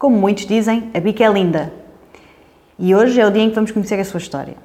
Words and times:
Como 0.00 0.16
muitos 0.16 0.46
dizem, 0.46 0.90
a 0.94 0.98
bica 0.98 1.22
é 1.22 1.30
linda. 1.30 1.70
E 2.78 2.94
hoje 2.94 3.20
é 3.20 3.26
o 3.26 3.30
dia 3.30 3.42
em 3.42 3.50
que 3.50 3.54
vamos 3.54 3.70
conhecer 3.70 4.00
a 4.00 4.04
sua 4.06 4.16
história. 4.16 4.56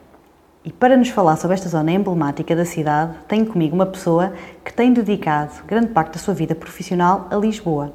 E 0.63 0.71
para 0.71 0.95
nos 0.95 1.09
falar 1.09 1.35
sobre 1.35 1.55
esta 1.55 1.67
zona 1.67 1.91
emblemática 1.91 2.55
da 2.55 2.63
cidade, 2.63 3.17
tenho 3.27 3.45
comigo 3.45 3.75
uma 3.75 3.85
pessoa 3.85 4.31
que 4.63 4.71
tem 4.71 4.93
dedicado 4.93 5.51
grande 5.67 5.87
parte 5.87 6.13
da 6.13 6.19
sua 6.19 6.33
vida 6.33 6.55
profissional 6.55 7.27
a 7.29 7.35
Lisboa, 7.35 7.93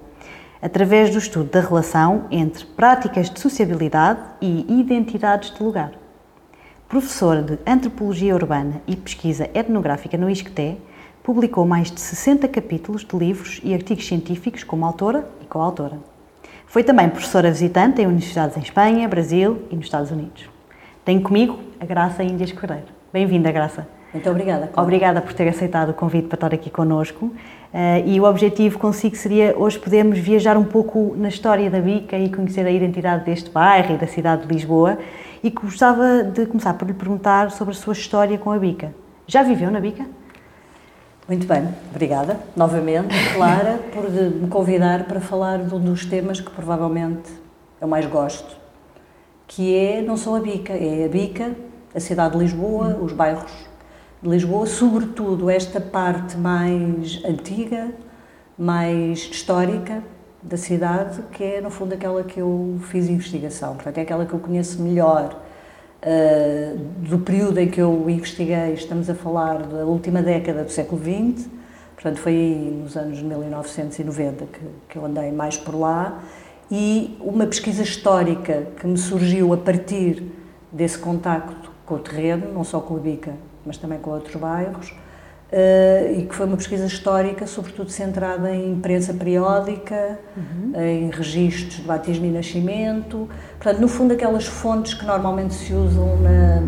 através 0.61 1.09
do 1.09 1.17
estudo 1.17 1.49
da 1.49 1.63
relação 1.63 2.27
entre 2.31 2.67
práticas 2.67 3.31
de 3.31 3.41
sociabilidade 3.41 4.21
e 4.39 4.79
identidades 4.79 5.51
de 5.51 5.63
lugar. 5.63 5.93
Professora 6.91 7.41
de 7.41 7.59
Antropologia 7.67 8.35
Urbana 8.35 8.83
e 8.87 8.95
Pesquisa 8.95 9.49
Etnográfica 9.55 10.19
no 10.19 10.29
ISCTE, 10.29 10.77
publicou 11.23 11.65
mais 11.67 11.91
de 11.91 12.03
60 12.03 12.47
capítulos 12.49 13.03
de 13.03 13.17
livros 13.17 13.63
e 13.65 13.73
artigos 13.73 14.07
científicos 14.07 14.63
como 14.63 14.85
autora 14.85 15.27
e 15.41 15.47
coautora. 15.47 16.10
Foi 16.71 16.85
também 16.85 17.09
professora 17.09 17.51
visitante 17.51 18.01
em 18.01 18.07
universidades 18.07 18.57
em 18.57 18.61
Espanha, 18.61 19.09
Brasil 19.09 19.63
e 19.73 19.75
nos 19.75 19.87
Estados 19.87 20.13
Unidos. 20.13 20.49
Tenho 21.05 21.21
comigo 21.21 21.59
a 21.81 21.85
Graça 21.85 22.23
Índias 22.23 22.53
Cordeiro. 22.53 22.85
Bem-vinda, 23.13 23.51
Graça. 23.51 23.89
Muito 24.15 24.31
obrigada. 24.31 24.69
Cláudia. 24.69 24.81
Obrigada 24.81 25.21
por 25.21 25.33
ter 25.33 25.49
aceitado 25.49 25.89
o 25.89 25.95
convite 25.95 26.29
para 26.29 26.37
estar 26.37 26.55
aqui 26.55 26.71
connosco. 26.71 27.27
Uh, 27.27 28.07
e 28.07 28.21
o 28.21 28.23
objetivo 28.23 28.79
consigo 28.79 29.17
seria 29.17 29.53
hoje 29.59 29.81
podermos 29.81 30.21
viajar 30.21 30.57
um 30.57 30.63
pouco 30.63 31.13
na 31.17 31.29
história 31.29 31.69
da 31.69 31.81
Bica 31.81 32.17
e 32.17 32.31
conhecer 32.31 32.65
a 32.65 32.71
identidade 32.71 33.25
deste 33.25 33.51
bairro 33.51 33.97
e 33.97 33.99
da 33.99 34.07
cidade 34.07 34.47
de 34.47 34.55
Lisboa. 34.55 34.97
E 35.43 35.51
gostava 35.51 36.23
de 36.23 36.47
começar 36.47 36.75
por 36.75 36.87
lhe 36.87 36.95
perguntar 36.95 37.51
sobre 37.51 37.75
a 37.75 37.77
sua 37.77 37.95
história 37.95 38.39
com 38.39 38.53
a 38.53 38.59
Bica. 38.61 38.95
Já 39.27 39.43
viveu 39.43 39.73
na 39.73 39.81
Bica? 39.81 40.07
Muito 41.29 41.47
bem, 41.47 41.69
obrigada 41.91 42.41
novamente, 42.57 43.15
Clara, 43.35 43.79
por 43.93 44.11
me 44.11 44.49
convidar 44.49 45.05
para 45.05 45.21
falar 45.21 45.59
de 45.59 45.73
um 45.75 45.79
dos 45.79 46.05
temas 46.05 46.41
que 46.41 46.51
provavelmente 46.51 47.31
eu 47.81 47.87
mais 47.87 48.05
gosto, 48.07 48.57
que 49.47 49.77
é 49.77 50.03
não 50.03 50.17
só 50.17 50.37
a 50.37 50.41
Bica, 50.41 50.73
é 50.73 51.05
a 51.05 51.09
Bica, 51.09 51.55
a 51.95 52.01
cidade 52.01 52.33
de 52.33 52.43
Lisboa, 52.43 52.99
os 53.01 53.13
bairros 53.13 53.53
de 54.21 54.29
Lisboa, 54.29 54.67
sobretudo 54.67 55.49
esta 55.49 55.81
parte 55.81 56.37
mais 56.37 57.23
antiga, 57.25 57.89
mais 58.59 59.21
histórica 59.21 60.03
da 60.43 60.57
cidade, 60.57 61.23
que 61.33 61.45
é 61.45 61.61
no 61.61 61.71
fundo 61.71 61.95
aquela 61.95 62.25
que 62.25 62.41
eu 62.41 62.79
fiz 62.83 63.09
investigação, 63.09 63.75
portanto 63.75 63.99
é 63.99 64.03
aquela 64.03 64.27
que 64.27 64.33
eu 64.33 64.39
conheço 64.41 64.83
melhor. 64.83 65.41
Uh, 66.03 66.79
do 67.07 67.19
período 67.19 67.59
em 67.59 67.69
que 67.69 67.79
eu 67.79 68.09
investiguei, 68.09 68.73
estamos 68.73 69.11
a 69.11 69.15
falar 69.15 69.59
da 69.65 69.85
última 69.85 70.23
década 70.23 70.65
do 70.65 70.71
século 70.71 70.99
XX, 70.99 71.47
portanto 71.95 72.19
foi 72.21 72.35
nos 72.83 72.97
anos 72.97 73.21
1990 73.21 74.47
que, 74.47 74.61
que 74.89 74.97
eu 74.97 75.05
andei 75.05 75.31
mais 75.31 75.59
por 75.59 75.75
lá, 75.75 76.23
e 76.71 77.19
uma 77.21 77.47
pesquisa 77.47 77.83
histórica 77.83 78.69
que 78.81 78.87
me 78.87 78.97
surgiu 78.97 79.53
a 79.53 79.59
partir 79.59 80.25
desse 80.73 80.97
contacto 80.97 81.71
com 81.85 81.97
o 81.97 81.99
terreno, 81.99 82.51
não 82.55 82.65
só 82.65 82.81
com 82.81 82.95
o 82.95 82.99
Bica, 82.99 83.35
mas 83.67 83.77
também 83.77 83.99
com 83.99 84.11
outros 84.11 84.37
bairros, 84.37 84.95
Uh, 85.53 86.21
e 86.21 86.27
que 86.27 86.35
foi 86.35 86.47
uma 86.47 86.57
pesquisa 86.57 86.87
histórica, 86.87 87.45
sobretudo 87.45 87.91
centrada 87.91 88.55
em 88.55 88.71
imprensa 88.71 89.13
periódica, 89.13 90.17
uhum. 90.37 90.81
em 90.81 91.11
registros 91.11 91.79
de 91.79 91.83
batismo 91.83 92.25
e 92.25 92.31
nascimento, 92.31 93.29
portanto, 93.59 93.81
no 93.81 93.89
fundo, 93.89 94.15
aquelas 94.15 94.47
fontes 94.47 94.95
que 94.95 95.05
normalmente 95.05 95.55
se 95.55 95.73
usam 95.73 96.17
na, 96.21 96.63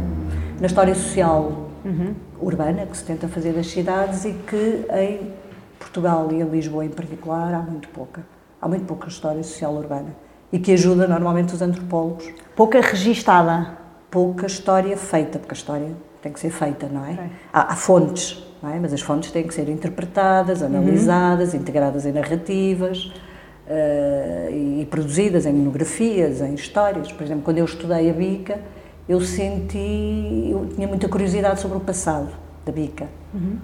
na 0.59 0.67
história 0.67 0.97
social 0.97 1.69
uhum. 1.85 2.13
urbana, 2.41 2.85
que 2.87 2.97
se 2.97 3.05
tenta 3.05 3.29
fazer 3.29 3.53
das 3.53 3.69
cidades 3.69 4.25
e 4.25 4.33
que 4.33 4.85
em 4.93 5.31
Portugal 5.79 6.29
e 6.33 6.41
em 6.41 6.49
Lisboa 6.49 6.85
em 6.85 6.91
particular 6.91 7.55
há 7.55 7.61
muito 7.61 7.89
pouca. 7.89 8.23
Há 8.61 8.67
muito 8.67 8.85
pouca 8.85 9.09
história 9.09 9.43
social 9.45 9.75
urbana 9.75 10.15
e 10.53 10.59
que 10.59 10.73
ajuda 10.73 11.09
normalmente 11.09 11.55
os 11.55 11.63
antropólogos. 11.63 12.29
Pouca 12.55 12.81
registada. 12.81 13.79
Pouca 14.11 14.47
história 14.47 14.95
feita, 14.97 15.39
porque 15.39 15.55
a 15.55 15.57
história 15.57 15.89
tem 16.23 16.33
que 16.33 16.41
ser 16.41 16.51
feita, 16.51 16.87
não 16.87 17.05
é? 17.05 17.13
Okay. 17.13 17.27
Há, 17.53 17.73
há 17.73 17.77
fontes 17.77 18.43
é? 18.71 18.79
mas 18.79 18.93
as 18.93 19.01
fontes 19.01 19.31
têm 19.31 19.45
que 19.45 19.55
ser 19.55 19.69
interpretadas, 19.69 20.61
uhum. 20.61 20.67
analisadas, 20.69 21.53
uhum. 21.53 21.61
integradas 21.61 22.07
em 22.07 22.13
narrativas 22.13 23.07
uh, 23.07 24.51
e, 24.51 24.83
e, 24.83 24.87
produzidas 24.89 25.47
em 25.47 25.53
monografias, 25.53 26.41
em 26.41 26.55
histórias. 26.55 27.11
Por 27.11 27.25
exemplo, 27.25 27.43
quando 27.43 27.59
eu 27.59 27.65
estudei 27.65 28.09
a 28.09 28.13
Bica, 28.13 28.61
eu 29.09 29.21
senti, 29.21 30.49
eu 30.51 30.69
tinha 30.75 30.87
muita 30.87 31.09
curiosidade 31.09 31.61
sobre 31.61 31.77
o 31.77 31.81
passado 31.81 32.29
da 32.65 32.71
Bica. 32.71 33.09
Uhum. 33.35 33.59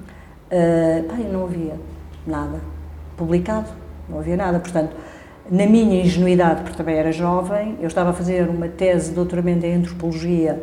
Uh, 0.50 1.04
pá, 1.04 1.14
não 1.30 1.44
havia 1.44 1.74
nada 2.26 2.58
publicado, 3.16 3.68
não 4.08 4.18
havia 4.18 4.36
nada. 4.36 4.58
Portanto, 4.58 4.96
na 5.48 5.66
minha 5.66 6.02
ingenuidade, 6.02 6.62
porque 6.62 6.76
também 6.76 6.96
era 6.96 7.12
jovem, 7.12 7.76
eu 7.80 7.86
estava 7.86 8.10
a 8.10 8.12
fazer 8.12 8.48
uma 8.48 8.68
tese 8.68 9.10
de 9.10 9.14
doutoramento 9.14 9.64
em 9.64 9.74
antropologia 9.74 10.62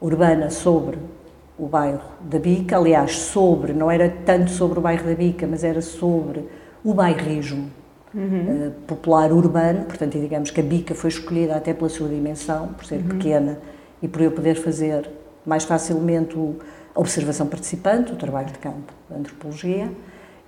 urbana 0.00 0.50
sobre 0.50 0.98
o 1.58 1.66
bairro 1.66 2.02
da 2.20 2.38
Bica, 2.38 2.76
aliás, 2.76 3.16
sobre, 3.16 3.72
não 3.72 3.90
era 3.90 4.12
tanto 4.24 4.50
sobre 4.50 4.78
o 4.78 4.82
bairro 4.82 5.04
da 5.04 5.14
Bica, 5.14 5.46
mas 5.46 5.62
era 5.62 5.80
sobre 5.80 6.44
o 6.82 6.92
bairrismo 6.92 7.70
uhum. 8.14 8.68
uh, 8.68 8.70
popular 8.86 9.32
urbano, 9.32 9.84
portanto, 9.84 10.18
digamos 10.18 10.50
que 10.50 10.60
a 10.60 10.64
Bica 10.64 10.94
foi 10.94 11.10
escolhida 11.10 11.54
até 11.54 11.72
pela 11.72 11.88
sua 11.88 12.08
dimensão, 12.08 12.68
por 12.68 12.84
ser 12.84 12.96
uhum. 12.96 13.08
pequena 13.08 13.58
e 14.02 14.08
por 14.08 14.20
eu 14.20 14.32
poder 14.32 14.56
fazer 14.56 15.08
mais 15.46 15.64
facilmente 15.64 16.36
a 16.94 17.00
observação 17.00 17.46
participante, 17.46 18.12
o 18.12 18.16
trabalho 18.16 18.48
de 18.48 18.58
campo, 18.58 18.92
a 19.10 19.14
antropologia, 19.14 19.90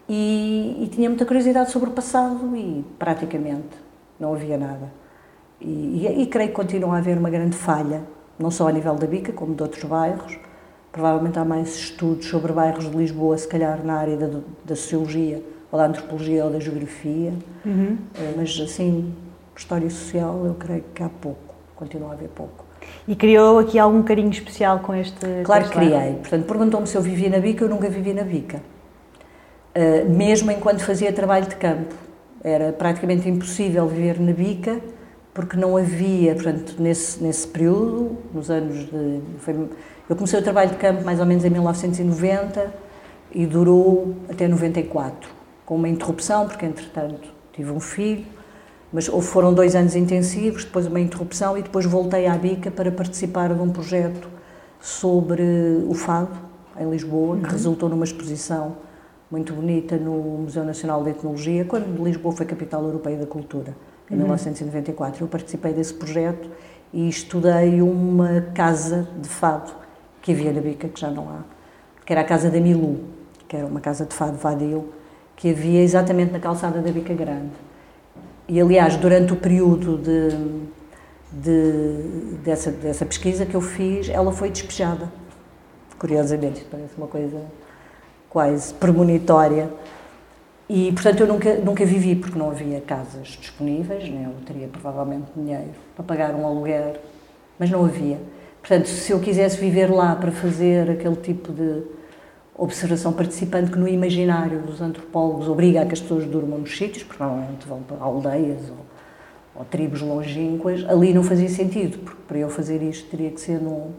e, 0.08 0.84
e, 0.84 0.88
tinha 0.88 1.08
muita 1.08 1.26
curiosidade 1.26 1.72
sobre 1.72 1.90
o 1.90 1.92
passado 1.92 2.56
e 2.56 2.84
praticamente 2.96 3.76
não 4.20 4.32
havia 4.32 4.56
nada. 4.56 4.92
E, 5.60 6.06
e, 6.06 6.22
e 6.22 6.26
creio 6.26 6.50
que 6.50 6.54
continua 6.54 6.94
a 6.94 6.98
haver 6.98 7.18
uma 7.18 7.28
grande 7.28 7.56
falha, 7.56 8.02
não 8.38 8.48
só 8.48 8.68
a 8.68 8.72
nível 8.72 8.94
da 8.94 9.06
Bica, 9.06 9.32
como 9.32 9.52
de 9.52 9.62
outros 9.64 9.82
bairros, 9.82 10.38
Provavelmente 10.96 11.38
há 11.38 11.44
mais 11.44 11.76
estudos 11.76 12.26
sobre 12.26 12.54
bairros 12.54 12.90
de 12.90 12.96
Lisboa, 12.96 13.36
se 13.36 13.46
calhar 13.46 13.84
na 13.84 13.98
área 13.98 14.16
da, 14.16 14.40
da 14.64 14.74
sociologia, 14.74 15.42
ou 15.70 15.78
da 15.78 15.84
antropologia 15.84 16.42
ou 16.46 16.50
da 16.50 16.58
geografia, 16.58 17.34
uhum. 17.66 17.98
Eh, 18.14 18.32
mas 18.34 18.58
assim, 18.58 19.12
história 19.54 19.90
social, 19.90 20.46
eu 20.46 20.54
creio 20.54 20.84
que 20.94 21.02
há 21.02 21.10
pouco, 21.10 21.54
continua 21.74 22.08
a 22.08 22.12
haver 22.14 22.30
pouco. 22.30 22.64
E 23.06 23.14
criou 23.14 23.58
aqui 23.58 23.78
algum 23.78 24.02
carinho 24.02 24.30
especial 24.30 24.78
com 24.78 24.94
este 24.94 25.42
Claro 25.44 25.64
que 25.64 25.70
criei. 25.72 26.14
Portanto, 26.14 26.46
perguntou-me 26.46 26.86
se 26.86 26.96
eu 26.96 27.02
vivia 27.02 27.28
na 27.28 27.40
Bica, 27.40 27.62
eu 27.66 27.68
nunca 27.68 27.90
vivi 27.90 28.14
na 28.14 28.22
Bica. 28.22 28.62
Uh, 29.76 30.10
mesmo 30.10 30.50
enquanto 30.50 30.80
fazia 30.80 31.12
trabalho 31.12 31.46
de 31.46 31.56
campo. 31.56 31.94
Era 32.42 32.72
praticamente 32.72 33.28
impossível 33.28 33.86
viver 33.86 34.18
na 34.18 34.32
Bica, 34.32 34.80
porque 35.34 35.58
não 35.58 35.76
havia, 35.76 36.34
portanto, 36.34 36.76
nesse, 36.78 37.22
nesse 37.22 37.46
período, 37.46 38.16
nos 38.32 38.50
anos 38.50 38.86
de. 38.86 39.20
Foi, 39.40 39.68
eu 40.08 40.14
comecei 40.14 40.38
o 40.38 40.42
trabalho 40.42 40.70
de 40.70 40.76
campo 40.76 41.04
mais 41.04 41.18
ou 41.18 41.26
menos 41.26 41.44
em 41.44 41.50
1990 41.50 42.72
e 43.32 43.44
durou 43.44 44.14
até 44.30 44.46
94, 44.46 45.28
com 45.64 45.74
uma 45.74 45.88
interrupção, 45.88 46.46
porque 46.46 46.64
entretanto 46.64 47.28
tive 47.52 47.72
um 47.72 47.80
filho, 47.80 48.24
mas 48.92 49.06
foram 49.06 49.52
dois 49.52 49.74
anos 49.74 49.96
intensivos, 49.96 50.64
depois 50.64 50.86
uma 50.86 51.00
interrupção 51.00 51.58
e 51.58 51.62
depois 51.62 51.84
voltei 51.86 52.26
à 52.28 52.36
Bica 52.36 52.70
para 52.70 52.90
participar 52.92 53.52
de 53.52 53.60
um 53.60 53.70
projeto 53.70 54.28
sobre 54.80 55.42
o 55.88 55.94
fado 55.94 56.38
em 56.78 56.88
Lisboa, 56.88 57.34
uhum. 57.34 57.42
que 57.42 57.50
resultou 57.50 57.88
numa 57.88 58.04
exposição 58.04 58.76
muito 59.28 59.52
bonita 59.52 59.96
no 59.96 60.12
Museu 60.42 60.64
Nacional 60.64 61.02
de 61.02 61.10
Etnologia, 61.10 61.64
quando 61.64 62.04
Lisboa 62.04 62.32
foi 62.32 62.46
capital 62.46 62.84
europeia 62.84 63.16
da 63.16 63.26
cultura, 63.26 63.74
em 64.08 64.14
uhum. 64.14 64.22
1994. 64.22 65.24
Eu 65.24 65.26
participei 65.26 65.72
desse 65.72 65.94
projeto 65.94 66.48
e 66.92 67.08
estudei 67.08 67.82
uma 67.82 68.42
casa 68.54 69.08
de 69.20 69.28
fado 69.28 69.85
que 70.26 70.32
havia 70.32 70.52
na 70.52 70.60
Bica, 70.60 70.88
que 70.88 71.00
já 71.00 71.08
não 71.08 71.28
há, 71.30 71.44
que 72.04 72.12
era 72.12 72.22
a 72.22 72.24
casa 72.24 72.50
da 72.50 72.58
Milu, 72.58 72.98
que 73.46 73.54
era 73.54 73.64
uma 73.64 73.80
casa 73.80 74.04
de 74.04 74.12
fado 74.12 74.36
vadio, 74.36 74.92
que 75.36 75.50
havia 75.50 75.80
exatamente 75.80 76.32
na 76.32 76.40
calçada 76.40 76.80
da 76.82 76.90
Bica 76.90 77.14
Grande. 77.14 77.52
E, 78.48 78.60
aliás, 78.60 78.96
durante 78.96 79.32
o 79.32 79.36
período 79.36 79.96
de, 79.96 80.30
de, 81.30 82.38
dessa, 82.42 82.72
dessa 82.72 83.06
pesquisa 83.06 83.46
que 83.46 83.54
eu 83.54 83.60
fiz, 83.60 84.08
ela 84.08 84.32
foi 84.32 84.50
despejada. 84.50 85.12
Curiosamente, 85.96 86.66
parece 86.68 86.96
uma 86.96 87.06
coisa 87.06 87.40
quase 88.28 88.74
premonitória. 88.74 89.70
E, 90.68 90.90
portanto, 90.90 91.20
eu 91.20 91.28
nunca, 91.28 91.54
nunca 91.54 91.86
vivi, 91.86 92.16
porque 92.16 92.36
não 92.36 92.50
havia 92.50 92.80
casas 92.80 93.28
disponíveis, 93.40 94.02
nem 94.02 94.24
eu 94.24 94.32
teria 94.44 94.66
provavelmente 94.66 95.30
dinheiro 95.36 95.70
para 95.94 96.04
pagar 96.04 96.34
um 96.34 96.44
aluguer, 96.44 96.98
mas 97.60 97.70
não 97.70 97.84
havia. 97.84 98.18
Portanto, 98.66 98.88
se 98.88 99.12
eu 99.12 99.20
quisesse 99.20 99.58
viver 99.58 99.88
lá 99.88 100.16
para 100.16 100.32
fazer 100.32 100.90
aquele 100.90 101.14
tipo 101.14 101.52
de 101.52 101.82
observação 102.52 103.12
participante 103.12 103.70
que 103.70 103.78
no 103.78 103.86
imaginário 103.86 104.58
dos 104.58 104.80
antropólogos 104.80 105.48
obriga 105.48 105.82
a 105.82 105.86
que 105.86 105.92
as 105.92 106.00
pessoas 106.00 106.24
durmam 106.24 106.58
nos 106.58 106.76
sítios, 106.76 107.04
porque 107.04 107.22
normalmente 107.22 107.64
vão 107.64 107.80
para 107.82 107.98
aldeias 108.00 108.68
ou, 108.68 108.84
ou 109.54 109.64
tribos 109.64 110.00
longínquas, 110.00 110.84
ali 110.88 111.14
não 111.14 111.22
fazia 111.22 111.48
sentido, 111.48 111.98
porque 111.98 112.20
para 112.26 112.38
eu 112.38 112.50
fazer 112.50 112.82
isto 112.82 113.08
teria 113.08 113.30
que 113.30 113.40
ser 113.40 113.60
num, 113.60 113.92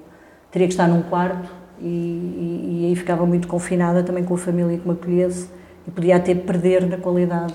teria 0.52 0.68
que 0.68 0.74
estar 0.74 0.90
num 0.90 1.02
quarto 1.04 1.50
e, 1.80 1.86
e, 1.86 2.82
e 2.82 2.86
aí 2.88 2.96
ficava 2.98 3.26
muito 3.26 3.48
confinada 3.48 4.04
também 4.04 4.26
com 4.26 4.34
a 4.34 4.38
família 4.38 4.78
que 4.78 4.86
me 4.86 4.96
acolhesse 4.96 5.48
e 5.88 5.92
podia 5.92 6.18
até 6.18 6.36
perder 6.36 6.86
na 6.86 6.98
qualidade 6.98 7.54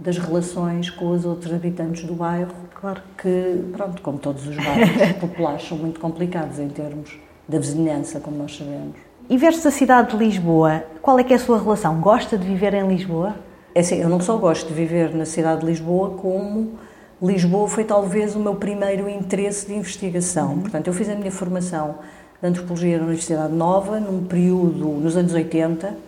das 0.00 0.16
relações 0.16 0.88
com 0.88 1.10
os 1.10 1.26
outros 1.26 1.52
habitantes 1.52 2.04
do 2.04 2.14
bairro, 2.14 2.65
claro. 2.80 3.02
que, 3.18 3.64
pronto, 3.72 4.02
como 4.02 4.18
todos 4.18 4.46
os 4.46 4.56
bairros 4.56 5.12
populares, 5.20 5.66
são 5.66 5.78
muito 5.78 6.00
complicados 6.00 6.58
em 6.58 6.68
termos 6.68 7.18
da 7.48 7.58
vizinhança, 7.58 8.20
como 8.20 8.36
nós 8.36 8.56
sabemos. 8.56 8.96
E 9.28 9.36
versus 9.36 9.66
a 9.66 9.70
cidade 9.70 10.12
de 10.12 10.16
Lisboa, 10.16 10.84
qual 11.02 11.18
é 11.18 11.24
que 11.24 11.32
é 11.32 11.36
a 11.36 11.38
sua 11.38 11.58
relação? 11.58 12.00
Gosta 12.00 12.38
de 12.38 12.46
viver 12.46 12.74
em 12.74 12.86
Lisboa? 12.88 13.34
É 13.74 13.80
assim, 13.80 13.96
eu 13.96 14.08
não 14.08 14.20
só 14.20 14.36
gosto 14.36 14.68
de 14.68 14.74
viver 14.74 15.14
na 15.14 15.24
cidade 15.24 15.60
de 15.60 15.66
Lisboa, 15.66 16.10
como 16.10 16.78
Lisboa 17.20 17.68
foi 17.68 17.84
talvez 17.84 18.36
o 18.36 18.40
meu 18.40 18.54
primeiro 18.54 19.08
interesse 19.08 19.66
de 19.66 19.74
investigação. 19.74 20.52
Uhum. 20.52 20.60
Portanto, 20.60 20.86
eu 20.86 20.92
fiz 20.92 21.08
a 21.08 21.14
minha 21.14 21.32
formação 21.32 21.96
de 22.40 22.48
Antropologia 22.48 22.98
na 22.98 23.04
Universidade 23.04 23.52
Nova, 23.52 23.98
num 23.98 24.24
período, 24.24 24.86
nos 24.86 25.16
anos 25.16 25.32
80, 25.32 25.88
Uh, 25.88 26.05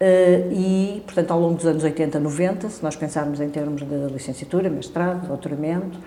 e, 0.00 1.02
portanto, 1.04 1.30
ao 1.32 1.40
longo 1.40 1.54
dos 1.56 1.66
anos 1.66 1.82
80, 1.82 2.20
90, 2.20 2.68
se 2.70 2.82
nós 2.82 2.94
pensarmos 2.94 3.40
em 3.40 3.48
termos 3.48 3.82
de 3.82 4.12
licenciatura, 4.12 4.70
mestrado, 4.70 5.26
doutoramento, 5.26 5.98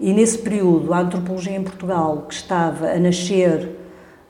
e 0.00 0.12
nesse 0.12 0.38
período 0.38 0.92
a 0.92 0.98
antropologia 0.98 1.56
em 1.56 1.62
Portugal, 1.62 2.26
que 2.28 2.34
estava 2.34 2.90
a 2.90 2.98
nascer 2.98 3.70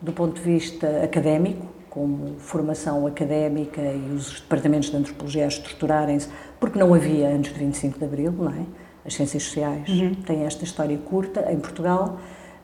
do 0.00 0.12
ponto 0.12 0.34
de 0.34 0.42
vista 0.42 1.02
académico, 1.02 1.66
como 1.88 2.34
formação 2.38 3.06
académica 3.06 3.80
e 3.80 4.12
os 4.14 4.40
departamentos 4.40 4.90
de 4.90 4.96
antropologia 4.96 5.44
a 5.44 5.48
estruturarem-se, 5.48 6.28
porque 6.60 6.78
não 6.78 6.92
havia 6.92 7.28
antes 7.28 7.54
de 7.54 7.58
25 7.58 7.98
de 7.98 8.04
Abril, 8.04 8.32
não 8.32 8.50
é? 8.50 8.66
As 9.06 9.14
ciências 9.14 9.44
sociais 9.44 9.88
uhum. 9.88 10.14
têm 10.14 10.44
esta 10.44 10.62
história 10.62 10.98
curta 10.98 11.50
em 11.50 11.58
Portugal. 11.58 12.18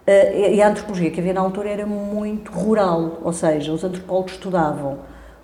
Uh, 0.06 0.50
e 0.52 0.60
a 0.60 0.68
antropologia 0.68 1.10
que 1.10 1.18
havia 1.18 1.32
na 1.32 1.40
altura 1.40 1.70
era 1.70 1.86
muito 1.86 2.52
rural, 2.52 3.20
ou 3.22 3.32
seja, 3.32 3.72
os 3.72 3.82
antropólogos 3.82 4.32
estudavam 4.32 4.98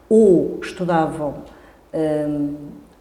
ou 0.09 0.59
estudavam 0.63 1.43
hum, 1.95 2.55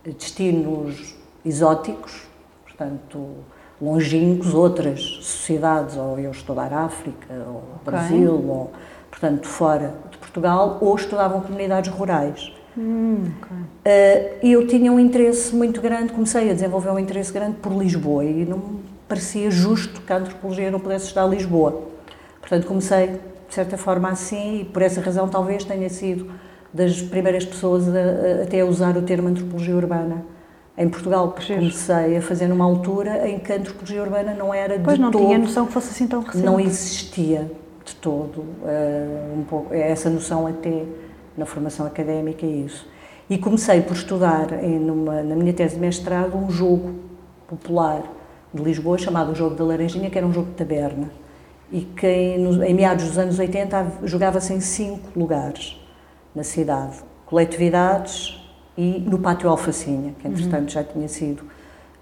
destinos 0.04 1.16
exóticos, 1.46 2.24
portanto, 2.64 3.28
longínquos, 3.82 4.54
outras 4.54 5.02
sociedades, 5.22 5.96
ou 5.96 6.20
eu 6.20 6.32
estudar 6.32 6.74
África, 6.74 7.34
ou 7.48 7.58
okay. 7.58 7.86
Brasil, 7.86 8.34
ou, 8.34 8.72
portanto, 9.10 9.48
fora 9.48 9.94
de 10.12 10.18
Portugal, 10.18 10.78
ou 10.82 10.96
estudavam 10.96 11.42
comunidades 11.42 11.92
rurais. 11.92 12.54
Hum, 12.78 13.32
okay. 13.42 13.58
uh, 13.58 14.48
eu 14.48 14.68
tinha 14.68 14.92
um 14.92 15.00
interesse 15.00 15.56
muito 15.56 15.82
grande, 15.82 16.14
comecei 16.14 16.52
a 16.52 16.54
desenvolver 16.54 16.92
um 16.92 17.00
interesse 17.00 17.34
grande 17.34 17.58
por 17.58 17.72
Lisboa 17.74 18.24
e 18.24 18.46
não 18.46 18.58
me 18.58 18.80
parecia 19.08 19.50
justo 19.50 20.02
que 20.02 20.14
a 20.14 20.18
antropologia 20.18 20.70
não 20.70 20.80
pudesse 20.80 21.06
estudar 21.06 21.26
Lisboa. 21.26 21.84
Portanto, 22.40 22.68
comecei, 22.68 23.20
de 23.48 23.54
certa 23.54 23.78
forma, 23.78 24.10
assim, 24.10 24.62
e 24.62 24.66
por 24.66 24.82
essa 24.82 25.02
razão 25.02 25.28
talvez 25.28 25.64
tenha 25.64 25.90
sido 25.90 26.30
das 26.74 27.02
primeiras 27.02 27.46
pessoas 27.46 27.88
a, 27.88 27.92
a, 27.92 28.44
até 28.44 28.62
a 28.62 28.66
usar 28.66 28.98
o 28.98 29.02
termo 29.02 29.28
antropologia 29.28 29.76
urbana 29.76 30.24
em 30.78 30.88
Portugal, 30.88 31.32
porque 31.32 31.56
comecei 31.56 32.18
a 32.18 32.22
fazer 32.22 32.48
numa 32.48 32.64
altura 32.64 33.28
em 33.28 33.40
que 33.40 33.52
a 33.52 33.56
antropologia 33.56 34.02
urbana 34.02 34.34
não 34.34 34.54
era 34.54 34.80
pois 34.80 34.96
de 34.96 35.02
não 35.02 35.12
todo... 35.12 35.26
tinha 35.26 35.38
noção 35.38 35.66
que 35.66 35.74
fosse 35.74 35.90
assim 35.90 36.08
tão 36.08 36.22
recente. 36.22 36.46
Não 36.46 36.60
existia 36.60 37.50
de 37.84 37.96
todo 37.96 38.42
uh, 38.42 39.40
um 39.40 39.44
pouco, 39.44 39.74
essa 39.74 40.10
noção 40.10 40.46
até 40.46 40.84
na 41.36 41.46
formação 41.46 41.86
académica 41.86 42.46
e 42.46 42.66
isso. 42.66 42.88
E 43.30 43.38
comecei 43.38 43.82
por 43.82 43.96
estudar 43.96 44.64
em, 44.64 44.80
numa, 44.80 45.24
na 45.24 45.36
minha 45.36 45.52
tese 45.52 45.76
de 45.76 45.82
mestrado 45.82 46.38
um 46.38 46.50
jogo 46.50 46.94
popular 47.48 48.04
de 48.54 48.62
Lisboa 48.62 48.98
chamado 48.98 49.32
o 49.32 49.36
Jogo 49.36 49.56
da 49.56 49.64
Laranjinha, 49.64 50.10
que 50.10 50.18
era 50.18 50.26
um 50.26 50.32
jogo 50.32 50.48
de 50.48 50.56
taberna 50.56 51.10
e 51.72 51.82
que 51.82 52.08
em, 52.08 52.64
em 52.64 52.74
meados 52.74 53.06
dos 53.06 53.18
anos 53.18 53.40
80 53.40 53.94
jogava-se 54.04 54.54
em 54.54 54.60
cinco 54.60 55.20
lugares 55.20 55.78
na 56.38 56.44
cidade, 56.44 56.98
coletividades 57.26 58.40
e 58.78 59.00
no 59.00 59.18
Pátio 59.18 59.50
Alfacinha, 59.50 60.14
que 60.20 60.28
entretanto 60.28 60.62
uhum. 60.62 60.70
já 60.70 60.84
tinha 60.84 61.08
sido 61.08 61.44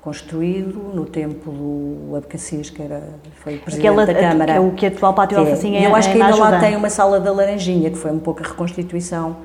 construído 0.02 0.78
no 0.94 1.06
tempo 1.06 1.50
do 1.50 2.16
Abcacis, 2.18 2.70
que 2.70 2.82
era, 2.82 3.02
foi 3.42 3.58
presidente 3.58 3.88
Aquela, 3.88 4.06
da 4.06 4.14
Câmara. 4.14 4.54
É 4.54 4.60
o 4.60 4.72
que 4.72 4.86
é 4.86 4.90
atual 4.90 5.14
Pátio 5.14 5.38
é. 5.38 5.40
Alfacinha 5.40 5.80
é. 5.80 5.86
Eu 5.86 5.96
acho 5.96 6.12
que 6.12 6.22
ainda 6.22 6.36
lá 6.36 6.60
tem 6.60 6.76
uma 6.76 6.90
sala 6.90 7.20
da 7.20 7.32
Laranjinha, 7.32 7.90
que 7.90 7.98
foi 7.98 8.12
um 8.12 8.20
pouco 8.20 8.44
a 8.44 8.48
reconstituição 8.48 9.38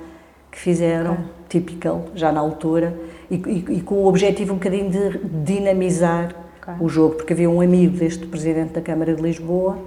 que 0.50 0.58
fizeram, 0.58 1.12
okay. 1.12 1.24
typical, 1.48 2.06
já 2.16 2.32
na 2.32 2.40
altura, 2.40 2.92
e, 3.30 3.36
e, 3.36 3.76
e, 3.76 3.80
com 3.80 3.94
o 3.94 4.08
objetivo 4.08 4.52
um 4.52 4.56
bocadinho 4.56 4.90
de 4.90 5.18
dinamizar 5.44 6.34
okay. 6.60 6.74
o 6.80 6.88
jogo, 6.88 7.14
porque 7.14 7.32
havia 7.32 7.48
um 7.48 7.60
amigo 7.60 7.96
deste 7.96 8.26
presidente 8.26 8.72
da 8.72 8.80
Câmara 8.80 9.14
de 9.14 9.22
Lisboa 9.22 9.78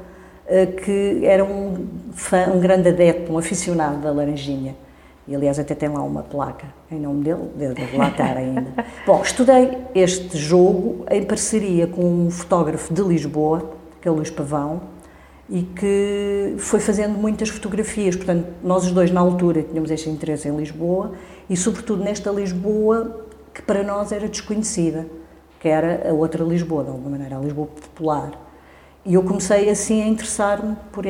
eh, 0.45 0.65
que 0.65 1.25
era 1.25 1.44
um 1.44 1.88
fã, 2.13 2.47
um 2.53 2.59
grande 2.59 2.89
adepto, 2.89 3.31
um 3.31 3.38
aficionado 3.38 3.97
da 3.97 4.11
Laranjinha. 4.11 4.75
E, 5.27 5.35
aliás, 5.35 5.57
até 5.57 5.73
tem 5.73 5.89
lá 5.89 6.03
uma 6.03 6.21
placa 6.21 6.67
em 6.91 6.99
nome 6.99 7.23
dele, 7.23 7.49
deve 7.55 7.97
lá 7.97 8.09
estar 8.09 8.35
ainda. 8.35 8.73
Bom, 9.07 9.21
estudei 9.21 9.77
este 9.95 10.37
jogo 10.37 11.05
em 11.09 11.23
parceria 11.23 11.87
com 11.87 12.03
um 12.03 12.29
fotógrafo 12.29 12.93
de 12.93 13.01
Lisboa, 13.01 13.71
que 14.01 14.07
é 14.07 14.11
o 14.11 14.15
Luís 14.15 14.29
Pavão, 14.29 14.81
e 15.49 15.63
que 15.63 16.55
foi 16.57 16.79
fazendo 16.81 17.17
muitas 17.17 17.49
fotografias. 17.49 18.15
Portanto, 18.15 18.47
nós 18.61 18.85
os 18.85 18.91
dois, 18.91 19.11
na 19.11 19.21
altura, 19.21 19.63
tínhamos 19.63 19.91
este 19.91 20.09
interesse 20.09 20.47
em 20.49 20.55
Lisboa 20.57 21.13
e, 21.49 21.55
sobretudo, 21.55 22.03
nesta 22.03 22.29
Lisboa 22.29 23.25
que 23.53 23.61
para 23.61 23.83
nós 23.83 24.11
era 24.11 24.27
desconhecida, 24.27 25.05
que 25.59 25.69
era 25.69 26.09
a 26.09 26.13
outra 26.13 26.43
Lisboa, 26.43 26.83
de 26.83 26.89
alguma 26.89 27.11
maneira, 27.11 27.37
a 27.37 27.39
Lisboa 27.39 27.67
popular. 27.67 28.31
E 29.05 29.13
eu 29.13 29.23
comecei 29.23 29.69
assim 29.69 30.01
a 30.01 30.07
interessar-me 30.07 30.75
por, 30.91 31.05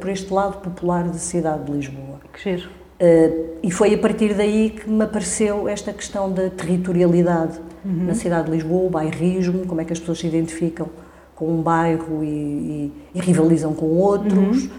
por 0.00 0.08
este 0.08 0.32
lado 0.32 0.58
popular 0.58 1.04
da 1.04 1.14
cidade 1.14 1.64
de 1.64 1.72
Lisboa. 1.72 2.20
Que 2.32 2.56
giro. 2.56 2.83
Uh, 3.00 3.56
e 3.62 3.70
foi 3.72 3.92
a 3.92 3.98
partir 3.98 4.34
daí 4.34 4.70
que 4.70 4.88
me 4.88 5.02
apareceu 5.02 5.68
esta 5.68 5.92
questão 5.92 6.30
da 6.30 6.48
territorialidade 6.48 7.58
uhum. 7.84 8.04
na 8.06 8.14
cidade 8.14 8.46
de 8.46 8.52
Lisboa, 8.52 8.86
o 8.86 8.90
bairrismo, 8.90 9.66
como 9.66 9.80
é 9.80 9.84
que 9.84 9.92
as 9.92 9.98
pessoas 9.98 10.18
se 10.18 10.26
identificam 10.28 10.88
com 11.34 11.48
um 11.48 11.60
bairro 11.60 12.22
e, 12.22 12.26
e, 12.26 12.92
e 13.16 13.20
rivalizam 13.20 13.74
com 13.74 13.86
outros. 13.86 14.64
Uhum. 14.64 14.70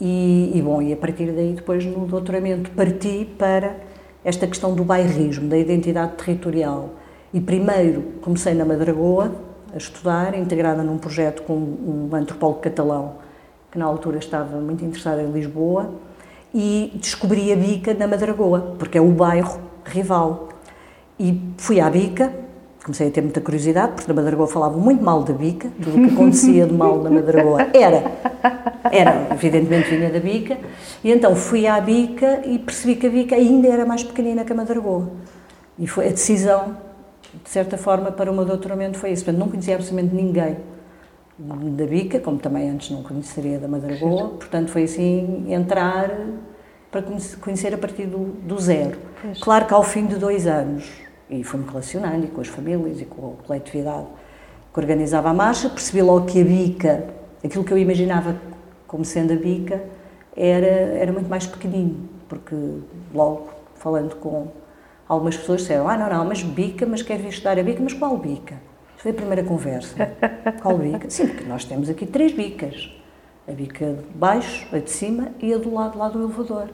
E, 0.00 0.52
e, 0.54 0.62
bom, 0.62 0.82
e 0.82 0.92
a 0.92 0.96
partir 0.96 1.32
daí, 1.32 1.54
depois 1.54 1.84
no 1.84 2.06
doutoramento, 2.06 2.70
parti 2.72 3.28
para 3.38 3.76
esta 4.24 4.46
questão 4.46 4.74
do 4.74 4.84
bairrismo, 4.84 5.48
da 5.48 5.58
identidade 5.58 6.12
territorial. 6.12 6.90
E 7.32 7.40
primeiro 7.40 8.02
comecei 8.20 8.54
na 8.54 8.64
Madragoa 8.64 9.32
a 9.72 9.76
estudar, 9.76 10.38
integrada 10.38 10.82
num 10.82 10.98
projeto 10.98 11.42
com 11.42 11.54
um 11.54 12.08
antropólogo 12.12 12.60
catalão 12.60 13.16
que 13.70 13.78
na 13.78 13.84
altura 13.84 14.18
estava 14.18 14.60
muito 14.60 14.84
interessado 14.84 15.20
em 15.20 15.32
Lisboa 15.32 15.92
e 16.54 16.92
descobri 16.94 17.52
a 17.52 17.56
Bica 17.56 17.92
na 17.92 18.06
Madragoa, 18.06 18.76
porque 18.78 18.96
é 18.96 19.00
o 19.00 19.08
bairro 19.08 19.60
rival. 19.84 20.50
E 21.18 21.40
fui 21.58 21.80
à 21.80 21.90
Bica, 21.90 22.32
comecei 22.84 23.08
a 23.08 23.10
ter 23.10 23.22
muita 23.22 23.40
curiosidade, 23.40 23.92
porque 23.94 24.06
na 24.06 24.14
Madragoa 24.14 24.46
falavam 24.46 24.78
muito 24.78 25.02
mal 25.02 25.24
da 25.24 25.32
Bica, 25.32 25.68
tudo 25.82 25.98
o 25.98 26.08
que 26.08 26.14
acontecia 26.14 26.66
de 26.66 26.72
mal 26.72 27.02
na 27.02 27.10
Madragoa 27.10 27.66
era, 27.74 28.12
era, 28.92 29.28
evidentemente 29.32 29.90
vinha 29.90 30.10
da 30.10 30.20
Bica, 30.20 30.58
e 31.02 31.10
então 31.10 31.34
fui 31.34 31.66
à 31.66 31.80
Bica 31.80 32.42
e 32.46 32.58
percebi 32.58 32.94
que 32.94 33.06
a 33.06 33.10
Bica 33.10 33.34
ainda 33.34 33.66
era 33.68 33.84
mais 33.84 34.04
pequenina 34.04 34.44
que 34.44 34.52
a 34.52 34.56
Madragoa. 34.56 35.10
E 35.76 35.88
foi 35.88 36.06
a 36.06 36.10
decisão, 36.10 36.76
de 37.42 37.50
certa 37.50 37.76
forma, 37.76 38.12
para 38.12 38.30
o 38.30 38.34
meu 38.34 38.44
doutoramento 38.44 38.96
foi 38.96 39.10
isso. 39.10 39.30
Não 39.32 39.48
conhecia 39.48 39.74
absolutamente 39.74 40.14
ninguém 40.14 40.56
da 41.38 41.86
Bica, 41.86 42.20
como 42.20 42.38
também 42.38 42.70
antes 42.70 42.90
não 42.90 43.02
conheceria 43.02 43.58
da 43.58 43.66
Madragoa, 43.66 44.28
portanto 44.30 44.70
foi 44.70 44.84
assim 44.84 45.52
entrar 45.52 46.10
para 46.90 47.02
conhecer 47.40 47.74
a 47.74 47.78
partir 47.78 48.06
do, 48.06 48.18
do 48.42 48.58
zero. 48.58 48.96
Pois. 49.20 49.38
Claro 49.40 49.66
que 49.66 49.74
ao 49.74 49.82
fim 49.82 50.06
de 50.06 50.16
dois 50.16 50.46
anos, 50.46 50.88
e 51.28 51.42
fui-me 51.42 51.66
relacionando 51.66 52.24
e 52.24 52.28
com 52.28 52.40
as 52.40 52.46
famílias 52.46 53.00
e 53.00 53.04
com 53.04 53.32
a 53.32 53.46
coletividade 53.46 54.06
que 54.72 54.78
organizava 54.78 55.30
a 55.30 55.34
marcha, 55.34 55.68
percebi 55.68 56.02
logo 56.02 56.26
que 56.26 56.40
a 56.40 56.44
Bica, 56.44 57.04
aquilo 57.44 57.64
que 57.64 57.72
eu 57.72 57.78
imaginava 57.78 58.36
como 58.86 59.04
sendo 59.04 59.32
a 59.32 59.36
Bica, 59.36 59.82
era, 60.36 60.66
era 60.66 61.12
muito 61.12 61.28
mais 61.28 61.46
pequenino, 61.46 62.08
porque 62.28 62.54
logo, 63.12 63.48
falando 63.74 64.14
com 64.16 64.48
algumas 65.08 65.36
pessoas, 65.36 65.62
disseram, 65.62 65.88
ah 65.88 65.96
não, 65.96 66.08
não, 66.08 66.24
mas 66.24 66.42
Bica, 66.42 66.86
mas 66.86 67.02
quer 67.02 67.18
vir 67.18 67.28
estudar 67.28 67.58
a 67.58 67.62
Bica, 67.62 67.82
mas 67.82 67.92
qual 67.92 68.16
Bica? 68.16 68.54
Foi 69.04 69.10
a 69.10 69.14
primeira 69.14 69.44
conversa. 69.44 70.12
Qual 70.62 70.78
bica? 70.78 71.10
Sim, 71.10 71.26
porque 71.26 71.44
nós 71.44 71.62
temos 71.66 71.90
aqui 71.90 72.06
três 72.06 72.32
bicas. 72.32 72.90
A 73.46 73.52
bica 73.52 73.84
de 73.84 74.18
baixo, 74.18 74.66
a 74.74 74.78
de 74.78 74.90
cima 74.90 75.28
e 75.42 75.52
a 75.52 75.58
do 75.58 75.74
lado 75.74 75.98
lá 75.98 76.08
do 76.08 76.22
elevador. 76.22 76.68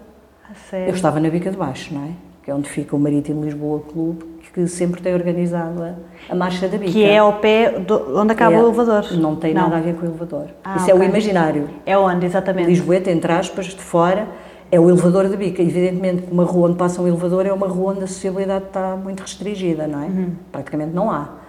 Eu 0.72 0.94
estava 0.94 1.18
na 1.18 1.28
bica 1.28 1.50
de 1.50 1.56
baixo, 1.56 1.92
não 1.92 2.04
é? 2.04 2.10
Que 2.44 2.52
é 2.52 2.54
onde 2.54 2.68
fica 2.68 2.94
o 2.94 3.00
Marítimo 3.00 3.44
Lisboa 3.44 3.80
Clube, 3.80 4.24
que 4.54 4.64
sempre 4.68 5.02
tem 5.02 5.12
organizado 5.12 5.82
a, 5.82 5.94
a 6.28 6.34
marcha 6.36 6.68
da 6.68 6.78
bica. 6.78 6.92
Que 6.92 7.02
é 7.02 7.18
ao 7.18 7.40
pé 7.40 7.80
do, 7.80 8.16
onde 8.16 8.30
acaba 8.30 8.54
é, 8.54 8.62
o 8.62 8.66
elevador. 8.66 9.12
Não 9.14 9.34
tem 9.34 9.52
não. 9.52 9.62
nada 9.62 9.78
a 9.78 9.80
ver 9.80 9.96
com 9.96 10.02
o 10.02 10.08
elevador. 10.10 10.50
Ah, 10.62 10.76
Isso 10.76 10.84
okay. 10.84 10.94
é 10.94 11.00
o 11.00 11.02
imaginário. 11.02 11.68
É 11.84 11.98
onde, 11.98 12.26
exatamente? 12.26 12.68
Lisboeta, 12.68 13.10
entre 13.10 13.32
aspas, 13.32 13.66
de 13.66 13.82
fora, 13.82 14.28
é 14.70 14.78
o 14.78 14.88
elevador 14.88 15.28
da 15.28 15.36
bica. 15.36 15.60
Evidentemente 15.60 16.28
uma 16.30 16.44
rua 16.44 16.68
onde 16.68 16.76
passa 16.76 17.02
um 17.02 17.08
elevador 17.08 17.44
é 17.44 17.52
uma 17.52 17.66
rua 17.66 17.90
onde 17.90 18.04
a 18.04 18.06
sociabilidade 18.06 18.66
está 18.66 18.94
muito 18.94 19.18
restringida, 19.18 19.88
não 19.88 20.00
é? 20.00 20.06
Uhum. 20.06 20.36
Praticamente 20.52 20.94
não 20.94 21.10
há 21.10 21.39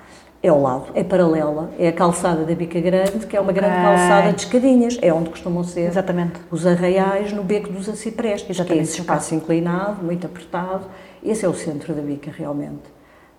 é 0.44 0.48
ao 0.48 0.60
lado, 0.60 0.88
é 0.96 1.04
paralela, 1.04 1.70
é 1.78 1.88
a 1.88 1.94
calçada 1.94 2.44
da 2.44 2.56
Bica 2.56 2.80
Grande, 2.82 3.28
que 3.28 3.38
é 3.38 3.40
uma 3.40 3.54
grande 3.54 3.76
calçada 3.76 4.34
de 4.34 4.42
escadinhas, 4.42 4.98
é 5.00 5.14
onde 5.14 5.30
costumam 5.30 5.64
ser 5.64 5.82
Exatamente. 5.82 6.40
os 6.50 6.66
arraiais 6.66 7.32
no 7.32 7.44
beco 7.44 7.72
dos 7.72 7.88
aciprestes, 7.88 8.60
que 8.60 8.74
é 8.74 8.78
esse 8.78 9.00
espaço 9.00 9.36
inclinado, 9.36 10.04
muito 10.04 10.26
apertado, 10.26 10.86
esse 11.24 11.46
é 11.46 11.48
o 11.48 11.54
centro 11.54 11.94
da 11.94 12.02
Bica 12.02 12.32
realmente. 12.36 12.90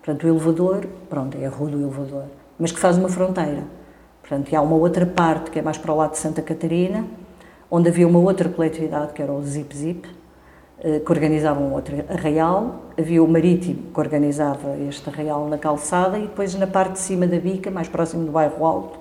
Portanto, 0.01 0.23
o 0.23 0.29
elevador, 0.29 0.85
pronto, 1.09 1.37
é 1.37 1.45
a 1.45 1.49
rua 1.49 1.69
do 1.71 1.81
elevador, 1.81 2.25
mas 2.57 2.71
que 2.71 2.79
faz 2.79 2.97
uma 2.97 3.09
fronteira. 3.09 3.63
Portanto, 4.21 4.49
e 4.51 4.55
há 4.55 4.61
uma 4.61 4.77
outra 4.77 5.05
parte 5.05 5.51
que 5.51 5.59
é 5.59 5.61
mais 5.61 5.77
para 5.77 5.91
o 5.91 5.97
lado 5.97 6.11
de 6.11 6.19
Santa 6.19 6.41
Catarina, 6.41 7.05
onde 7.69 7.89
havia 7.89 8.07
uma 8.07 8.19
outra 8.19 8.47
coletividade 8.47 9.11
que 9.11 9.21
era 9.21 9.31
o 9.31 9.41
Zip 9.43 9.75
Zip, 9.75 10.07
que 11.05 11.11
organizava 11.11 11.61
um 11.61 11.73
outro 11.73 11.95
arraial, 12.09 12.81
havia 12.99 13.23
o 13.23 13.27
Marítimo 13.27 13.91
que 13.93 13.99
organizava 13.99 14.77
este 14.87 15.09
arraial 15.09 15.47
na 15.47 15.57
calçada 15.57 16.17
e 16.17 16.23
depois 16.23 16.53
na 16.55 16.67
parte 16.67 16.93
de 16.93 16.99
cima 16.99 17.25
da 17.25 17.39
bica, 17.39 17.71
mais 17.71 17.87
próximo 17.87 18.25
do 18.25 18.31
bairro 18.31 18.65
Alto, 18.65 18.99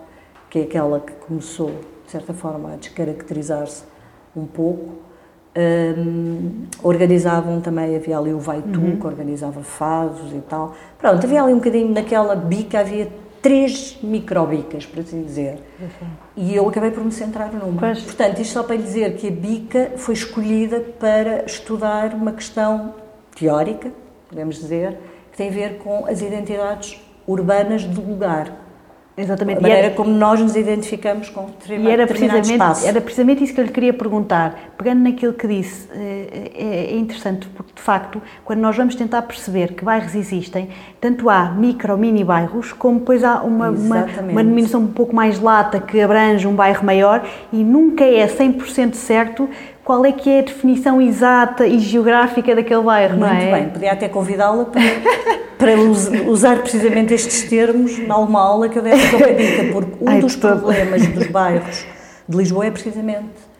que 0.49 0.61
é 0.61 0.62
aquela 0.62 1.01
que 1.01 1.12
começou, 1.12 1.73
de 2.05 2.11
certa 2.12 2.33
forma, 2.33 2.75
a 2.75 2.77
descaracterizar-se 2.77 3.83
um 4.37 4.47
pouco, 4.47 4.91
um, 5.57 6.67
organizavam 6.83 7.61
também, 7.61 7.97
havia 7.97 8.17
ali 8.17 8.33
o 8.33 8.39
Vaitu, 8.39 8.81
uhum. 8.81 8.97
que 8.97 9.07
organizava 9.07 9.62
fados 9.62 10.33
e 10.33 10.41
tal. 10.49 10.75
Pronto, 10.99 11.25
havia 11.25 11.43
ali 11.43 11.53
um 11.53 11.59
bocadinho, 11.59 11.93
naquela 11.93 12.37
bica 12.37 12.81
havia 12.81 13.09
três 13.43 13.99
microbicas, 14.03 14.87
por 14.87 15.01
assim 15.01 15.23
dizer. 15.25 15.59
Uhum. 15.81 16.09
E 16.37 16.55
eu 16.55 16.67
acabei 16.69 16.93
por 16.93 17.05
me 17.05 17.11
centrar 17.11 17.53
numa. 17.53 17.81
Pois. 17.81 18.01
Portanto, 18.01 18.41
isto 18.41 18.53
só 18.53 18.63
para 18.63 18.77
lhe 18.77 18.83
dizer 18.83 19.17
que 19.17 19.27
a 19.27 19.31
bica 19.31 19.93
foi 19.97 20.15
escolhida 20.15 20.81
para 20.99 21.45
estudar 21.45 22.15
uma 22.15 22.33
questão 22.33 22.95
teórica, 23.37 23.91
podemos 24.29 24.57
dizer, 24.57 24.97
que 25.33 25.37
tem 25.37 25.49
a 25.49 25.53
ver 25.53 25.79
com 25.79 26.07
as 26.07 26.23
identidades 26.23 27.01
urbanas 27.27 27.85
do 27.85 28.01
lugar. 28.01 28.62
Exatamente. 29.16 29.59
A 29.59 29.61
maneira 29.61 29.87
era, 29.87 29.95
como 29.95 30.11
nós 30.11 30.40
nos 30.40 30.57
identificamos 30.57 31.28
com 31.28 31.47
determinado, 31.47 31.90
e 31.90 31.92
era 31.92 32.07
precisamente, 32.07 32.52
espaço. 32.52 32.87
Era 32.87 33.00
precisamente 33.00 33.45
isso 33.45 33.54
que 33.54 33.61
eu 33.61 33.64
lhe 33.64 33.71
queria 33.71 33.92
perguntar. 33.92 34.73
Pegando 34.78 35.02
naquilo 35.02 35.35
que 35.35 35.47
disse, 35.47 35.88
é, 35.95 36.92
é 36.92 36.97
interessante 36.97 37.47
porque, 37.49 37.73
de 37.75 37.83
facto, 37.83 38.23
quando 38.45 38.61
nós 38.61 38.75
vamos 38.75 38.95
tentar 38.95 39.23
perceber 39.23 39.75
que 39.75 39.85
bairros 39.85 40.14
existem, 40.14 40.69
tanto 41.00 41.28
há 41.28 41.50
micro, 41.50 41.97
mini 41.99 42.25
bairros, 42.25 42.73
como 42.73 43.00
depois 43.00 43.23
há 43.23 43.42
uma, 43.42 43.71
uma, 43.71 44.04
uma, 44.04 44.42
denominação 44.42 44.81
um 44.81 44.88
pouco 44.88 45.14
mais 45.14 45.38
lata 45.38 45.78
que 45.78 46.00
abrange 46.00 46.47
um 46.47 46.54
bairro 46.54 46.85
maior 46.85 47.26
e 47.52 47.62
nunca 47.62 48.04
é 48.04 48.26
100% 48.26 48.95
certo 48.95 49.49
qual 49.85 50.05
é 50.05 50.12
que 50.12 50.31
é 50.31 50.39
a 50.41 50.43
definição 50.43 51.01
exata 51.01 51.67
e 51.67 51.79
geográfica 51.79 52.55
daquele 52.55 52.83
bairro, 52.83 53.17
Muito 53.17 53.21
não 53.21 53.29
é? 53.29 53.41
Muito 53.41 53.53
bem, 53.53 53.69
podia 53.71 53.93
até 53.93 54.09
convidá-la 54.09 54.65
para, 54.67 54.83
para 55.59 55.75
usar 56.31 56.59
precisamente 56.61 57.12
estes 57.15 57.43
termos 57.49 57.99
numa 57.99 58.41
aula 58.41 58.69
que 58.69 58.79
eu 58.79 58.83
dei 58.83 58.93
para 58.93 59.69
a 59.69 59.73
porque 59.73 60.05
um 60.05 60.09
Ai, 60.09 60.21
dos 60.21 60.37
todo. 60.37 60.61
problemas 60.61 61.07
dos 61.09 61.27
bairros 61.27 61.85
de 62.29 62.37
Lisboa 62.37 62.67
é 62.67 62.71
precisamente 62.71 63.53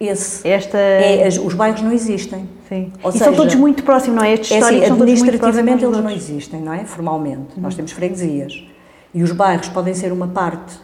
esse. 0.00 0.46
Esta... 0.48 0.78
É, 0.78 1.28
os 1.28 1.54
bairros 1.54 1.82
não 1.82 1.92
existem. 1.92 2.48
Sim. 2.68 2.92
Ou 3.02 3.10
e 3.10 3.12
seja, 3.12 3.24
são 3.26 3.34
todos 3.34 3.54
muito 3.54 3.82
próximos, 3.82 4.16
não 4.16 4.24
é? 4.24 4.34
Estes 4.34 4.52
é 4.52 4.58
assim, 4.58 4.84
administrativamente 4.84 5.84
eles 5.84 5.98
não 5.98 6.10
existem, 6.10 6.60
não 6.60 6.72
é? 6.72 6.84
Formalmente. 6.84 7.56
Uhum. 7.56 7.62
Nós 7.62 7.74
temos 7.74 7.92
freguesias. 7.92 8.64
E 9.12 9.22
os 9.22 9.32
bairros 9.32 9.68
podem 9.68 9.94
ser 9.94 10.12
uma 10.12 10.28
parte 10.28 10.78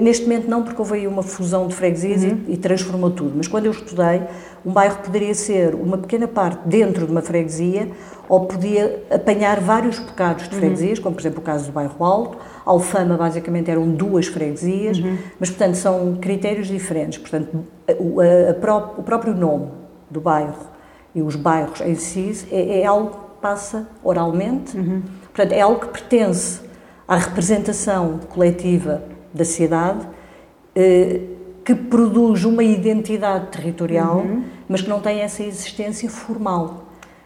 neste 0.00 0.24
momento 0.24 0.48
não, 0.48 0.62
porque 0.62 0.80
houve 0.80 0.94
aí 0.94 1.06
uma 1.06 1.22
fusão 1.22 1.66
de 1.66 1.74
freguesias 1.74 2.22
uhum. 2.24 2.40
e, 2.48 2.54
e, 2.54 2.56
transformou 2.56 3.10
tudo. 3.10 3.32
Mas 3.36 3.48
quando 3.48 3.66
eu 3.66 3.72
estudei, 3.72 4.22
um 4.64 4.72
bairro 4.72 4.98
poderia 4.98 5.34
ser 5.34 5.74
uma 5.74 5.98
pequena 5.98 6.28
parte 6.28 6.60
dentro 6.66 7.06
de 7.06 7.12
uma 7.12 7.22
freguesia 7.22 7.88
ou 8.28 8.46
podia 8.46 9.02
apanhar 9.10 9.60
vários 9.60 9.98
bocados 9.98 10.48
de 10.48 10.54
uhum. 10.54 10.60
freguesias, 10.60 10.98
uhum. 10.98 11.04
como 11.04 11.14
por 11.16 11.22
exemplo 11.22 11.40
o 11.40 11.42
caso 11.42 11.66
do 11.66 11.72
bairro 11.72 12.04
Alto. 12.04 12.38
Alfama 12.64 13.16
basicamente 13.16 13.70
eram 13.70 13.88
duas 13.90 14.26
freguesias, 14.26 14.98
uhum. 14.98 15.18
mas 15.38 15.50
portanto 15.50 15.74
são 15.74 16.16
critérios 16.20 16.68
diferentes. 16.68 17.18
Portanto, 17.18 17.64
o, 17.98 18.20
a, 18.20 18.50
a 18.50 18.54
pró 18.54 18.94
o 18.98 19.02
próprio 19.02 19.34
nome 19.34 19.68
do 20.10 20.20
bairro 20.20 20.54
e 21.14 21.22
os 21.22 21.36
bairros 21.36 21.80
em 21.80 21.94
si 21.94 22.46
é, 22.50 22.80
é 22.80 22.86
algo 22.86 23.10
que 23.10 23.40
passa 23.40 23.88
oralmente, 24.04 24.76
uhum. 24.76 25.02
portanto 25.34 25.52
é 25.52 25.60
algo 25.60 25.80
que 25.80 25.88
pertence 25.88 26.60
à 27.06 27.16
representação 27.16 28.20
coletiva 28.28 29.02
da 29.32 29.44
cidade 29.44 30.06
eh, 30.74 31.20
que 31.64 31.74
produz 31.74 32.44
uma 32.44 32.62
identidade 32.62 33.46
territorial, 33.46 34.18
uhum. 34.18 34.44
mas 34.68 34.82
que 34.82 34.88
não 34.88 35.00
tem 35.00 35.20
essa 35.20 35.42
existência 35.42 36.10
formal. 36.10 36.84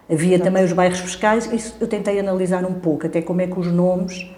Havia 0.09 0.35
Exato. 0.35 0.43
também 0.43 0.63
os 0.63 0.71
bairros 0.71 0.99
fiscais, 0.99 1.51
isso 1.51 1.75
eu 1.81 1.87
tentei 1.87 2.19
analisar 2.19 2.63
um 2.63 2.75
pouco, 2.75 3.07
até 3.07 3.21
como 3.21 3.41
é 3.41 3.47
que 3.47 3.59
os 3.59 3.67
nomes 3.67 4.29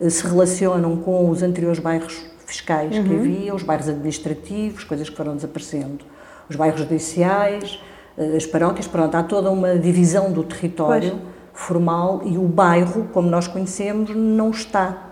eh, 0.00 0.08
se 0.08 0.26
relacionam 0.26 0.96
com 0.96 1.28
os 1.28 1.42
anteriores 1.42 1.78
bairros 1.78 2.24
fiscais 2.46 2.96
uhum. 2.96 3.04
que 3.04 3.14
havia, 3.14 3.54
os 3.54 3.62
bairros 3.62 3.88
administrativos, 3.88 4.84
coisas 4.84 5.08
que 5.08 5.16
foram 5.16 5.36
desaparecendo, 5.36 6.04
os 6.48 6.56
bairros 6.56 6.80
judiciais, 6.80 7.80
eh, 8.16 8.36
as 8.36 8.46
paróquias, 8.46 8.86
pronto, 8.86 9.14
há 9.14 9.22
toda 9.22 9.50
uma 9.50 9.78
divisão 9.78 10.32
do 10.32 10.42
território 10.42 11.10
pois. 11.10 11.22
formal 11.52 12.22
e 12.24 12.36
o 12.38 12.48
bairro, 12.48 13.08
como 13.12 13.28
nós 13.28 13.46
conhecemos, 13.46 14.10
não 14.14 14.50
está 14.50 15.11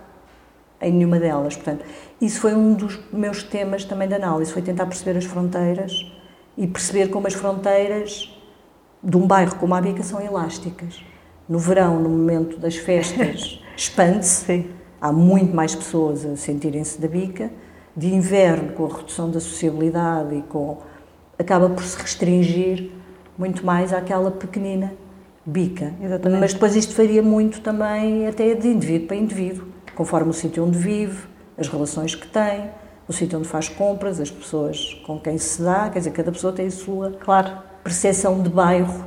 em 0.81 0.93
nenhuma 0.93 1.19
delas. 1.19 1.55
Portanto, 1.57 1.85
isso 2.21 2.41
foi 2.41 2.55
um 2.55 2.75
dos 2.75 2.99
meus 3.13 3.43
temas 3.43 3.85
também 3.85 4.09
de 4.09 4.15
análise, 4.15 4.53
foi 4.53 4.63
tentar 4.63 4.87
perceber 4.87 5.19
as 5.19 5.25
fronteiras 5.25 6.11
e 6.57 6.67
perceber 6.67 7.09
como 7.09 7.27
as 7.27 7.35
fronteiras 7.35 8.37
de 9.03 9.17
um 9.17 9.27
bairro 9.27 9.57
como 9.57 9.75
a 9.75 9.81
Bica 9.81 10.03
são 10.03 10.21
elásticas. 10.21 11.03
No 11.49 11.59
verão, 11.59 11.99
no 11.99 12.09
momento 12.09 12.59
das 12.59 12.77
festas, 12.77 13.63
expande-se, 13.77 14.67
há 15.01 15.13
muito 15.13 15.55
mais 15.55 15.75
pessoas 15.75 16.25
a 16.25 16.37
sentirem-se 16.37 17.01
da 17.01 17.09
Bica. 17.09 17.51
De 17.97 18.15
inverno, 18.15 18.73
com 18.73 18.87
a 18.87 18.97
redução 18.97 19.31
da 19.31 19.41
sociabilidade 19.41 20.37
e 20.37 20.43
com 20.43 20.79
acaba 21.37 21.69
por 21.69 21.83
se 21.83 22.01
restringir 22.01 22.91
muito 23.37 23.67
mais 23.67 23.93
àquela 23.93 24.31
pequenina 24.31 24.93
bica. 25.45 25.95
Exatamente. 26.01 26.41
Mas 26.41 26.53
depois 26.53 26.77
isto 26.77 26.95
faria 26.95 27.23
muito 27.23 27.61
também 27.61 28.29
até 28.29 28.55
de 28.55 28.69
indivíduo 28.69 29.09
para 29.09 29.17
indivíduo 29.17 29.70
conforme 30.01 30.31
o 30.31 30.33
sítio 30.33 30.65
onde 30.65 30.79
vive, 30.79 31.25
as 31.59 31.69
relações 31.69 32.15
que 32.15 32.27
tem, 32.27 32.71
o 33.07 33.13
sítio 33.13 33.39
onde 33.39 33.47
faz 33.47 33.69
compras, 33.69 34.19
as 34.19 34.31
pessoas 34.31 34.95
com 35.07 35.21
quem 35.21 35.37
se 35.37 35.61
dá, 35.61 35.91
quer 35.91 35.99
dizer, 35.99 36.11
cada 36.13 36.33
pessoa 36.33 36.55
tem 36.55 36.69
a 36.69 36.71
sua 36.71 37.11
claro. 37.21 37.51
percepção 37.85 38.43
de 38.43 38.49
bairro. 38.49 39.05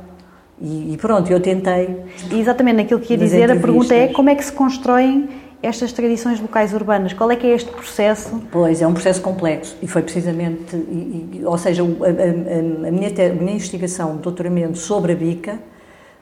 E, 0.60 0.92
e 0.92 0.96
pronto, 0.96 1.28
eu 1.32 1.40
tentei. 1.40 2.00
E 2.30 2.38
exatamente 2.38 2.76
naquilo 2.76 3.00
que 3.00 3.14
ia 3.14 3.18
dizer, 3.18 3.50
a 3.50 3.56
pergunta 3.56 3.92
é 3.92 4.06
como 4.06 4.30
é 4.30 4.36
que 4.36 4.44
se 4.44 4.52
constroem 4.52 5.28
estas 5.60 5.92
tradições 5.92 6.40
locais 6.40 6.72
urbanas? 6.72 7.12
Qual 7.12 7.28
é 7.28 7.34
que 7.34 7.44
é 7.44 7.56
este 7.56 7.72
processo? 7.72 8.40
Pois, 8.52 8.80
é 8.80 8.86
um 8.86 8.92
processo 8.92 9.20
complexo 9.20 9.76
e 9.82 9.88
foi 9.88 10.02
precisamente, 10.02 10.76
e, 10.76 11.40
e, 11.40 11.44
ou 11.44 11.58
seja, 11.58 11.82
a, 11.82 11.86
a, 11.86 12.88
a, 12.88 12.92
minha, 12.92 13.08
a 13.08 13.34
minha 13.34 13.54
investigação 13.54 14.14
de 14.14 14.22
doutoramento 14.22 14.78
sobre 14.78 15.12
a 15.14 15.16
bica 15.16 15.58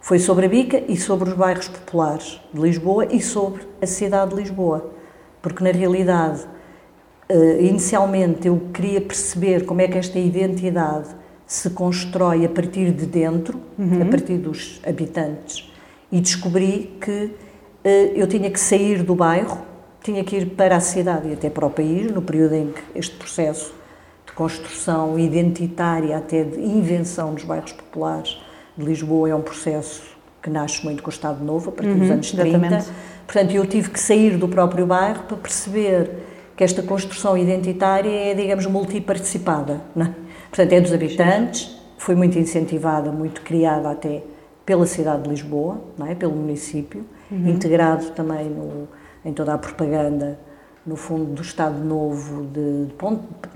foi 0.02 0.18
sobre 0.18 0.46
a 0.46 0.48
Bica 0.48 0.82
e 0.88 0.96
sobre 0.96 1.30
os 1.30 1.36
bairros 1.36 1.68
populares 1.68 2.40
de 2.52 2.60
Lisboa 2.60 3.06
e 3.06 3.22
sobre 3.22 3.62
a 3.80 3.86
cidade 3.86 4.34
de 4.34 4.42
Lisboa. 4.42 4.90
Porque, 5.40 5.62
na 5.62 5.70
realidade, 5.70 6.44
eh, 7.28 7.62
inicialmente 7.62 8.48
eu 8.48 8.60
queria 8.74 9.00
perceber 9.00 9.64
como 9.64 9.80
é 9.80 9.86
que 9.86 9.96
esta 9.96 10.18
identidade 10.18 11.08
se 11.46 11.70
constrói 11.70 12.44
a 12.44 12.48
partir 12.48 12.90
de 12.90 13.06
dentro, 13.06 13.60
uhum. 13.78 14.02
a 14.02 14.06
partir 14.06 14.38
dos 14.38 14.80
habitantes, 14.84 15.72
e 16.10 16.20
descobri 16.20 16.98
que 17.00 17.34
eh, 17.84 18.12
eu 18.16 18.26
tinha 18.26 18.50
que 18.50 18.58
sair 18.58 19.04
do 19.04 19.14
bairro, 19.14 19.62
tinha 20.02 20.24
que 20.24 20.34
ir 20.34 20.46
para 20.46 20.76
a 20.76 20.80
cidade 20.80 21.28
e 21.28 21.34
até 21.34 21.48
para 21.48 21.64
o 21.64 21.70
país, 21.70 22.10
no 22.10 22.22
período 22.22 22.56
em 22.56 22.72
que 22.72 22.82
este 22.96 23.14
processo 23.14 23.72
de 24.26 24.32
construção 24.32 25.16
identitária, 25.16 26.16
até 26.16 26.42
de 26.42 26.58
invenção 26.58 27.34
dos 27.34 27.44
bairros 27.44 27.72
populares, 27.72 28.36
de 28.76 28.84
Lisboa 28.84 29.28
é 29.28 29.34
um 29.34 29.42
processo 29.42 30.02
que 30.42 30.50
nasce 30.50 30.84
muito 30.84 31.02
com 31.02 31.10
o 31.10 31.12
Estado 31.12 31.42
Novo, 31.44 31.70
a 31.70 31.72
partir 31.72 31.92
uhum, 31.92 31.98
dos 32.00 32.10
anos 32.10 32.30
30. 32.32 32.48
Exatamente. 32.48 32.90
Portanto, 33.26 33.52
eu 33.52 33.66
tive 33.66 33.90
que 33.90 34.00
sair 34.00 34.36
do 34.36 34.48
próprio 34.48 34.86
bairro 34.86 35.22
para 35.22 35.36
perceber 35.36 36.10
que 36.56 36.64
esta 36.64 36.82
construção 36.82 37.38
identitária 37.38 38.10
é, 38.10 38.34
digamos, 38.34 38.66
multiparticipada. 38.66 39.80
Não 39.94 40.06
é? 40.06 40.14
Portanto, 40.48 40.72
é 40.72 40.80
dos 40.80 40.92
habitantes, 40.92 41.78
foi 41.96 42.14
muito 42.14 42.38
incentivada, 42.38 43.12
muito 43.12 43.40
criada 43.42 43.90
até 43.90 44.22
pela 44.66 44.86
cidade 44.86 45.22
de 45.22 45.30
Lisboa, 45.30 45.80
não 45.96 46.06
é? 46.06 46.14
pelo 46.14 46.32
município, 46.32 47.04
uhum. 47.30 47.48
integrado 47.48 48.10
também 48.10 48.48
no, 48.48 48.88
em 49.24 49.32
toda 49.32 49.54
a 49.54 49.58
propaganda 49.58 50.38
no 50.84 50.96
fundo, 50.96 51.26
do 51.26 51.42
Estado 51.42 51.78
Novo, 51.78 52.42
de, 52.46 52.86
de, 52.86 52.92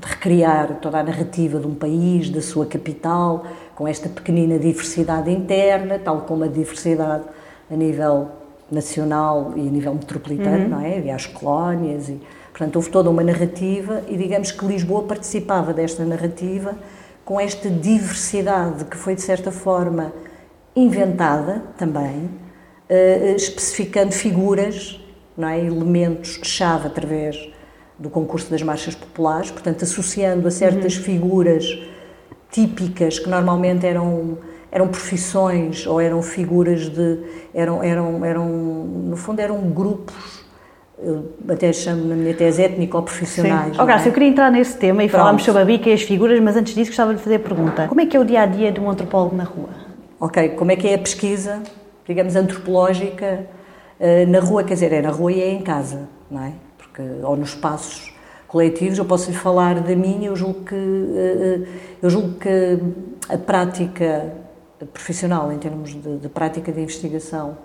de, 0.00 0.08
recriar 0.08 0.78
toda 0.80 0.98
a 0.98 1.02
narrativa 1.02 1.58
de 1.58 1.66
um 1.66 1.74
país, 1.74 2.30
da 2.30 2.40
sua 2.40 2.66
capital, 2.66 3.44
com 3.76 3.86
esta 3.86 4.08
pequenina 4.08 4.58
diversidade 4.58 5.30
interna, 5.30 5.98
tal 5.98 6.22
como 6.22 6.44
a 6.44 6.48
diversidade 6.48 7.24
a 7.70 7.76
nível 7.76 8.28
nacional 8.72 9.52
e 9.54 9.60
a 9.60 9.70
nível 9.70 9.94
metropolitano, 9.94 10.64
uhum. 10.64 10.68
não 10.70 10.80
é? 10.80 10.96
Havia 10.96 11.14
as 11.14 11.26
colónias 11.26 12.08
e, 12.08 12.18
portanto, 12.50 12.76
houve 12.76 12.90
toda 12.90 13.10
uma 13.10 13.22
narrativa 13.22 14.02
e 14.08 14.16
digamos 14.16 14.50
que 14.50 14.64
Lisboa 14.64 15.02
participava 15.02 15.74
desta 15.74 16.04
narrativa 16.04 16.74
com 17.22 17.38
esta 17.38 17.68
diversidade 17.68 18.86
que 18.86 18.96
foi, 18.96 19.14
de 19.14 19.20
certa 19.20 19.52
forma, 19.52 20.12
inventada 20.74 21.62
também, 21.76 22.30
uh, 22.88 23.36
especificando 23.36 24.12
figuras 24.12 25.00
não 25.36 25.48
é? 25.48 25.60
elementos-chave 25.60 26.86
através 26.86 27.50
do 27.98 28.08
concurso 28.08 28.50
das 28.50 28.62
marchas 28.62 28.94
populares, 28.94 29.50
portanto, 29.50 29.84
associando 29.84 30.48
a 30.48 30.50
certas 30.50 30.96
uhum. 30.96 31.02
figuras 31.02 31.78
típicas 32.50 33.18
que 33.18 33.28
normalmente 33.28 33.86
eram, 33.86 34.38
eram 34.70 34.88
profissões 34.88 35.86
ou 35.86 36.00
eram 36.00 36.22
figuras 36.22 36.88
de. 36.88 37.20
eram, 37.54 37.82
eram, 37.82 38.24
eram 38.24 38.48
no 38.48 39.16
fundo, 39.16 39.40
eram 39.40 39.58
grupos 39.70 40.46
eu 40.98 41.30
até 41.48 41.72
chamo 41.72 42.06
na 42.06 42.14
minha 42.14 42.34
tese 42.34 42.62
étnico-profissionais. 42.62 43.78
Oh, 43.78 43.84
Graça, 43.84 44.06
é? 44.06 44.08
eu 44.08 44.12
queria 44.14 44.28
entrar 44.28 44.50
nesse 44.50 44.78
tema 44.78 45.04
e 45.04 45.08
Pronto. 45.08 45.20
falarmos 45.20 45.44
sobre 45.44 45.62
a 45.62 45.64
bica 45.64 45.90
e 45.90 45.92
as 45.92 46.02
figuras, 46.02 46.40
mas 46.40 46.56
antes 46.56 46.74
disso 46.74 46.90
gostava 46.90 47.14
de 47.14 47.20
fazer 47.20 47.36
a 47.36 47.40
pergunta. 47.40 47.86
Como 47.86 48.00
é 48.00 48.06
que 48.06 48.16
é 48.16 48.20
o 48.20 48.24
dia-a-dia 48.24 48.70
-dia 48.70 48.72
de 48.72 48.80
um 48.80 48.90
antropólogo 48.90 49.36
na 49.36 49.44
rua? 49.44 49.68
Ok, 50.18 50.50
como 50.50 50.72
é 50.72 50.76
que 50.76 50.88
é 50.88 50.94
a 50.94 50.98
pesquisa, 50.98 51.62
digamos, 52.06 52.34
antropológica 52.34 53.46
uh, 54.00 54.30
na 54.30 54.40
rua? 54.40 54.64
Quer 54.64 54.74
dizer, 54.74 54.92
é 54.94 55.02
na 55.02 55.10
rua 55.10 55.32
e 55.32 55.42
é 55.42 55.50
em 55.50 55.60
casa, 55.60 56.08
não 56.30 56.42
é? 56.42 56.52
Porque, 56.78 57.02
ou 57.22 57.36
nos 57.36 57.50
espaços 57.50 58.15
coletivos, 58.56 58.96
eu 58.96 59.04
posso 59.04 59.30
lhe 59.30 59.36
falar 59.36 59.80
da 59.80 59.94
minha, 59.94 60.28
eu 60.28 60.36
julgo 60.36 60.64
que, 60.64 60.74
uh, 60.74 61.66
eu 62.02 62.08
julgo 62.08 62.38
que 62.38 62.78
a 63.28 63.36
prática 63.36 64.32
profissional, 64.94 65.52
em 65.52 65.58
termos 65.58 65.90
de, 65.90 66.16
de 66.16 66.28
prática 66.30 66.72
de 66.72 66.80
investigação, 66.80 67.58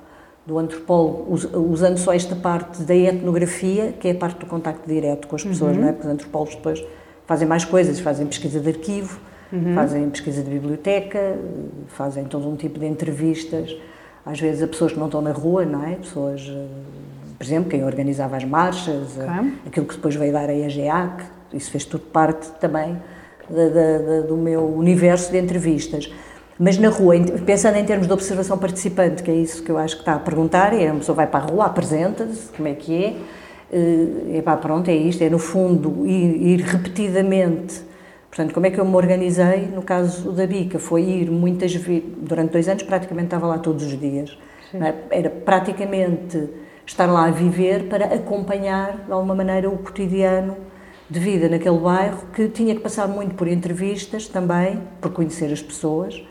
do 0.45 0.57
antropólogo, 0.57 1.33
usando 1.71 1.97
só 1.97 2.13
esta 2.13 2.35
parte 2.35 2.81
da 2.83 2.95
etnografia, 2.95 3.93
que 3.97 4.09
é 4.09 4.11
a 4.11 4.15
parte 4.15 4.39
do 4.39 4.45
contacto 4.45 4.85
direto 4.85 5.27
com 5.29 5.35
as 5.35 5.43
pessoas, 5.43 5.75
uhum. 5.75 5.81
não 5.81 5.89
é? 5.89 5.91
Porque 5.93 6.07
os 6.07 6.13
antropólogos 6.13 6.55
depois 6.55 6.83
fazem 7.25 7.47
mais 7.47 7.63
coisas, 7.63 7.99
fazem 8.01 8.27
pesquisa 8.27 8.59
de 8.59 8.67
arquivo, 8.67 9.19
uhum. 9.53 9.73
fazem 9.73 10.09
pesquisa 10.09 10.43
de 10.43 10.49
biblioteca, 10.49 11.37
fazem 11.87 12.25
todo 12.25 12.49
um 12.49 12.57
tipo 12.57 12.79
de 12.79 12.85
entrevistas, 12.85 13.73
às 14.25 14.39
vezes 14.39 14.61
a 14.61 14.67
pessoas 14.67 14.91
que 14.91 14.99
não 14.99 15.05
estão 15.05 15.21
na 15.21 15.31
rua, 15.31 15.63
não 15.63 15.85
é? 15.85 15.95
Pessoas, 15.95 16.41
eh, 16.41 16.67
por 17.41 17.45
exemplo, 17.45 17.71
quem 17.71 17.83
organizava 17.83 18.37
as 18.37 18.43
marchas, 18.43 19.17
eh, 19.17 19.23
okay. 19.23 19.53
aquilo 19.65 19.85
que 19.87 19.95
depois 19.95 20.13
veio 20.13 20.31
dar 20.31 20.47
a 20.47 20.53
EGEAC, 20.53 21.23
isso 21.51 21.71
fez 21.71 21.85
tudo 21.85 22.03
parte 22.03 22.51
também 22.59 22.95
do 24.27 24.37
meu 24.37 24.63
universo 24.63 25.31
de 25.31 25.39
entrevistas. 25.39 26.13
Mas 26.59 26.77
na 26.77 26.89
rua, 26.89 27.15
pensando 27.43 27.77
em 27.77 27.83
termos 27.83 28.05
de 28.05 28.13
observação 28.13 28.59
participante, 28.59 29.23
que 29.23 29.31
é 29.31 29.33
isso 29.33 29.63
que 29.63 29.71
eu 29.71 29.79
acho 29.79 29.95
que 29.95 30.03
está 30.03 30.13
a 30.13 30.19
perguntar, 30.19 30.71
é 30.71 30.87
a 30.87 30.93
pessoa 30.93 31.15
vai 31.15 31.25
para 31.25 31.43
a 31.43 31.47
rua, 31.47 31.65
apresenta-se, 31.65 32.49
como 32.55 32.67
é 32.67 32.75
que 32.75 33.05
é, 33.05 33.07
e 33.73 34.37
eh, 34.37 34.41
pá, 34.43 34.55
pronto, 34.55 34.91
é 34.91 34.95
isto, 34.95 35.23
é 35.23 35.29
no 35.29 35.39
fundo 35.39 36.05
ir, 36.05 36.59
ir, 36.59 36.61
repetidamente. 36.61 37.81
Portanto, 38.29 38.53
como 38.53 38.67
é 38.67 38.69
que 38.69 38.79
eu 38.79 38.85
me 38.85 38.95
organizei? 38.95 39.67
No 39.73 39.81
caso 39.81 40.31
da 40.31 40.45
Bica, 40.45 40.77
foi 40.77 41.01
ir 41.01 41.31
muitas 41.31 41.73
vezes, 41.73 42.03
durante 42.17 42.51
dois 42.51 42.69
anos 42.69 42.83
praticamente 42.83 43.25
estava 43.25 43.47
lá 43.47 43.57
todos 43.57 43.83
os 43.83 43.99
dias. 43.99 44.37
É? 44.75 45.17
Era 45.17 45.29
praticamente 45.31 46.61
estar 46.91 47.05
lá 47.05 47.25
a 47.25 47.31
viver 47.31 47.87
para 47.87 48.05
acompanhar, 48.05 49.05
de 49.05 49.11
alguma 49.11 49.33
maneira, 49.33 49.69
o 49.69 49.77
cotidiano 49.77 50.57
de 51.09 51.19
vida 51.19 51.49
naquele 51.49 51.77
bairro, 51.77 52.19
que 52.33 52.47
tinha 52.49 52.75
que 52.75 52.81
passar 52.81 53.07
muito 53.07 53.35
por 53.35 53.47
entrevistas 53.47 54.27
também, 54.27 54.81
por 54.99 55.11
conhecer 55.11 55.51
as 55.51 55.61
pessoas, 55.61 56.23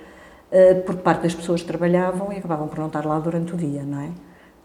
eh, 0.50 0.74
por 0.74 0.96
parte 0.96 1.22
das 1.22 1.34
pessoas 1.34 1.62
que 1.62 1.66
trabalhavam 1.66 2.32
e 2.32 2.36
acabavam 2.36 2.68
por 2.68 2.78
não 2.78 2.86
estar 2.86 3.04
lá 3.04 3.18
durante 3.18 3.54
o 3.54 3.56
dia, 3.56 3.82
não 3.82 4.00
é? 4.00 4.08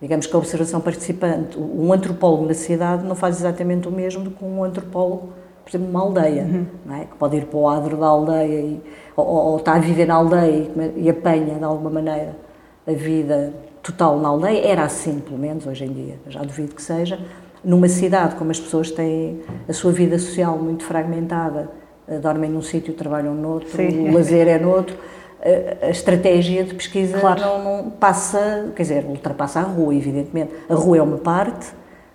Digamos 0.02 0.28
que 0.28 0.36
a 0.36 0.40
observação 0.40 0.82
participante, 0.82 1.58
um 1.58 1.92
antropólogo 1.92 2.46
na 2.46 2.54
cidade 2.54 3.06
não 3.06 3.16
faz 3.16 3.40
exatamente 3.40 3.88
o 3.88 3.92
mesmo 3.92 4.24
do 4.24 4.32
que 4.32 4.44
um 4.44 4.64
antropólogo, 4.64 5.30
por 5.64 5.70
exemplo, 5.70 5.88
numa 5.88 6.02
aldeia, 6.02 6.44
uhum. 6.44 6.66
não 6.86 6.96
é? 6.96 7.06
Que 7.06 7.16
pode 7.16 7.38
ir 7.38 7.46
para 7.46 7.58
o 7.58 7.68
adro 7.68 7.98
da 7.98 8.08
aldeia 8.08 8.60
e, 8.60 8.82
ou, 9.16 9.26
ou, 9.26 9.58
está 9.58 9.76
a 9.76 9.80
viver 9.80 10.06
na 10.06 10.16
aldeia 10.16 10.70
e, 10.96 11.04
e 11.06 11.10
apanha 11.10 11.56
de 11.56 11.64
alguma 11.64 11.90
maneira 11.90 12.36
a 12.86 12.92
vida 12.92 13.54
total 13.86 14.20
na 14.20 14.30
aldeia, 14.30 14.66
era 14.66 14.84
assim 14.84 15.20
pelo 15.20 15.38
menos 15.38 15.68
hoje 15.68 15.86
em 15.86 15.94
dia, 15.94 16.20
já 16.28 16.42
duvido 16.42 16.74
que 16.74 16.82
seja. 16.82 17.20
Numa 17.64 17.88
cidade 17.88 18.36
como 18.36 18.50
as 18.50 18.60
pessoas 18.60 18.90
têm 18.90 19.42
a 19.68 19.74
sua 19.74 19.92
vida 19.92 20.18
social 20.18 20.58
muito 20.58 20.84
fragmentada, 20.84 21.72
eh, 22.08 22.18
dormem 22.18 22.50
num 22.50 22.62
sítio, 22.62 22.94
trabalham 22.94 23.36
noutro, 23.36 23.70
Sim. 23.70 24.10
o 24.10 24.14
lazer 24.14 24.48
é 24.48 24.58
noutro, 24.58 24.96
a 25.82 25.90
estratégia 25.90 26.64
de 26.64 26.74
pesquisa 26.74 27.20
claro. 27.20 27.40
não, 27.40 27.64
não, 27.64 27.90
passa, 27.92 28.72
quer 28.76 28.82
dizer, 28.82 29.06
ultrapassa 29.06 29.60
a 29.60 29.64
rua, 29.64 29.94
evidentemente. 29.94 30.52
A 30.68 30.74
rua 30.74 30.98
é 30.98 31.02
uma 31.02 31.18
parte, 31.18 31.68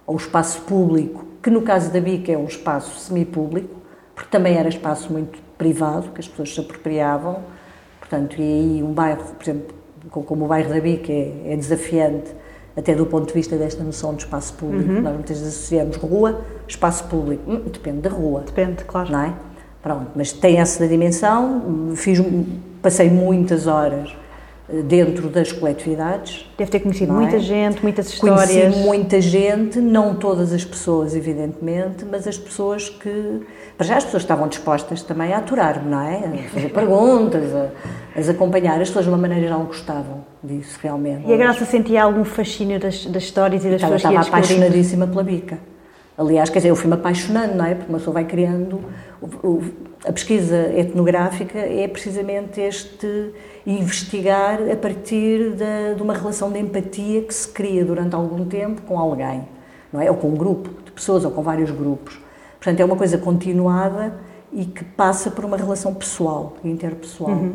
o 0.04 0.16
espaço 0.16 0.62
público, 0.62 1.24
que 1.40 1.48
no 1.48 1.62
caso 1.62 1.92
da 1.92 2.00
Bica 2.00 2.32
é 2.32 2.36
um 2.36 2.46
espaço 2.46 2.98
semipúblico, 2.98 3.80
porque 4.16 4.28
também 4.30 4.56
era 4.56 4.68
espaço 4.68 5.12
muito 5.12 5.38
privado, 5.56 6.10
que 6.10 6.20
as 6.20 6.26
pessoas 6.26 6.52
se 6.52 6.60
apropriavam, 6.60 7.44
portanto, 8.00 8.34
e 8.40 8.42
aí 8.42 8.82
um 8.82 8.92
bairro, 8.92 9.22
por 9.22 9.42
exemplo, 9.44 9.79
como 10.10 10.44
o 10.44 10.48
bairro 10.48 10.68
da 10.68 10.80
Bica 10.80 11.12
é, 11.12 11.52
é 11.52 11.56
desafiante, 11.56 12.30
até 12.76 12.94
do 12.94 13.06
ponto 13.06 13.28
de 13.28 13.34
vista 13.34 13.56
desta 13.56 13.82
noção 13.82 14.14
de 14.14 14.24
espaço 14.24 14.54
público. 14.54 14.90
Uhum. 14.90 15.02
Nós 15.02 15.14
muitas 15.14 15.38
vezes 15.38 15.54
associamos 15.54 15.96
rua, 15.96 16.40
espaço 16.66 17.04
público. 17.04 17.50
Hum, 17.50 17.62
depende 17.66 17.98
da 17.98 18.10
rua. 18.10 18.42
Depende, 18.46 18.84
claro. 18.84 19.10
Não 19.10 19.20
é? 19.20 19.34
Pronto, 19.82 20.10
mas 20.14 20.32
tem 20.32 20.58
essa 20.58 20.86
dimensão. 20.86 21.92
Fiz 21.96 22.20
passei 22.82 23.10
muitas 23.10 23.66
horas 23.66 24.14
dentro 24.84 25.28
das 25.28 25.52
coletividades. 25.52 26.48
Deve 26.56 26.70
ter 26.70 26.80
conhecido 26.80 27.12
é? 27.12 27.14
muita 27.14 27.38
gente, 27.38 27.82
muitas 27.82 28.08
histórias. 28.08 28.48
Conheci 28.50 28.78
muita 28.78 29.20
gente, 29.20 29.80
não 29.80 30.14
todas 30.14 30.52
as 30.52 30.64
pessoas, 30.64 31.14
evidentemente, 31.14 32.04
mas 32.04 32.26
as 32.26 32.38
pessoas 32.38 32.88
que. 32.88 33.40
Para 33.76 33.86
já 33.86 33.96
as 33.96 34.04
pessoas 34.04 34.22
estavam 34.22 34.48
dispostas 34.48 35.02
também 35.02 35.32
a 35.32 35.38
aturar-me, 35.38 35.90
não 35.90 36.00
é? 36.00 36.44
A 36.46 36.48
fazer 36.50 36.68
perguntas, 36.68 37.54
a, 37.54 37.68
as 38.18 38.28
acompanhar. 38.28 38.80
As 38.80 38.88
pessoas, 38.88 39.04
de 39.04 39.10
uma 39.10 39.18
maneira 39.18 39.42
geral, 39.42 39.60
gostavam 39.64 40.24
disso, 40.42 40.78
realmente. 40.82 41.28
E 41.28 41.34
a 41.34 41.36
Graça 41.36 41.64
sentia 41.64 42.02
algum 42.04 42.24
fascínio 42.24 42.78
das, 42.78 43.06
das 43.06 43.24
histórias 43.24 43.64
e 43.64 43.70
das 43.70 43.80
pessoas 43.80 44.02
que 44.02 44.08
Estava 44.08 44.28
apaixonadíssima 44.28 45.06
pela 45.06 45.22
bica. 45.22 45.58
Aliás, 46.16 46.50
quer 46.50 46.58
dizer, 46.58 46.68
eu 46.68 46.76
fui-me 46.76 46.94
apaixonando, 46.94 47.54
não 47.54 47.64
é? 47.64 47.74
Porque 47.74 47.90
uma 47.90 47.98
pessoa 47.98 48.14
vai 48.14 48.24
criando. 48.24 48.80
O, 49.22 49.26
o, 49.46 49.64
a 50.04 50.12
pesquisa 50.12 50.72
etnográfica 50.76 51.58
é 51.58 51.86
precisamente 51.86 52.60
este 52.60 53.32
investigar 53.66 54.58
a 54.70 54.76
partir 54.76 55.50
de, 55.50 55.94
de, 55.96 56.02
uma 56.02 56.14
relação 56.14 56.50
de 56.50 56.58
empatia 56.58 57.22
que 57.22 57.34
se 57.34 57.48
cria 57.48 57.84
durante 57.84 58.14
algum 58.14 58.46
tempo 58.46 58.82
com 58.82 58.98
alguém, 58.98 59.46
não 59.92 60.00
é? 60.00 60.10
Ou 60.10 60.16
com 60.16 60.28
um 60.28 60.34
grupo 60.34 60.70
de 60.84 60.90
pessoas, 60.90 61.24
ou 61.24 61.30
com 61.30 61.42
vários 61.42 61.70
grupos. 61.70 62.18
Portanto, 62.58 62.80
é 62.80 62.84
uma 62.84 62.96
coisa 62.96 63.18
continuada 63.18 64.18
e 64.52 64.64
que 64.64 64.84
passa 64.84 65.30
por 65.30 65.44
uma 65.44 65.56
relação 65.56 65.94
pessoal, 65.94 66.56
interpessoal. 66.64 67.32
Uhum. 67.32 67.52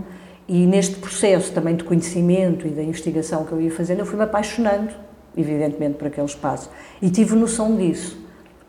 E 0.48 0.68
neste 0.68 0.96
processo 0.98 1.52
também 1.52 1.76
de 1.76 1.84
conhecimento 1.84 2.68
e 2.68 2.70
da 2.70 2.84
investigação 2.84 3.44
que 3.44 3.52
eu 3.52 3.60
ia 3.60 3.72
fazendo, 3.72 4.00
eu 4.00 4.06
fui-me 4.06 4.24
apaixonando, 4.24 4.94
evidentemente, 5.36 5.96
por 5.96 6.08
aquele 6.08 6.28
espaço. 6.28 6.70
E 7.02 7.10
tive 7.10 7.36
noção 7.36 7.76
disso, 7.76 8.18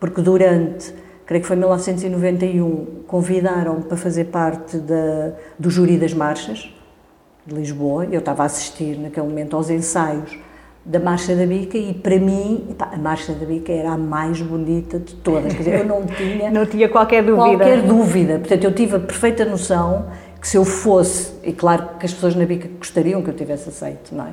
porque 0.01 0.23
durante 0.23 0.95
creio 1.27 1.43
que 1.43 1.49
foi 1.49 1.57
em 1.57 1.61
1991, 1.61 3.03
convidaram-me 3.07 3.83
para 3.83 3.97
fazer 3.97 4.27
parte 4.27 4.79
da, 4.79 5.33
do 5.59 5.69
júri 5.69 5.99
das 5.99 6.15
marchas 6.15 6.73
de 7.45 7.55
Lisboa. 7.55 8.07
Eu 8.07 8.21
estava 8.21 8.45
a 8.45 8.47
assistir 8.47 8.97
naquele 8.97 9.27
momento 9.27 9.57
aos 9.57 9.69
ensaios 9.69 10.39
da 10.85 11.01
Marcha 11.01 11.35
da 11.35 11.45
Bica 11.45 11.77
e 11.77 11.93
para 11.93 12.17
mim 12.17 12.77
pá, 12.79 12.91
a 12.93 12.97
Marcha 12.97 13.33
da 13.33 13.45
Bica 13.45 13.73
era 13.73 13.91
a 13.91 13.99
mais 13.99 14.41
bonita 14.41 15.01
de 15.01 15.17
todas. 15.17 15.53
Quer 15.53 15.59
dizer, 15.59 15.81
eu 15.81 15.85
não 15.85 16.07
tinha, 16.07 16.49
não 16.53 16.65
tinha 16.65 16.89
qualquer 16.89 17.25
dúvida. 17.25 17.57
Qualquer 17.57 17.83
dúvida. 17.83 18.39
Portanto, 18.39 18.65
eu 18.65 18.73
tive 18.73 18.97
a 18.97 19.01
perfeita 19.01 19.45
noção 19.45 20.07
que 20.41 20.47
se 20.47 20.57
eu 20.57 20.65
fosse, 20.65 21.33
e 21.43 21.53
claro 21.53 21.89
que 21.99 22.07
as 22.07 22.15
pessoas 22.15 22.37
na 22.37 22.45
Bica 22.45 22.69
gostariam 22.79 23.21
que 23.21 23.29
eu 23.29 23.35
tivesse 23.35 23.69
aceito, 23.69 24.15
não 24.15 24.27
é? 24.27 24.33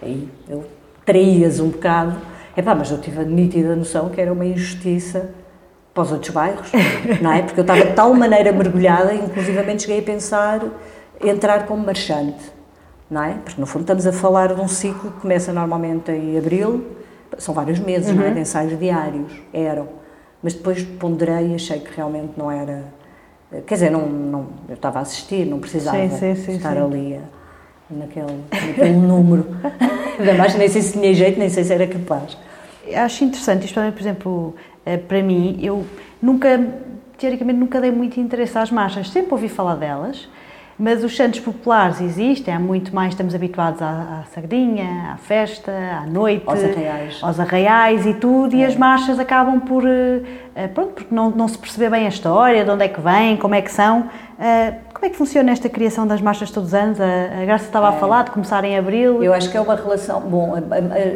Aí 0.00 0.26
eu 0.48 0.64
traías 1.04 1.60
um 1.60 1.68
bocado, 1.68 2.16
epá, 2.56 2.74
mas 2.74 2.90
eu 2.90 2.98
tive 2.98 3.20
a 3.20 3.24
nítida 3.24 3.76
noção 3.76 4.08
que 4.08 4.20
era 4.20 4.32
uma 4.32 4.46
injustiça 4.46 5.30
para 5.92 6.02
os 6.02 6.12
outros 6.12 6.32
bairros, 6.32 6.70
não 7.20 7.32
é? 7.32 7.42
Porque 7.42 7.60
eu 7.60 7.62
estava 7.62 7.84
de 7.84 7.92
tal 7.92 8.14
maneira 8.14 8.52
mergulhada, 8.52 9.14
inclusivamente 9.14 9.82
cheguei 9.82 10.00
a 10.00 10.02
pensar 10.02 10.60
entrar 11.22 11.66
como 11.66 11.84
marchante, 11.84 12.52
não 13.10 13.22
é? 13.22 13.34
Porque 13.44 13.60
no 13.60 13.66
fundo 13.66 13.82
estamos 13.82 14.06
a 14.06 14.12
falar 14.12 14.54
de 14.54 14.60
um 14.60 14.68
ciclo 14.68 15.10
que 15.12 15.20
começa 15.20 15.52
normalmente 15.52 16.10
em 16.10 16.38
abril, 16.38 16.84
são 17.38 17.54
vários 17.54 17.78
meses, 17.78 18.10
uhum. 18.10 18.16
não 18.16 18.24
é? 18.24 18.30
De 18.30 18.40
ensaios 18.40 18.78
diários, 18.78 19.32
eram. 19.52 19.88
Mas 20.42 20.54
depois 20.54 20.82
ponderei 20.82 21.52
e 21.52 21.54
achei 21.54 21.80
que 21.80 21.94
realmente 21.94 22.32
não 22.36 22.50
era. 22.50 22.84
Quer 23.66 23.74
dizer, 23.74 23.90
não, 23.90 24.06
não, 24.06 24.46
eu 24.68 24.74
estava 24.74 25.00
a 25.00 25.02
assistir, 25.02 25.44
não 25.44 25.58
precisava 25.58 25.98
sim, 26.08 26.16
sim, 26.16 26.34
sim, 26.36 26.52
estar 26.56 26.78
ali 26.78 27.16
a, 27.16 27.20
naquele, 27.90 28.44
naquele 28.50 28.92
número. 28.92 29.44
Ainda 30.18 30.34
mais, 30.34 30.54
nem 30.54 30.68
sei 30.68 30.82
se 30.82 30.92
tinha 30.92 31.12
jeito, 31.12 31.38
nem 31.38 31.48
sei 31.48 31.64
se 31.64 31.72
era 31.72 31.86
capaz. 31.86 32.38
Acho 32.94 33.24
interessante, 33.24 33.66
isto, 33.66 33.74
por 33.74 34.00
exemplo, 34.00 34.54
para 35.08 35.22
mim, 35.22 35.58
eu 35.62 35.86
nunca, 36.20 36.60
teoricamente, 37.18 37.58
nunca 37.58 37.80
dei 37.80 37.90
muito 37.90 38.18
interesse 38.18 38.56
às 38.58 38.70
marchas, 38.70 39.10
sempre 39.10 39.32
ouvi 39.32 39.48
falar 39.48 39.76
delas, 39.76 40.28
mas 40.80 41.04
os 41.04 41.14
santos 41.14 41.40
populares 41.40 42.00
existem, 42.00 42.54
há 42.54 42.58
muito 42.58 42.94
mais, 42.94 43.10
estamos 43.10 43.34
habituados 43.34 43.82
à, 43.82 44.20
à 44.20 44.24
sardinha, 44.32 45.12
à 45.12 45.16
festa, 45.18 45.70
à 45.70 46.06
noite, 46.06 46.42
aos 46.46 46.64
arraiais, 46.64 47.18
aos 47.20 47.38
arraiais 47.38 48.06
e 48.06 48.14
tudo, 48.14 48.56
é. 48.56 48.60
e 48.60 48.64
as 48.64 48.74
marchas 48.74 49.18
acabam 49.18 49.60
por, 49.60 49.86
eh, 49.86 50.22
eh, 50.54 50.68
pronto, 50.68 50.92
porque 50.94 51.14
não, 51.14 51.30
não 51.30 51.46
se 51.46 51.58
percebe 51.58 51.90
bem 51.90 52.06
a 52.06 52.08
história, 52.08 52.64
de 52.64 52.70
onde 52.70 52.84
é 52.84 52.88
que 52.88 52.98
vêm, 52.98 53.36
como 53.36 53.54
é 53.54 53.60
que 53.60 53.70
são. 53.70 54.08
Como 55.00 55.08
é 55.08 55.10
que 55.12 55.16
funciona 55.16 55.50
esta 55.50 55.66
criação 55.66 56.06
das 56.06 56.20
marchas 56.20 56.50
todos 56.50 56.68
os 56.68 56.74
anos? 56.74 57.00
A 57.00 57.42
Graça 57.46 57.64
estava 57.64 57.88
a 57.88 57.94
é. 57.94 57.98
falar 57.98 58.24
de 58.24 58.32
começar 58.32 58.62
em 58.64 58.76
abril. 58.76 59.24
Eu 59.24 59.32
acho 59.32 59.50
que 59.50 59.56
é 59.56 59.60
uma 59.60 59.74
relação. 59.74 60.20
Bom, 60.20 60.52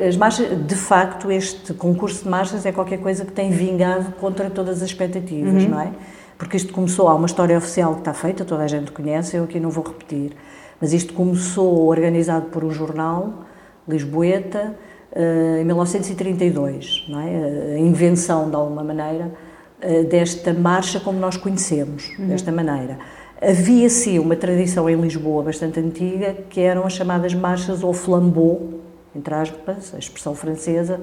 as 0.09 0.17
marchas, 0.17 0.67
de 0.67 0.75
facto, 0.75 1.31
este 1.31 1.75
concurso 1.75 2.25
de 2.25 2.31
marchas 2.31 2.65
é 2.65 2.73
qualquer 2.73 2.97
coisa 2.97 3.27
que 3.27 3.33
tem 3.33 3.51
vingado 3.51 4.13
contra 4.13 4.49
todas 4.49 4.83
as 4.83 4.89
expectativas, 4.89 5.65
uhum. 5.65 5.69
não 5.69 5.81
é? 5.81 5.93
porque 6.39 6.57
isto 6.57 6.73
começou, 6.73 7.09
há 7.09 7.15
uma 7.15 7.27
história 7.27 7.57
oficial 7.59 7.93
que 7.93 8.01
está 8.01 8.15
feita, 8.15 8.43
toda 8.43 8.65
a 8.65 8.67
gente 8.67 8.91
conhece, 8.91 9.37
eu 9.37 9.45
aqui 9.45 9.61
não 9.61 9.71
vou 9.71 9.85
repetir, 9.85 10.33
Mas 10.81 10.95
isto 10.95 11.13
começou 11.13 11.87
organizado 11.87 12.47
por 12.47 12.65
um 12.65 12.71
jornal, 12.71 13.45
Lisboeta, 13.87 14.75
eh, 15.13 15.59
em 15.61 15.65
1932, 15.65 17.05
não 17.09 17.21
é? 17.21 17.75
a 17.77 17.79
invenção, 17.79 18.49
de 18.49 18.57
alguma 18.57 18.83
maneira, 18.83 19.31
eh, 19.81 20.03
desta 20.05 20.55
marcha 20.55 20.99
como 20.99 21.19
nós 21.19 21.37
conhecemos, 21.37 22.11
uhum. 22.19 22.29
desta 22.29 22.51
maneira. 22.51 22.99
Havia, 23.47 23.91
sim, 23.91 24.19
uma 24.19 24.35
tradição 24.35 24.89
em 24.89 24.99
Lisboa 24.99 25.43
bastante 25.43 25.79
antiga, 25.79 26.35
que 26.49 26.61
eram 26.61 26.87
as 26.87 26.95
chamadas 26.95 27.35
marchas 27.35 27.83
ou 27.83 27.93
flambeau, 27.93 28.81
entre 29.15 29.35
aspas, 29.35 29.93
a 29.95 29.99
expressão 29.99 30.35
francesa, 30.35 30.99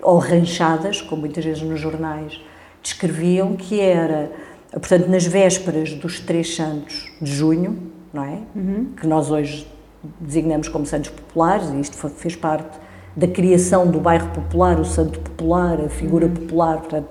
ou 0.00 0.18
ranchadas, 0.18 1.00
como 1.00 1.22
muitas 1.22 1.44
vezes 1.44 1.62
nos 1.62 1.80
jornais 1.80 2.40
descreviam, 2.80 3.56
que 3.56 3.80
era, 3.80 4.30
portanto, 4.70 5.08
nas 5.08 5.26
vésperas 5.26 5.92
dos 5.94 6.20
Três 6.20 6.54
Santos 6.54 7.12
de 7.20 7.32
Junho, 7.32 7.90
não 8.12 8.24
é? 8.24 8.38
Uhum. 8.54 8.92
Que 8.96 9.06
nós 9.06 9.30
hoje 9.30 9.66
designamos 10.20 10.68
como 10.68 10.86
Santos 10.86 11.10
Populares, 11.10 11.68
e 11.70 11.80
isto 11.80 11.96
fez 12.10 12.36
parte 12.36 12.78
da 13.16 13.26
criação 13.26 13.88
do 13.88 13.98
bairro 13.98 14.28
popular, 14.30 14.78
o 14.78 14.84
Santo 14.84 15.18
Popular, 15.18 15.80
a 15.80 15.88
figura 15.88 16.26
uhum. 16.26 16.34
popular, 16.34 16.78
portanto, 16.78 17.08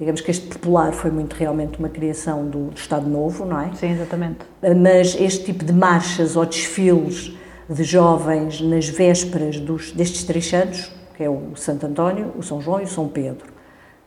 digamos 0.00 0.22
que 0.22 0.30
este 0.30 0.46
popular 0.46 0.92
foi 0.92 1.10
muito 1.10 1.34
realmente 1.34 1.78
uma 1.78 1.90
criação 1.90 2.46
do, 2.46 2.70
do, 2.70 2.76
Estado 2.76 3.06
Novo, 3.06 3.44
não 3.44 3.60
é? 3.60 3.70
Sim, 3.74 3.92
exatamente. 3.92 4.38
Mas 4.78 5.14
este 5.14 5.44
tipo 5.44 5.62
de 5.62 5.74
marchas 5.74 6.36
ou 6.36 6.46
desfiles 6.46 7.36
de 7.68 7.84
jovens 7.84 8.62
nas 8.62 8.88
vésperas 8.88 9.60
dos, 9.60 9.92
destes 9.92 10.24
três 10.24 10.48
santos, 10.48 10.90
que 11.14 11.22
é 11.22 11.28
o 11.28 11.54
Santo 11.54 11.86
António, 11.86 12.32
o 12.34 12.42
São 12.42 12.62
João 12.62 12.80
e 12.80 12.84
o 12.84 12.88
São 12.88 13.06
Pedro, 13.08 13.52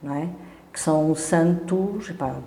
não 0.01 0.15
é? 0.15 0.27
Que 0.73 0.79
são 0.79 1.13
santos 1.13 2.09
epá, 2.09 2.37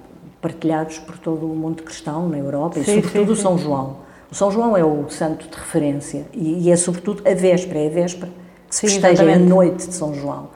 partilhados 0.43 0.99
por 0.99 1.17
todo 1.17 1.47
o 1.47 1.55
mundo 1.55 1.85
cristão 1.85 2.29
na 2.29 2.39
Europa 2.39 2.75
sim, 2.75 2.81
e 2.81 2.85
sobretudo 2.97 3.27
sim, 3.27 3.33
o 3.33 3.37
São 3.37 3.57
João. 3.57 3.99
O 4.29 4.35
São 4.35 4.51
João 4.51 4.77
é 4.77 4.85
o 4.85 5.09
santo 5.09 5.49
de 5.49 5.57
referência 5.57 6.27
e, 6.33 6.65
e 6.65 6.71
é 6.71 6.75
sobretudo 6.75 7.23
a 7.25 7.33
véspera, 7.33 7.79
é 7.79 7.87
a 7.87 7.91
véspera 7.91 8.33
que 8.69 8.75
se 8.75 8.81
festeja 8.81 9.23
a 9.23 9.39
noite 9.39 9.87
de 9.87 9.95
São 9.95 10.13
João. 10.13 10.49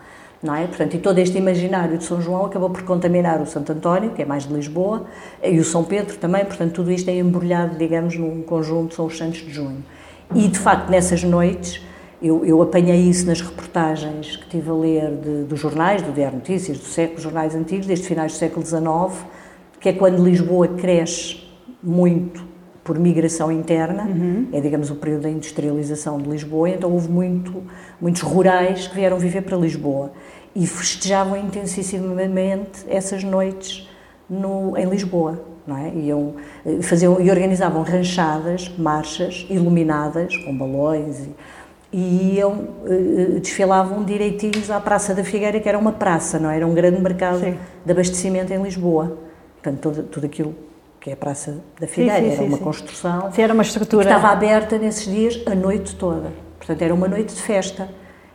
Não 0.43 0.55
é? 0.55 0.67
Portanto, 0.67 0.95
e 0.95 0.99
todo 0.99 1.19
este 1.19 1.37
imaginário 1.37 1.99
de 1.99 2.05
São 2.05 2.21
João 2.21 2.47
acabou 2.47 2.71
por 2.71 2.83
contaminar 2.83 3.43
o 3.43 3.47
Santo 3.47 3.73
António, 3.73 4.11
que 4.11 4.23
é 4.23 4.25
mais 4.25 4.47
de 4.47 4.55
Lisboa, 4.55 5.05
e 5.43 5.59
o 5.59 5.65
São 5.65 5.85
Pedro 5.85 6.17
também, 6.17 6.45
portanto, 6.47 6.73
tudo 6.73 6.91
isto 6.91 7.11
é 7.11 7.19
embrulhado, 7.19 7.77
digamos, 7.77 8.17
num 8.17 8.41
conjunto, 8.43 8.95
são 8.95 9.07
os 9.07 9.19
Santos 9.19 9.41
de 9.41 9.51
Junho. 9.53 9.85
E, 10.35 10.49
de 10.49 10.59
facto, 10.59 10.89
nessas 10.89 11.23
noites, 11.23 11.83
eu, 12.23 12.45
eu 12.45 12.63
apanhei 12.63 13.01
isso 13.01 13.27
nas 13.27 13.43
reportagens 13.43 14.37
que 14.37 14.49
tive 14.49 14.71
a 14.71 14.75
ler 14.75 15.17
de, 15.17 15.45
dos 15.45 15.61
jornais, 15.61 16.01
do 16.01 16.13
Diário 16.13 16.39
Notícias, 16.39 16.79
do 16.79 16.85
século, 16.85 17.21
jornais 17.21 17.55
antigos, 17.55 17.87
desde 17.87 18.07
finais 18.07 18.33
do 18.33 18.39
século 18.39 18.65
XIX, 18.65 19.27
que 19.79 19.91
é 19.91 19.93
quando 19.93 20.25
Lisboa 20.25 20.69
cresce 20.69 21.43
muito 21.83 22.49
por 22.83 22.99
migração 22.99 23.53
interna, 23.53 24.05
uhum. 24.05 24.49
é, 24.53 24.61
digamos, 24.61 24.91
o 24.91 24.97
período 24.97 25.23
da 25.23 25.31
industrialização 25.31 26.19
de 26.19 26.29
Lisboa, 26.29 26.71
então 26.71 26.91
houve 26.91 27.11
muito, 27.11 27.63
muitos 28.01 28.23
rurais 28.23 28.87
que 28.87 28.95
vieram 28.95 29.19
viver 29.19 29.43
para 29.43 29.57
Lisboa 29.57 30.13
e 30.61 30.67
festejavam 30.67 31.39
intensissimamente 31.39 32.85
essas 32.87 33.25
noites 33.25 33.89
no, 34.29 34.77
em 34.77 34.85
Lisboa. 34.85 35.43
Não 35.67 35.77
é? 35.77 35.89
Iam, 35.89 36.35
eh, 36.67 36.83
faziam, 36.83 37.19
e 37.19 37.31
organizavam 37.31 37.83
ranchadas, 37.83 38.71
marchas 38.77 39.47
iluminadas 39.49 40.37
com 40.37 40.55
balões 40.57 41.21
e, 41.21 41.97
e 41.97 42.35
iam, 42.37 42.69
eh, 42.85 43.41
desfilavam 43.41 44.05
direitinhos 44.05 44.71
à 44.71 44.79
Praça 44.79 45.15
da 45.15 45.25
Figueira, 45.25 45.59
que 45.61 45.69
era 45.69 45.79
uma 45.79 45.93
praça, 45.93 46.39
não 46.39 46.51
é? 46.51 46.57
era 46.57 46.67
um 46.67 46.75
grande 46.75 47.01
mercado 47.01 47.41
Sim. 47.41 47.57
de 47.83 47.93
abastecimento 47.93 48.53
em 48.53 48.63
Lisboa. 48.63 49.17
Portanto, 49.63 49.81
tudo, 49.81 50.03
tudo 50.09 50.27
aquilo 50.27 50.55
que 51.01 51.09
é 51.09 51.15
a 51.15 51.17
Praça 51.17 51.59
da 51.81 51.87
Figueira, 51.87 52.21
sim, 52.21 52.31
sim, 52.33 52.37
era 52.37 52.45
uma 52.45 52.59
construção. 52.59 53.33
Sim, 53.33 53.43
era 53.43 53.55
uma 53.55 53.63
estrutura. 53.63 54.05
Que 54.05 54.13
estava 54.13 54.31
aberta 54.31 54.77
nesses 54.77 55.07
dias 55.07 55.43
a 55.47 55.55
noite 55.55 55.97
toda. 55.97 56.31
Portanto, 56.59 56.83
era 56.83 56.93
uma 56.93 57.09
noite 57.09 57.35
de 57.35 57.41
festa. 57.41 57.89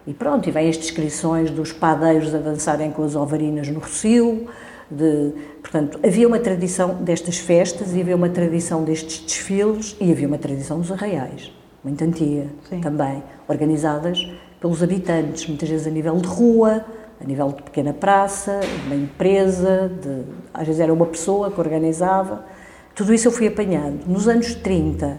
E 0.07 0.13
pronto, 0.13 0.47
e 0.47 0.51
vêm 0.51 0.69
as 0.69 0.77
descrições 0.77 1.49
dos 1.49 1.71
padeiros 1.71 2.33
a 2.35 2.37
dançarem 2.37 2.91
com 2.91 3.03
as 3.03 3.15
ovarinas 3.15 3.67
no 3.69 3.79
Rocio. 3.79 4.47
De, 4.89 5.33
portanto, 5.61 5.99
havia 6.03 6.27
uma 6.27 6.39
tradição 6.39 6.93
destas 6.95 7.39
festas 7.39 7.95
e 7.95 8.01
havia 8.01 8.15
uma 8.15 8.29
tradição 8.29 8.83
destes 8.83 9.19
desfiles 9.19 9.95
e 9.99 10.11
havia 10.11 10.27
uma 10.27 10.37
tradição 10.37 10.79
dos 10.79 10.91
arraiais, 10.91 11.51
muito 11.83 12.03
antiga 12.03 12.45
também, 12.83 13.23
organizadas 13.47 14.29
pelos 14.61 14.83
habitantes, 14.83 15.47
muitas 15.47 15.67
vezes 15.67 15.87
a 15.87 15.89
nível 15.89 16.15
de 16.17 16.27
rua, 16.27 16.85
a 17.19 17.23
nível 17.23 17.47
de 17.47 17.63
pequena 17.63 17.93
praça, 17.93 18.59
de 18.59 18.85
uma 18.85 18.95
empresa, 18.95 19.91
de, 20.01 20.21
às 20.53 20.67
vezes 20.67 20.79
era 20.79 20.93
uma 20.93 21.07
pessoa 21.07 21.49
que 21.49 21.59
organizava. 21.59 22.45
Tudo 22.93 23.11
isso 23.11 23.27
eu 23.27 23.31
fui 23.31 23.47
apanhando. 23.47 24.05
Nos 24.05 24.27
anos 24.27 24.53
30, 24.53 25.17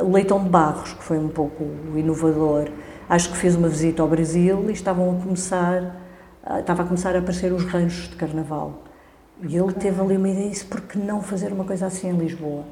Leitão 0.00 0.42
de 0.42 0.48
Barros, 0.48 0.92
que 0.92 1.02
foi 1.02 1.18
um 1.18 1.28
pouco 1.28 1.64
o 1.92 1.98
inovador, 1.98 2.68
acho 3.08 3.30
que 3.30 3.36
fez 3.36 3.54
uma 3.54 3.68
visita 3.68 4.02
ao 4.02 4.08
Brasil 4.08 4.64
e 4.68 4.72
estavam 4.72 5.16
a 5.16 5.22
começar, 5.22 5.96
estava 6.58 6.82
a 6.82 6.86
começar 6.86 7.14
a 7.14 7.18
aparecer 7.18 7.52
os 7.52 7.64
ranchos 7.64 8.08
de 8.08 8.16
carnaval. 8.16 8.82
E 9.42 9.56
ele 9.56 9.72
teve 9.72 10.00
ali 10.00 10.16
uma 10.16 10.28
ideia, 10.28 10.48
disse, 10.48 10.64
por 10.64 10.80
que 10.80 10.98
não 10.98 11.20
fazer 11.20 11.52
uma 11.52 11.64
coisa 11.64 11.86
assim 11.86 12.08
em 12.08 12.16
Lisboa? 12.16 12.64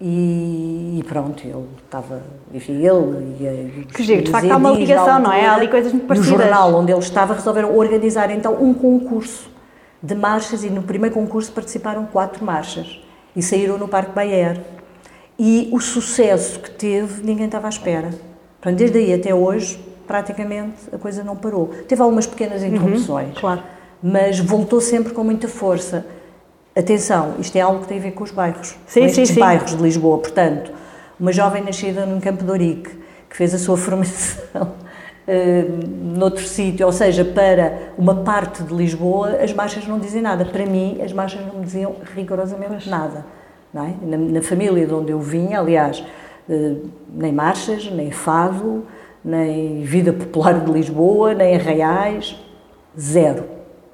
E, 0.00 0.98
e, 0.98 1.04
pronto, 1.04 1.46
ele 1.46 1.68
estava, 1.84 2.22
enfim, 2.54 2.72
ele 2.72 3.82
e, 3.82 3.84
Que 3.84 4.02
giro, 4.02 4.22
de 4.22 4.30
facto 4.30 4.50
há 4.50 4.56
uma 4.56 4.70
ligação, 4.70 5.20
não 5.20 5.30
é? 5.30 5.46
Há 5.46 5.54
ali 5.54 5.68
coisas 5.68 5.92
muito 5.92 6.06
parecidas. 6.06 6.32
No 6.32 6.38
jornal 6.38 6.74
onde 6.74 6.90
ele 6.90 7.00
estava 7.00 7.34
resolveram 7.34 7.76
organizar 7.76 8.30
então 8.30 8.54
um 8.62 8.72
concurso 8.72 9.50
de 10.02 10.14
marchas 10.14 10.64
e 10.64 10.70
no 10.70 10.82
primeiro 10.82 11.14
concurso 11.14 11.52
participaram 11.52 12.06
quatro 12.06 12.42
marchas 12.42 12.98
e 13.36 13.42
saíram 13.42 13.76
no 13.76 13.86
Parque 13.86 14.12
Bayer. 14.12 14.62
E 15.38 15.68
o 15.70 15.78
sucesso 15.78 16.60
que 16.60 16.70
teve, 16.70 17.22
ninguém 17.22 17.44
estava 17.46 17.66
à 17.66 17.70
espera. 17.70 18.10
Portanto, 18.60 18.78
desde 18.78 18.98
aí 18.98 19.14
até 19.14 19.34
hoje, 19.34 19.78
praticamente 20.06 20.76
a 20.92 20.98
coisa 20.98 21.24
não 21.24 21.34
parou. 21.36 21.68
Teve 21.88 22.02
algumas 22.02 22.26
pequenas 22.26 22.62
uhum, 22.62 22.68
interrupções, 22.68 23.28
uhum, 23.28 23.40
claro. 23.40 23.62
mas 24.02 24.38
voltou 24.38 24.80
sempre 24.80 25.12
com 25.12 25.24
muita 25.24 25.48
força. 25.48 26.04
Atenção, 26.76 27.34
isto 27.38 27.56
é 27.56 27.60
algo 27.60 27.80
que 27.80 27.88
tem 27.88 27.98
a 27.98 28.02
ver 28.02 28.12
com 28.12 28.24
os 28.24 28.30
bairros, 28.30 28.76
sim, 28.86 29.00
com 29.00 29.06
estes 29.06 29.28
sim, 29.28 29.34
sim. 29.34 29.40
bairros 29.40 29.76
de 29.76 29.82
Lisboa. 29.82 30.18
Portanto, 30.18 30.72
uma 31.18 31.32
jovem 31.32 31.62
nascida 31.62 32.04
num 32.06 32.20
Campo 32.20 32.44
de 32.44 32.50
Ourique, 32.50 32.90
que 33.28 33.36
fez 33.36 33.54
a 33.54 33.58
sua 33.58 33.76
formação 33.78 34.74
uh, 35.26 36.18
noutro 36.18 36.44
sítio, 36.44 36.86
ou 36.86 36.92
seja, 36.92 37.24
para 37.24 37.92
uma 37.96 38.16
parte 38.16 38.62
de 38.62 38.74
Lisboa, 38.74 39.38
as 39.42 39.52
marchas 39.52 39.86
não 39.86 39.98
dizem 39.98 40.20
nada. 40.20 40.44
Para 40.44 40.66
mim, 40.66 41.00
as 41.02 41.12
marchas 41.12 41.40
não 41.46 41.60
me 41.60 41.64
diziam 41.64 41.96
rigorosamente 42.14 42.88
nada. 42.88 43.24
É? 43.72 43.94
na, 44.04 44.16
na, 44.16 44.42
família 44.42 44.84
de 44.84 44.92
onde 44.92 45.12
eu 45.12 45.20
vinha, 45.20 45.60
aliás, 45.60 46.04
nem 47.12 47.32
marchas, 47.32 47.90
nem 47.90 48.10
fado, 48.10 48.84
nem 49.24 49.82
vida 49.82 50.12
popular 50.12 50.60
de 50.60 50.70
Lisboa, 50.70 51.34
nem 51.34 51.54
arraiais, 51.54 52.36
zero. 52.98 53.44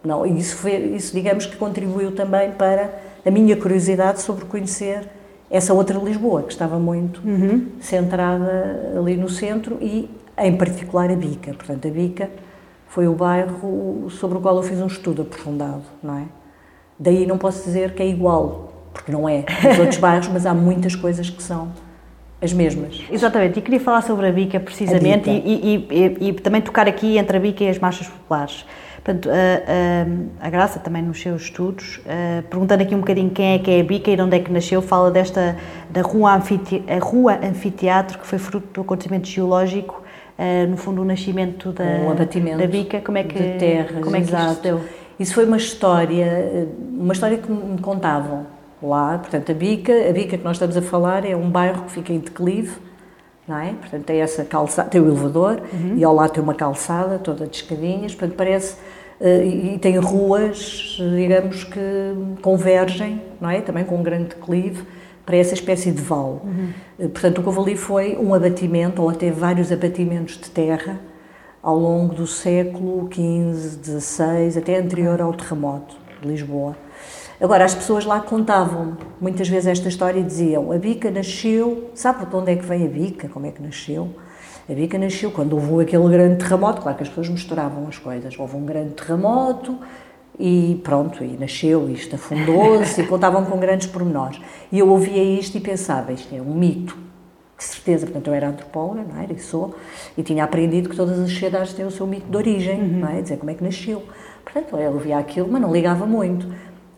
Não, 0.03 0.25
isso, 0.25 0.57
foi, 0.57 0.77
isso, 0.77 1.13
digamos 1.13 1.47
que 1.47 1.57
contribuiu 1.57 2.13
também 2.13 2.53
para 2.53 2.91
a 3.25 3.31
minha 3.31 3.57
curiosidade 3.57 4.21
sobre 4.21 4.45
conhecer 4.45 5.09
essa 5.51 5.75
outra 5.75 5.99
Lisboa, 5.99 6.43
que 6.43 6.53
estava 6.53 6.79
muito 6.79 7.21
uhum. 7.25 7.67
centrada 7.81 8.95
ali 8.97 9.17
no 9.17 9.29
centro 9.29 9.79
e, 9.81 10.09
em 10.39 10.57
particular, 10.57 11.11
a 11.11 11.17
Bica. 11.17 11.53
Portanto, 11.55 11.87
a 11.89 11.91
Bica 11.91 12.31
foi 12.89 13.09
o 13.09 13.15
bairro 13.15 14.09
sobre 14.11 14.39
o 14.39 14.41
qual 14.41 14.57
eu 14.57 14.63
fiz 14.63 14.81
um 14.81 14.87
estudo 14.87 15.23
aprofundado, 15.23 15.83
não 16.03 16.19
é? 16.19 16.25
Daí 16.99 17.27
não 17.27 17.37
posso 17.37 17.65
dizer 17.65 17.95
que 17.95 18.03
é 18.03 18.09
igual, 18.09 18.73
porque 18.93 19.13
não 19.13 19.29
é 19.29 19.45
nos 19.63 19.79
outros 19.79 19.99
bairros, 20.01 20.29
mas 20.29 20.47
há 20.47 20.55
muitas 20.55 20.95
coisas 20.95 21.29
que 21.29 21.43
são 21.43 21.73
as 22.41 22.53
mesmas. 22.53 23.03
Exatamente, 23.11 23.59
e 23.59 23.63
queria 23.63 23.81
falar 23.81 24.03
sobre 24.03 24.27
a 24.27 24.33
Bica 24.33 24.61
precisamente 24.61 25.31
a. 25.31 25.33
E, 25.33 25.39
e, 25.39 25.89
e, 25.91 26.29
e, 26.29 26.33
também 26.35 26.61
tocar 26.61 26.87
aqui 26.87 27.17
entre 27.17 27.37
a 27.37 27.41
Bica 27.41 27.65
e 27.65 27.69
as 27.69 27.79
marchas 27.79 28.09
populares. 28.09 28.65
Portanto, 29.03 29.31
a, 29.31 30.43
a, 30.43 30.47
a, 30.47 30.51
Graça 30.51 30.81
também 30.81 31.01
nos 31.01 31.21
seus 31.21 31.43
estudos, 31.43 31.99
uh, 31.99 32.43
perguntando 32.51 32.83
aqui 32.83 32.95
um 32.95 32.99
bocadinho 32.99 33.31
quem 33.31 33.55
é 33.55 33.59
que 33.59 33.71
é 33.71 33.81
a 33.81 33.85
Bica 33.85 34.11
e 34.11 34.17
de 34.17 34.23
onde 34.23 34.37
é 34.37 34.41
que 34.41 34.53
nasceu, 34.53 34.83
fala 34.83 35.11
desta 35.11 35.57
da 35.89 36.03
rua, 36.03 36.35
anfite, 36.35 36.83
a 36.89 36.99
rua 36.99 37.39
Anfiteatro, 37.43 38.19
que 38.19 38.27
foi 38.27 38.39
fruto 38.39 38.67
do 38.75 38.81
acontecimento 38.81 39.29
geológico, 39.29 40.03
no 40.69 40.77
fundo 40.77 41.01
o 41.01 41.05
nascimento 41.05 41.73
da, 41.73 41.85
um 41.85 42.11
abatimento 42.11 42.59
da 42.59 42.67
Bica, 42.67 43.01
como 43.01 43.17
é 43.17 43.23
que, 43.23 43.39
de 43.39 43.59
terras, 43.59 44.03
como 44.03 44.17
é 44.17 44.21
que 44.21 44.27
exato. 44.27 44.53
isso 44.53 44.63
deu? 44.63 44.81
Isso 45.19 45.35
foi 45.35 45.47
uma 45.47 45.57
história, 45.57 46.69
uma 46.93 47.13
história 47.13 47.39
que 47.39 47.51
me 47.51 47.79
contavam 47.79 48.56
lá, 48.83 49.19
portanto 49.19 49.51
a 49.51 49.55
Bica, 49.55 49.93
a 50.09 50.13
Bica 50.13 50.37
que 50.37 50.45
nós 50.45 50.57
estamos 50.57 50.77
a 50.77 50.83
falar 50.83 51.25
é 51.25 51.35
um 51.35 51.51
bairro 51.51 51.85
que 51.85 51.93
fica 51.93 52.13
em 52.13 52.19
declive, 52.19 52.79
não 53.47 53.59
é? 53.59 53.73
Portanto, 53.73 54.05
tem 54.05 54.21
essa 54.21 54.45
calçada, 54.45 54.89
tem 54.89 55.01
o 55.01 55.07
elevador 55.07 55.61
uhum. 55.73 55.97
e 55.97 56.05
ao 56.05 56.15
lado 56.15 56.33
tem 56.33 56.43
uma 56.43 56.55
calçada 56.55 57.19
toda 57.19 57.47
de 57.47 57.57
escadinhas, 57.57 58.15
portanto, 58.15 58.37
parece. 58.37 58.77
Uh, 59.19 59.75
e, 59.75 59.79
tem 59.79 59.97
ruas, 59.97 60.99
digamos, 61.17 61.65
que 61.65 61.81
convergem, 62.43 63.23
não 63.41 63.49
é? 63.49 63.63
Também 63.63 63.83
com 63.83 63.97
um 63.97 64.03
grande 64.03 64.35
declive 64.35 64.85
para 65.25 65.37
essa 65.37 65.55
espécie 65.55 65.91
de 65.91 66.03
vale. 66.03 66.41
Uhum. 66.45 66.69
Uh, 66.99 67.09
portanto, 67.09 67.39
o 67.39 67.43
que 67.43 67.49
houve 67.49 67.61
ali 67.61 67.77
foi 67.77 68.17
um 68.17 68.35
abatimento, 68.35 69.01
ou 69.01 69.09
até 69.09 69.31
vários 69.31 69.73
abatimentos 69.73 70.37
de 70.37 70.51
terra, 70.51 71.01
ao 71.63 71.79
longo 71.79 72.15
do 72.15 72.27
século 72.27 73.09
XV, 73.11 74.01
XVI, 74.01 74.59
até 74.59 74.79
anterior 74.79 75.21
ao 75.21 75.33
terremoto 75.33 75.97
de 76.21 76.29
Lisboa. 76.29 76.77
Agora, 77.41 77.65
as 77.65 77.75
pessoas 77.75 78.05
lá 78.05 78.21
contavam 78.21 78.97
muitas 79.21 79.49
vezes 79.49 79.67
esta 79.67 79.89
história 79.89 80.21
e 80.21 80.23
diziam: 80.23 80.73
a 80.73 80.79
bica 80.79 81.11
nasceu, 81.11 81.91
sabe 81.95 82.25
de 82.25 82.35
onde 82.35 82.53
é 82.53 82.57
que 82.57 82.65
vem 82.65 82.87
a 82.87 82.89
bica? 82.89 83.29
Como 83.29 83.47
é 83.47 83.51
que 83.51 83.63
nasceu? 83.63 84.09
A 84.69 84.73
bica 84.73 84.99
nasceu 84.99 85.31
quando 85.31 85.55
houve 85.55 85.85
aquele 85.85 86.09
grande 86.09 86.39
terremoto. 86.43 86.81
Claro 86.81 86.97
que 86.97 87.03
as 87.03 87.09
pessoas 87.09 87.29
misturavam 87.29 87.87
as 87.87 87.99
coisas. 87.99 88.37
Houve 88.39 88.57
um 88.57 88.65
grande 88.65 88.95
terremoto 88.95 89.79
e 90.39 90.81
pronto, 90.83 91.23
e 91.23 91.37
nasceu, 91.37 91.89
isto 91.91 92.15
afundou-se 92.17 93.01
e 93.01 93.05
contavam 93.07 93.45
com 93.45 93.59
grandes 93.59 93.87
pormenores. 93.87 94.41
E 94.73 94.79
eu 94.79 94.89
ouvia 94.89 95.23
isto 95.23 95.57
e 95.57 95.61
pensava: 95.61 96.13
isto 96.13 96.35
é 96.35 96.41
um 96.41 96.55
mito. 96.55 96.97
De 97.57 97.65
certeza, 97.65 98.05
portanto, 98.05 98.27
eu 98.27 98.35
era 98.35 98.49
antropóloga, 98.49 99.03
não 99.03 99.19
era? 99.19 99.33
E 99.33 99.39
sou, 99.39 99.75
e 100.17 100.23
tinha 100.23 100.45
aprendido 100.45 100.91
que 100.91 100.97
todas 100.97 101.19
as 101.19 101.31
sociedades 101.31 101.73
têm 101.73 101.87
o 101.87 101.91
seu 101.91 102.07
mito 102.07 102.29
de 102.29 102.37
origem, 102.37 102.79
uhum. 102.79 103.01
não 103.01 103.09
é? 103.09 103.23
Dizer 103.23 103.39
como 103.39 103.51
é 103.51 103.55
que 103.55 103.65
nasceu. 103.65 104.03
Portanto, 104.45 104.77
eu 104.77 104.93
ouvia 104.93 105.17
aquilo, 105.17 105.49
mas 105.51 105.63
não 105.63 105.73
ligava 105.73 106.05
muito. 106.05 106.47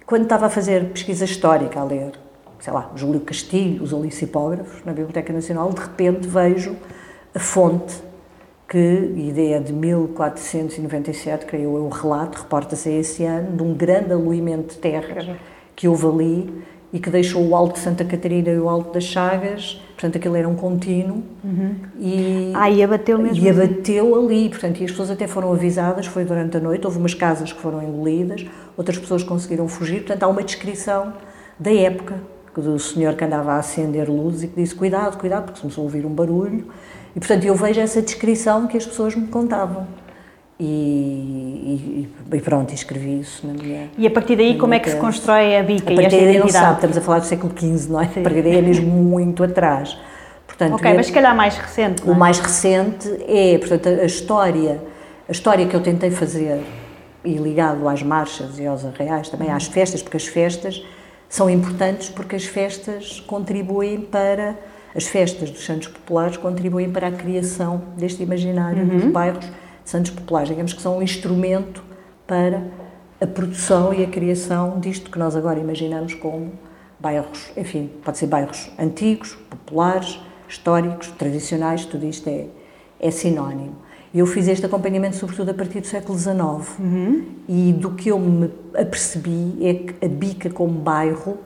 Quando 0.08 0.22
estava 0.22 0.46
a 0.46 0.48
fazer 0.48 0.86
pesquisa 0.86 1.26
histórica, 1.26 1.78
a 1.78 1.84
ler, 1.84 2.12
sei 2.60 2.72
lá, 2.72 2.90
Júlio 2.96 3.20
Castilho, 3.20 3.82
os 3.82 3.92
olicipógrafos, 3.92 4.82
na 4.82 4.92
Biblioteca 4.92 5.34
Nacional, 5.34 5.70
de 5.70 5.82
repente 5.82 6.26
vejo 6.26 6.74
a 7.34 7.38
fonte 7.38 7.94
que, 8.66 8.78
ideia 8.78 9.60
de 9.60 9.70
1497, 9.70 11.44
creio 11.44 11.76
eu, 11.76 11.84
o 11.84 11.90
relato, 11.90 12.38
reporta-se 12.38 12.88
esse 12.88 13.22
ano, 13.22 13.54
de 13.54 13.62
um 13.62 13.74
grande 13.74 14.14
aluimento 14.14 14.76
de 14.76 14.80
terra 14.80 15.38
que 15.76 15.86
houve 15.86 16.06
ali 16.06 16.64
e 16.90 16.98
que 16.98 17.10
deixou 17.10 17.46
o 17.46 17.54
Alto 17.54 17.74
de 17.74 17.80
Santa 17.80 18.02
Catarina 18.02 18.48
e 18.48 18.58
o 18.58 18.66
Alto 18.66 18.94
das 18.94 19.04
Chagas, 19.04 19.74
portanto 19.90 20.16
aquilo 20.16 20.36
era 20.36 20.48
um 20.48 20.54
contínuo 20.54 21.22
uhum. 21.44 21.74
e, 22.00 22.52
ah, 22.54 22.70
e 22.70 22.82
abateu 22.82 23.18
mesmo 23.18 23.44
e 23.44 23.50
abateu 23.50 24.14
ali, 24.18 24.48
portanto 24.48 24.80
e 24.80 24.84
as 24.84 24.90
pessoas 24.90 25.10
até 25.10 25.26
foram 25.26 25.52
avisadas, 25.52 26.06
foi 26.06 26.24
durante 26.24 26.56
a 26.56 26.60
noite, 26.60 26.86
houve 26.86 26.96
umas 26.96 27.12
casas 27.12 27.52
que 27.52 27.60
foram 27.60 27.82
engolidas, 27.82 28.46
outras 28.78 28.96
pessoas 28.96 29.24
conseguiram 29.24 29.66
fugir, 29.66 30.04
portanto 30.04 30.22
há 30.22 30.28
uma 30.28 30.42
descrição 30.42 31.12
da 31.58 31.74
época 31.74 32.14
do 32.56 32.78
senhor 32.78 33.14
que 33.14 33.24
andava 33.24 33.52
a 33.52 33.58
acender 33.58 34.08
luzes 34.08 34.44
e 34.44 34.48
que 34.48 34.60
disse 34.60 34.74
cuidado, 34.74 35.18
cuidado, 35.18 35.44
porque 35.44 35.60
começou 35.60 35.82
a 35.82 35.84
ouvir 35.84 36.06
um 36.06 36.10
barulho 36.10 36.66
e 37.14 37.18
portanto 37.18 37.44
eu 37.44 37.54
vejo 37.54 37.80
essa 37.80 38.00
descrição 38.00 38.66
que 38.66 38.76
as 38.76 38.86
pessoas 38.86 39.14
me 39.14 39.26
contavam 39.26 39.86
e, 40.60 42.08
e, 42.30 42.36
e, 42.36 42.40
pronto, 42.40 42.74
escrevi 42.74 43.20
isso 43.20 43.46
na 43.46 43.52
minha. 43.52 43.90
E 43.96 44.04
a 44.06 44.10
partir 44.10 44.34
daí, 44.34 44.58
como 44.58 44.74
é 44.74 44.80
que 44.80 44.90
se 44.90 44.96
constrói 44.96 45.56
a 45.56 45.62
bica? 45.62 45.92
A 45.92 45.94
partir 45.94 46.24
daí 46.24 46.38
não 46.38 46.48
sabe, 46.48 46.74
estamos 46.74 46.96
a 46.96 47.00
falar 47.00 47.20
do 47.20 47.26
século 47.26 47.54
XV, 47.56 47.92
não 47.92 48.00
é? 48.00 48.08
Sim. 48.08 48.20
A 48.20 48.22
partir 48.24 48.42
daí 48.42 48.56
é 48.56 48.62
mesmo 48.62 48.90
muito 48.90 49.44
atrás. 49.44 49.96
Portanto, 50.48 50.74
ok, 50.74 50.90
é, 50.90 50.94
mas 50.94 51.06
se 51.06 51.12
calhar 51.12 51.36
mais 51.36 51.56
recente. 51.56 52.02
O 52.04 52.10
é? 52.10 52.14
mais 52.16 52.40
recente 52.40 53.08
é, 53.28 53.56
portanto, 53.58 53.88
a 53.88 54.04
história, 54.04 54.80
a 55.28 55.30
história 55.30 55.64
que 55.64 55.76
eu 55.76 55.80
tentei 55.80 56.10
fazer 56.10 56.60
e 57.24 57.34
ligado 57.34 57.88
às 57.88 58.02
marchas 58.02 58.58
e 58.58 58.66
aos 58.66 58.84
arreais, 58.84 59.28
também 59.28 59.50
às 59.50 59.66
festas, 59.66 60.02
porque 60.02 60.16
as 60.16 60.26
festas 60.26 60.82
são 61.28 61.50
importantes 61.50 62.08
porque 62.08 62.36
as 62.36 62.44
festas 62.44 63.20
contribuem 63.20 64.00
para 64.00 64.56
as 64.94 65.06
festas 65.06 65.50
dos 65.50 65.64
santos 65.64 65.88
populares 65.88 66.38
contribuem 66.38 66.90
para 66.90 67.08
a 67.08 67.12
criação 67.12 67.82
deste 67.96 68.22
imaginário 68.22 68.82
uhum. 68.82 68.98
dos 68.98 69.04
bairros 69.12 69.46
Santos 69.88 70.10
Populares, 70.10 70.50
digamos 70.50 70.74
que 70.74 70.82
são 70.82 70.98
um 70.98 71.02
instrumento 71.02 71.82
para 72.26 72.62
a 73.18 73.26
produção 73.26 73.94
e 73.94 74.04
a 74.04 74.06
criação 74.06 74.78
disto 74.78 75.10
que 75.10 75.18
nós 75.18 75.34
agora 75.34 75.58
imaginamos 75.58 76.12
como 76.12 76.52
bairros, 77.00 77.50
enfim, 77.56 77.90
pode 78.04 78.18
ser 78.18 78.26
bairros 78.26 78.70
antigos, 78.78 79.34
populares, 79.48 80.20
históricos, 80.46 81.08
tradicionais, 81.12 81.86
tudo 81.86 82.04
isto 82.04 82.28
é, 82.28 82.48
é 83.00 83.10
sinónimo. 83.10 83.76
Eu 84.14 84.26
fiz 84.26 84.48
este 84.48 84.64
acompanhamento 84.64 85.16
sobretudo 85.16 85.50
a 85.50 85.54
partir 85.54 85.80
do 85.80 85.86
século 85.86 86.18
XIX 86.18 86.36
uhum. 86.78 87.24
e 87.48 87.72
do 87.72 87.90
que 87.90 88.08
eu 88.08 88.18
me 88.18 88.50
apercebi 88.74 89.58
é 89.60 89.74
que 89.74 90.04
a 90.04 90.08
Bica 90.08 90.50
como 90.50 90.72
bairro, 90.72 91.38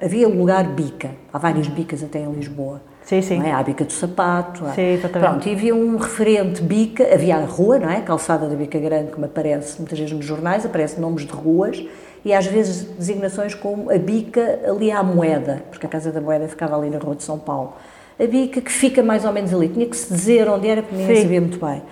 havia 0.00 0.28
o 0.28 0.36
lugar 0.36 0.64
Bica, 0.64 1.10
há 1.32 1.38
várias 1.38 1.68
bicas 1.68 2.02
até 2.02 2.20
em 2.20 2.32
Lisboa, 2.32 2.80
Sim, 3.02 3.22
sim. 3.22 3.38
Não 3.38 3.46
é? 3.46 3.52
Há 3.52 3.58
a 3.58 3.62
bica 3.62 3.84
do 3.84 3.92
sapato. 3.92 4.64
Há... 4.64 4.72
Sim. 4.72 5.00
Pronto, 5.12 5.48
e 5.48 5.52
havia 5.52 5.74
um 5.74 5.96
referente 5.96 6.62
bica, 6.62 7.12
havia 7.12 7.38
a 7.38 7.44
rua, 7.44 7.78
não 7.78 7.90
é? 7.90 7.96
A 7.96 8.02
calçada 8.02 8.46
da 8.46 8.54
bica 8.54 8.78
grande, 8.78 9.10
como 9.10 9.26
aparece 9.26 9.78
muitas 9.78 9.98
vezes 9.98 10.14
nos 10.14 10.24
jornais, 10.24 10.64
aparecem 10.64 11.00
nomes 11.00 11.26
de 11.26 11.32
ruas 11.32 11.84
e 12.24 12.32
às 12.32 12.46
vezes 12.46 12.84
designações 12.84 13.54
como 13.54 13.90
a 13.90 13.98
bica 13.98 14.60
ali 14.64 14.92
à 14.92 15.02
moeda, 15.02 15.62
porque 15.70 15.86
a 15.86 15.88
Casa 15.88 16.12
da 16.12 16.20
Moeda 16.20 16.46
ficava 16.46 16.76
ali 16.76 16.90
na 16.90 16.98
Rua 16.98 17.16
de 17.16 17.22
São 17.22 17.38
Paulo. 17.38 17.72
A 18.20 18.26
bica 18.26 18.60
que 18.60 18.70
fica 18.70 19.02
mais 19.02 19.24
ou 19.24 19.32
menos 19.32 19.54
ali, 19.54 19.68
tinha 19.68 19.86
que 19.86 19.96
se 19.96 20.12
dizer 20.12 20.46
onde 20.46 20.68
era, 20.68 20.82
porque 20.82 20.96
ninguém 20.96 21.16
sim. 21.16 21.22
sabia 21.22 21.40
muito 21.40 21.58
bem. 21.58 21.82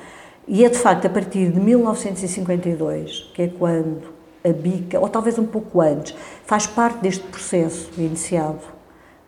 E 0.47 0.65
é 0.65 0.69
de 0.69 0.79
facto 0.79 1.07
a 1.07 1.09
partir 1.09 1.51
de 1.51 1.59
1952, 1.59 3.31
que 3.33 3.43
é 3.43 3.49
quando 3.49 4.03
a 4.45 4.53
bica, 4.53 5.01
ou 5.01 5.09
talvez 5.09 5.39
um 5.39 5.47
pouco 5.47 5.81
antes, 5.81 6.15
faz 6.45 6.67
parte 6.67 7.01
deste 7.01 7.25
processo 7.25 7.91
iniciado 7.97 8.61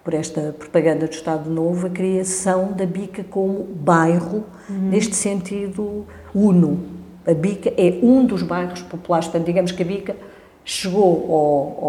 por 0.05 0.15
esta 0.15 0.55
propaganda 0.59 1.07
do 1.07 1.13
Estado 1.13 1.49
Novo, 1.49 1.87
a 1.87 1.91
criação 1.91 2.73
da 2.73 2.87
Bica 2.87 3.25
como 3.25 3.65
bairro, 3.65 4.45
uhum. 4.69 4.91
neste 4.91 5.15
sentido 5.15 6.07
uno. 6.35 6.81
A 7.27 7.35
Bica 7.35 7.73
é 7.77 7.99
um 8.03 8.25
dos 8.25 8.43
bairros 8.43 8.83
populares, 8.83 9.29
portanto, 9.29 9.47
digamos 9.47 9.73
que 9.73 9.83
a 9.83 9.87
Bica 9.87 10.17
chegou 10.65 11.33
ao, 11.33 11.85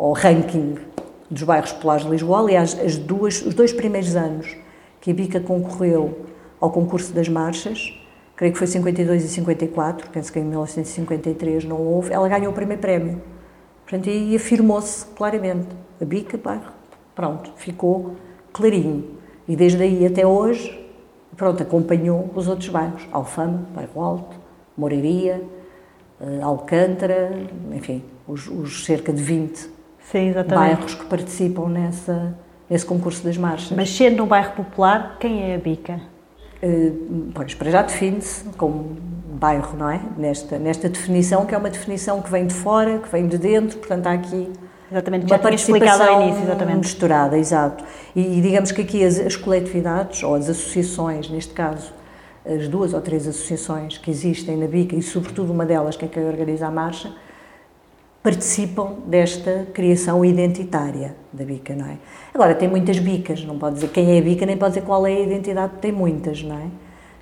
ao, 0.00 0.08
ao 0.08 0.12
ranking 0.12 0.76
dos 1.30 1.42
bairros 1.42 1.72
populares 1.72 2.04
de 2.04 2.10
Lisboa. 2.10 2.40
Aliás, 2.40 2.78
as 2.78 2.96
duas, 2.96 3.42
os 3.42 3.54
dois 3.54 3.72
primeiros 3.72 4.14
anos 4.16 4.56
que 5.00 5.10
a 5.10 5.14
Bica 5.14 5.40
concorreu 5.40 6.26
ao 6.60 6.70
concurso 6.70 7.12
das 7.12 7.28
marchas, 7.28 7.92
creio 8.34 8.52
que 8.52 8.58
foi 8.58 8.66
52 8.66 9.24
e 9.24 9.28
54, 9.28 10.10
penso 10.10 10.32
que 10.32 10.38
em 10.38 10.44
1953 10.44 11.64
não 11.64 11.80
houve, 11.80 12.12
ela 12.12 12.28
ganhou 12.28 12.50
o 12.50 12.54
primeiro 12.54 12.80
prémio. 12.80 13.22
Portanto, 13.84 14.08
e 14.08 14.34
afirmou-se 14.34 15.06
claramente, 15.06 15.68
a 16.00 16.04
Bica, 16.04 16.36
bairro 16.36 16.72
Pronto, 17.14 17.50
ficou 17.56 18.14
clarinho. 18.52 19.16
E 19.48 19.56
desde 19.56 19.82
aí 19.82 20.04
até 20.04 20.26
hoje, 20.26 20.86
pronto, 21.34 21.62
acompanhou 21.62 22.30
os 22.34 22.46
outros 22.46 22.68
bairros. 22.68 23.08
Alfama, 23.10 23.66
Bairro 23.74 24.02
Alto, 24.02 24.36
Moreiria, 24.76 25.42
eh, 26.20 26.40
Alcântara, 26.42 27.32
enfim, 27.72 28.02
os, 28.28 28.48
os 28.48 28.84
cerca 28.84 29.14
de 29.14 29.22
20 29.22 29.75
Sim, 30.10 30.32
bairros 30.48 30.94
que 30.94 31.04
participam 31.06 31.68
nessa, 31.68 32.34
nesse 32.70 32.86
concurso 32.86 33.24
das 33.24 33.36
marchas. 33.36 33.76
Mas 33.76 33.90
sendo 33.90 34.22
um 34.22 34.26
bairro 34.26 34.52
popular, 34.52 35.16
quem 35.18 35.50
é 35.50 35.56
a 35.56 35.58
Bica? 35.58 36.00
Uh, 36.62 37.30
pois, 37.34 37.54
para 37.54 37.70
já 37.70 37.82
define-se 37.82 38.44
como 38.56 38.96
bairro, 39.38 39.76
não 39.76 39.90
é? 39.90 40.00
Nesta, 40.16 40.58
nesta 40.58 40.88
definição, 40.88 41.44
que 41.44 41.54
é 41.54 41.58
uma 41.58 41.70
definição 41.70 42.22
que 42.22 42.30
vem 42.30 42.46
de 42.46 42.54
fora, 42.54 42.98
que 42.98 43.08
vem 43.10 43.26
de 43.26 43.36
dentro, 43.36 43.78
portanto 43.78 44.06
há 44.06 44.12
aqui 44.12 44.50
Exatamente, 44.90 45.28
já 45.28 45.38
tinha 45.38 45.54
explicado 45.54 46.02
ao 46.04 46.22
início, 46.22 46.44
exatamente. 46.44 46.78
misturada, 46.78 47.36
exato. 47.36 47.84
E, 48.14 48.38
e 48.38 48.40
digamos 48.40 48.70
que 48.70 48.82
aqui 48.82 49.04
as, 49.04 49.18
as, 49.18 49.34
coletividades, 49.34 50.22
ou 50.22 50.34
as 50.34 50.48
associações, 50.48 51.28
neste 51.28 51.52
caso, 51.52 51.92
as 52.44 52.68
duas 52.68 52.94
ou 52.94 53.00
três 53.00 53.26
associações 53.26 53.98
que 53.98 54.10
existem 54.10 54.56
na 54.56 54.68
BICA, 54.68 54.94
e 54.94 55.02
sobretudo 55.02 55.52
uma 55.52 55.66
delas, 55.66 55.96
que 55.96 56.04
é 56.04 56.08
quem 56.08 56.24
organiza 56.24 56.68
a 56.68 56.70
marcha, 56.70 57.12
participam 58.26 58.94
desta 59.06 59.68
criação 59.72 60.24
identitária 60.24 61.14
da 61.32 61.44
bica, 61.44 61.76
não 61.76 61.86
é? 61.86 61.96
Agora, 62.34 62.56
tem 62.56 62.66
muitas 62.66 62.98
bicas, 62.98 63.44
não 63.44 63.56
pode 63.56 63.76
dizer 63.76 63.86
quem 63.90 64.16
é 64.16 64.18
a 64.18 64.20
bica, 64.20 64.44
nem 64.44 64.56
pode 64.56 64.74
dizer 64.74 64.84
qual 64.84 65.06
é 65.06 65.12
a 65.12 65.20
identidade, 65.20 65.74
tem 65.80 65.92
muitas, 65.92 66.42
não 66.42 66.56
é? 66.56 66.66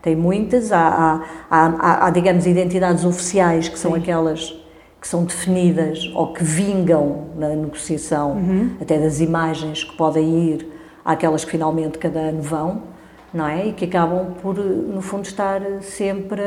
Tem 0.00 0.16
muitas, 0.16 0.72
há, 0.72 0.80
há, 0.80 1.20
há, 1.50 2.06
há 2.06 2.10
digamos, 2.10 2.46
identidades 2.46 3.04
oficiais, 3.04 3.68
que 3.68 3.78
são 3.78 3.92
Sim. 3.92 3.98
aquelas 3.98 4.58
que 4.98 5.06
são 5.06 5.26
definidas 5.26 6.10
ou 6.14 6.32
que 6.32 6.42
vingam 6.42 7.26
na 7.36 7.50
negociação, 7.50 8.32
uhum. 8.32 8.70
até 8.80 8.98
das 8.98 9.20
imagens 9.20 9.84
que 9.84 9.94
podem 9.98 10.52
ir 10.52 10.66
àquelas 11.04 11.44
que 11.44 11.50
finalmente 11.50 11.98
cada 11.98 12.18
ano 12.18 12.40
vão, 12.40 12.82
não 13.30 13.46
é? 13.46 13.66
E 13.66 13.72
que 13.74 13.84
acabam 13.84 14.32
por, 14.40 14.56
no 14.56 15.02
fundo, 15.02 15.26
estar 15.26 15.60
sempre 15.82 16.40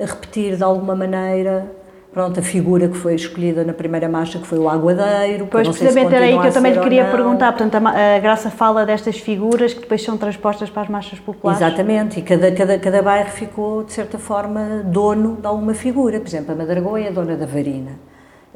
a 0.00 0.04
repetir 0.04 0.54
de 0.56 0.62
alguma 0.62 0.94
maneira 0.94 1.79
pronto, 2.12 2.40
a 2.40 2.42
figura 2.42 2.88
que 2.88 2.96
foi 2.96 3.14
escolhida 3.14 3.64
na 3.64 3.72
primeira 3.72 4.08
marcha, 4.08 4.38
que 4.38 4.46
foi 4.46 4.58
o 4.58 4.68
aguadeiro. 4.68 5.46
Pois, 5.46 5.68
precisamente 5.68 6.14
era 6.14 6.24
aí 6.24 6.38
que 6.38 6.46
eu 6.46 6.52
também 6.52 6.72
lhe 6.72 6.80
queria 6.80 7.04
perguntar. 7.06 7.52
Portanto, 7.52 7.86
a, 7.86 8.16
a, 8.16 8.18
Graça 8.18 8.50
fala 8.50 8.84
destas 8.84 9.18
figuras 9.18 9.72
que 9.72 9.80
depois 9.80 10.02
são 10.02 10.16
transpostas 10.16 10.68
para 10.70 10.82
as 10.82 10.88
marchas 10.88 11.18
populares. 11.18 11.60
Exatamente, 11.60 12.18
e 12.18 12.22
cada, 12.22 12.50
cada, 12.52 12.78
cada 12.78 13.02
bairro 13.02 13.30
ficou, 13.30 13.84
de 13.84 13.92
certa 13.92 14.18
forma, 14.18 14.82
dono 14.84 15.36
de 15.40 15.46
alguma 15.46 15.74
figura. 15.74 16.18
Por 16.20 16.28
exemplo, 16.28 16.52
a 16.52 16.56
Madragoa 16.56 17.00
é 17.00 17.08
a 17.08 17.10
dona 17.10 17.36
da 17.36 17.46
Varina. 17.46 17.92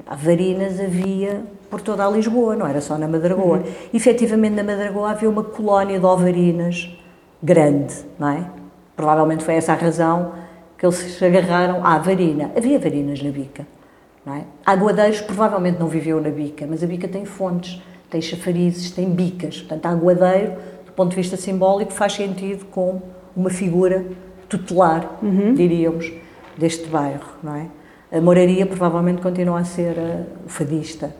Há 0.06 0.16
varinas 0.16 0.80
havia 0.80 1.42
por 1.70 1.80
toda 1.80 2.04
a 2.04 2.10
Lisboa, 2.10 2.56
não 2.56 2.66
era 2.66 2.80
só 2.80 2.98
na 2.98 3.06
Madragoa. 3.06 3.58
Uhum. 3.58 3.64
Efetivamente, 3.92 4.54
na 4.54 4.64
Madragoa 4.64 5.12
havia 5.12 5.30
uma 5.30 5.44
colónia 5.44 5.98
de 5.98 6.04
ovarinas 6.04 6.90
grande, 7.42 7.94
não 8.18 8.28
é? 8.28 8.44
Provavelmente 8.96 9.44
foi 9.44 9.54
essa 9.54 9.72
a 9.72 9.76
razão 9.76 10.32
que 10.92 11.00
eles 11.02 11.16
se 11.16 11.24
agarraram 11.24 11.84
à 11.84 11.98
varina. 11.98 12.50
Havia 12.56 12.78
varinas 12.78 13.22
na 13.22 13.30
bica. 13.30 13.66
Não 14.24 14.34
é? 14.34 14.42
Aguadeiros 14.64 15.20
provavelmente 15.20 15.78
não 15.78 15.86
viveu 15.86 16.20
na 16.20 16.30
bica, 16.30 16.66
mas 16.68 16.82
a 16.82 16.86
bica 16.86 17.08
tem 17.08 17.24
fontes, 17.24 17.82
tem 18.10 18.20
chafarizes, 18.20 18.90
tem 18.90 19.08
bicas. 19.10 19.58
Portanto, 19.58 19.86
aguadeiro, 19.86 20.52
do 20.86 20.92
ponto 20.92 21.10
de 21.10 21.16
vista 21.16 21.36
simbólico, 21.36 21.92
faz 21.92 22.14
sentido 22.14 22.66
com 22.66 23.00
uma 23.36 23.50
figura 23.50 24.04
tutelar, 24.48 25.18
uhum. 25.22 25.54
diríamos, 25.54 26.12
deste 26.56 26.86
bairro, 26.86 27.28
não 27.42 27.56
é? 27.56 27.66
A 28.12 28.20
moraria 28.20 28.64
provavelmente 28.64 29.20
continua 29.20 29.58
a 29.60 29.64
ser 29.64 29.96
uh, 29.96 30.26
o 30.46 30.48
fadista, 30.48 31.14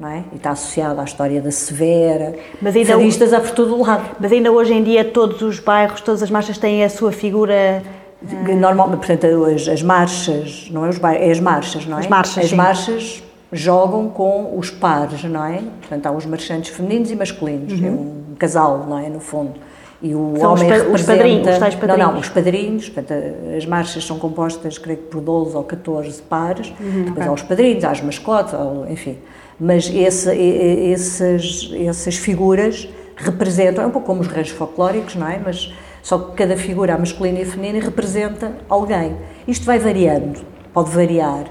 não 0.00 0.08
é? 0.08 0.24
E 0.32 0.36
está 0.36 0.50
associado 0.50 1.00
à 1.00 1.04
história 1.04 1.42
da 1.42 1.50
Severa, 1.50 2.34
mas 2.62 2.74
ainda 2.74 2.94
fadistas 2.94 3.32
há 3.32 3.40
por 3.40 3.50
todo 3.50 3.76
o 3.76 3.82
lado. 3.84 4.16
Mas 4.18 4.32
ainda 4.32 4.50
hoje 4.50 4.72
em 4.72 4.82
dia 4.82 5.04
todos 5.04 5.42
os 5.42 5.60
bairros, 5.60 6.00
todas 6.00 6.22
as 6.22 6.30
marchas 6.30 6.56
têm 6.56 6.84
a 6.84 6.88
sua 6.88 7.10
figura... 7.12 7.82
Uh... 8.22 8.56
Normal, 8.56 8.88
portanto, 8.90 9.44
as, 9.44 9.68
as, 9.68 9.82
marchas, 9.82 10.68
não 10.70 10.84
é 10.84 10.88
os 10.88 11.00
é 11.02 11.30
as 11.30 11.40
marchas, 11.40 11.86
não 11.86 11.98
é? 11.98 12.00
As 12.00 12.06
marchas, 12.06 12.44
As 12.44 12.50
sim. 12.50 12.56
marchas 12.56 13.22
jogam 13.52 14.08
com 14.08 14.58
os 14.58 14.70
pares, 14.70 15.24
não 15.24 15.44
é? 15.44 15.62
Portanto, 15.80 16.06
há 16.06 16.12
os 16.12 16.26
marchantes 16.26 16.70
femininos 16.70 17.10
e 17.10 17.16
masculinos, 17.16 17.80
uhum. 17.80 17.86
é 17.86 17.90
um 17.90 18.34
casal, 18.38 18.86
não 18.88 18.98
é? 18.98 19.08
No 19.08 19.20
fundo. 19.20 19.54
E 20.00 20.14
o 20.14 20.34
São 20.38 20.52
homem 20.52 20.70
os. 20.72 21.00
Os 21.00 21.02
padrinhos, 21.02 21.48
os 21.48 21.58
tais 21.58 21.74
padrinhos. 21.74 22.06
Não, 22.06 22.12
não, 22.12 22.20
os 22.20 22.28
padrinhos, 22.28 22.88
portanto, 22.88 23.20
as 23.56 23.66
marchas 23.66 24.04
são 24.04 24.18
compostas, 24.18 24.78
creio 24.78 24.98
que 24.98 25.06
por 25.06 25.20
12 25.20 25.56
ou 25.56 25.64
14 25.64 26.22
pares, 26.22 26.72
uhum, 26.80 27.04
depois 27.04 27.16
okay. 27.16 27.28
há 27.28 27.32
os 27.32 27.42
padrinhos, 27.42 27.84
há 27.84 27.90
as 27.90 28.00
mascotes, 28.00 28.54
enfim. 28.88 29.18
Mas 29.58 29.90
esse, 29.92 30.30
esses, 30.32 31.72
essas 31.84 32.14
figuras 32.16 32.88
representam, 33.16 33.82
é 33.82 33.86
um 33.88 33.90
pouco 33.90 34.06
como 34.06 34.20
os 34.20 34.28
reis 34.28 34.50
folclóricos, 34.50 35.16
não 35.16 35.28
é? 35.28 35.40
Mas 35.44 35.72
só 36.08 36.18
que 36.18 36.36
cada 36.36 36.56
figura, 36.56 36.94
a 36.94 36.98
masculina 36.98 37.40
e 37.40 37.42
a 37.42 37.46
feminina, 37.46 37.84
representa 37.84 38.56
alguém. 38.66 39.14
Isto 39.46 39.66
vai 39.66 39.78
variando, 39.78 40.40
pode 40.72 40.88
variar, 40.88 41.44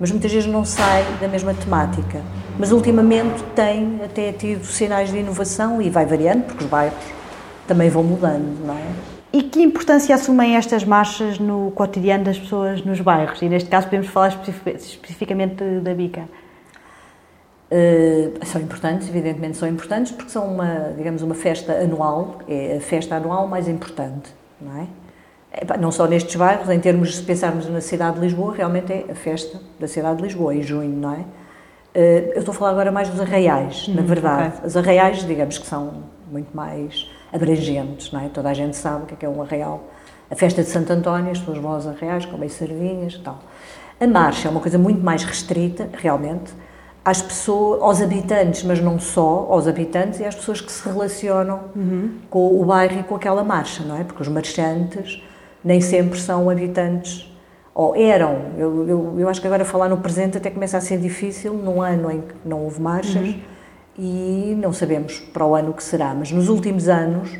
mas 0.00 0.10
muitas 0.10 0.32
vezes 0.32 0.50
não 0.50 0.64
sai 0.64 1.04
da 1.20 1.28
mesma 1.28 1.54
temática. 1.54 2.20
Mas 2.58 2.72
ultimamente 2.72 3.40
tem 3.54 4.00
até 4.04 4.32
tido 4.32 4.64
sinais 4.64 5.12
de 5.12 5.18
inovação 5.18 5.80
e 5.80 5.88
vai 5.88 6.06
variando, 6.06 6.42
porque 6.42 6.64
os 6.64 6.68
bairros 6.68 6.98
também 7.68 7.88
vão 7.88 8.02
mudando, 8.02 8.66
não 8.66 8.74
é? 8.74 8.84
E 9.32 9.44
que 9.44 9.62
importância 9.62 10.12
assumem 10.12 10.56
estas 10.56 10.82
marchas 10.82 11.38
no 11.38 11.70
cotidiano 11.70 12.24
das 12.24 12.36
pessoas 12.36 12.84
nos 12.84 13.00
bairros? 13.00 13.40
E 13.42 13.48
neste 13.48 13.70
caso 13.70 13.86
podemos 13.86 14.08
falar 14.08 14.36
especificamente 14.74 15.62
da 15.84 15.94
Bica. 15.94 16.24
Uh, 17.70 18.44
são 18.44 18.60
importantes, 18.60 19.08
evidentemente 19.08 19.56
são 19.56 19.68
importantes, 19.68 20.10
porque 20.10 20.30
são 20.30 20.44
uma, 20.44 20.92
digamos, 20.96 21.22
uma 21.22 21.36
festa 21.36 21.72
anual, 21.72 22.40
é 22.48 22.76
a 22.78 22.80
festa 22.80 23.14
anual 23.14 23.46
mais 23.46 23.68
importante, 23.68 24.34
não 24.60 24.76
é? 24.76 24.86
não 25.78 25.90
só 25.90 26.06
nestes 26.06 26.36
bairros, 26.36 26.68
em 26.68 26.78
termos 26.78 27.14
de 27.14 27.22
pensarmos 27.22 27.68
na 27.68 27.80
cidade 27.80 28.16
de 28.16 28.22
Lisboa, 28.22 28.54
realmente 28.54 28.92
é 28.92 29.06
a 29.10 29.14
festa 29.14 29.60
da 29.78 29.88
cidade 29.88 30.16
de 30.16 30.22
Lisboa, 30.24 30.54
em 30.54 30.62
junho, 30.62 30.96
não 30.96 31.12
é? 31.12 31.18
Uh, 31.18 32.32
eu 32.34 32.38
estou 32.38 32.52
a 32.52 32.56
falar 32.56 32.70
agora 32.70 32.92
mais 32.92 33.08
dos 33.08 33.20
arraiais, 33.20 33.88
na 33.88 34.00
uhum, 34.00 34.06
verdade. 34.06 34.54
Okay. 34.56 34.66
Os 34.66 34.76
arraiais, 34.76 35.26
digamos 35.26 35.58
que 35.58 35.66
são 35.66 36.04
muito 36.30 36.56
mais 36.56 37.10
abrangentes, 37.32 38.12
não 38.12 38.20
é? 38.20 38.28
Toda 38.28 38.48
a 38.48 38.54
gente 38.54 38.76
sabe 38.76 39.04
o 39.04 39.06
que 39.06 39.14
é, 39.14 39.16
que 39.16 39.26
é 39.26 39.28
um 39.28 39.42
arraial. 39.42 39.84
A 40.30 40.36
festa 40.36 40.62
de 40.62 40.68
Santo 40.68 40.92
António, 40.92 41.32
as 41.32 41.38
pessoas 41.38 41.58
vão 41.58 41.72
aos 41.72 41.86
arraiais, 41.86 42.24
comem 42.24 42.48
sardinhas 42.48 43.14
e 43.14 43.18
tal. 43.18 43.40
A 43.98 44.06
marcha 44.06 44.46
é 44.46 44.50
uma 44.50 44.60
coisa 44.60 44.78
muito 44.78 45.00
mais 45.00 45.24
restrita, 45.24 45.88
realmente, 45.92 46.52
às 47.10 47.22
pessoas, 47.22 47.82
aos 47.82 48.02
habitantes, 48.02 48.62
mas 48.62 48.80
não 48.80 48.98
só 48.98 49.46
aos 49.50 49.66
habitantes 49.66 50.20
e 50.20 50.24
às 50.24 50.34
pessoas 50.34 50.60
que 50.60 50.70
se 50.70 50.88
relacionam 50.88 51.60
uhum. 51.74 52.10
com 52.28 52.60
o 52.60 52.64
bairro 52.64 53.00
e 53.00 53.02
com 53.02 53.16
aquela 53.16 53.42
marcha, 53.42 53.82
não 53.84 53.96
é? 53.96 54.04
Porque 54.04 54.22
os 54.22 54.28
marchantes 54.28 55.22
nem 55.64 55.80
sempre 55.80 56.18
são 56.18 56.48
habitantes, 56.48 57.30
ou 57.74 57.94
eram. 57.94 58.38
Eu, 58.56 58.88
eu, 58.88 59.14
eu 59.18 59.28
acho 59.28 59.40
que 59.40 59.46
agora 59.46 59.64
falar 59.64 59.88
no 59.88 59.98
presente 59.98 60.38
até 60.38 60.50
começa 60.50 60.78
a 60.78 60.80
ser 60.80 60.98
difícil, 60.98 61.52
num 61.54 61.82
ano 61.82 62.10
em 62.10 62.20
que 62.20 62.34
não 62.44 62.64
houve 62.64 62.80
marchas. 62.80 63.28
Uhum 63.28 63.40
e 63.98 64.56
não 64.58 64.72
sabemos 64.72 65.18
para 65.18 65.44
o 65.44 65.54
ano 65.54 65.74
que 65.74 65.82
será, 65.82 66.14
mas 66.14 66.32
nos 66.32 66.48
últimos 66.48 66.88
anos, 66.88 67.36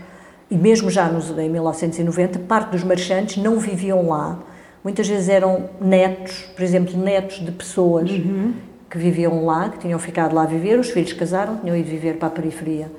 e 0.50 0.56
mesmo 0.56 0.90
já 0.90 1.08
nos, 1.08 1.30
em 1.30 1.48
1990, 1.48 2.40
parte 2.40 2.72
dos 2.72 2.84
marchantes 2.84 3.42
não 3.42 3.58
viviam 3.58 4.08
lá. 4.08 4.38
Muitas 4.84 5.08
vezes 5.08 5.30
eram 5.30 5.70
netos, 5.80 6.42
por 6.54 6.62
exemplo, 6.62 6.98
netos 6.98 7.38
de 7.38 7.50
pessoas 7.50 8.10
uhum. 8.10 8.52
Que 8.90 8.98
viviam 8.98 9.44
lá, 9.44 9.68
que 9.68 9.78
tinham 9.78 9.98
ficado 9.98 10.34
lá 10.34 10.42
a 10.42 10.46
viver, 10.46 10.78
os 10.78 10.90
filhos 10.90 11.12
casaram, 11.12 11.58
tinham 11.58 11.76
ido 11.76 11.88
viver 11.88 12.16
para 12.16 12.28
a 12.28 12.30
periferia 12.30 12.90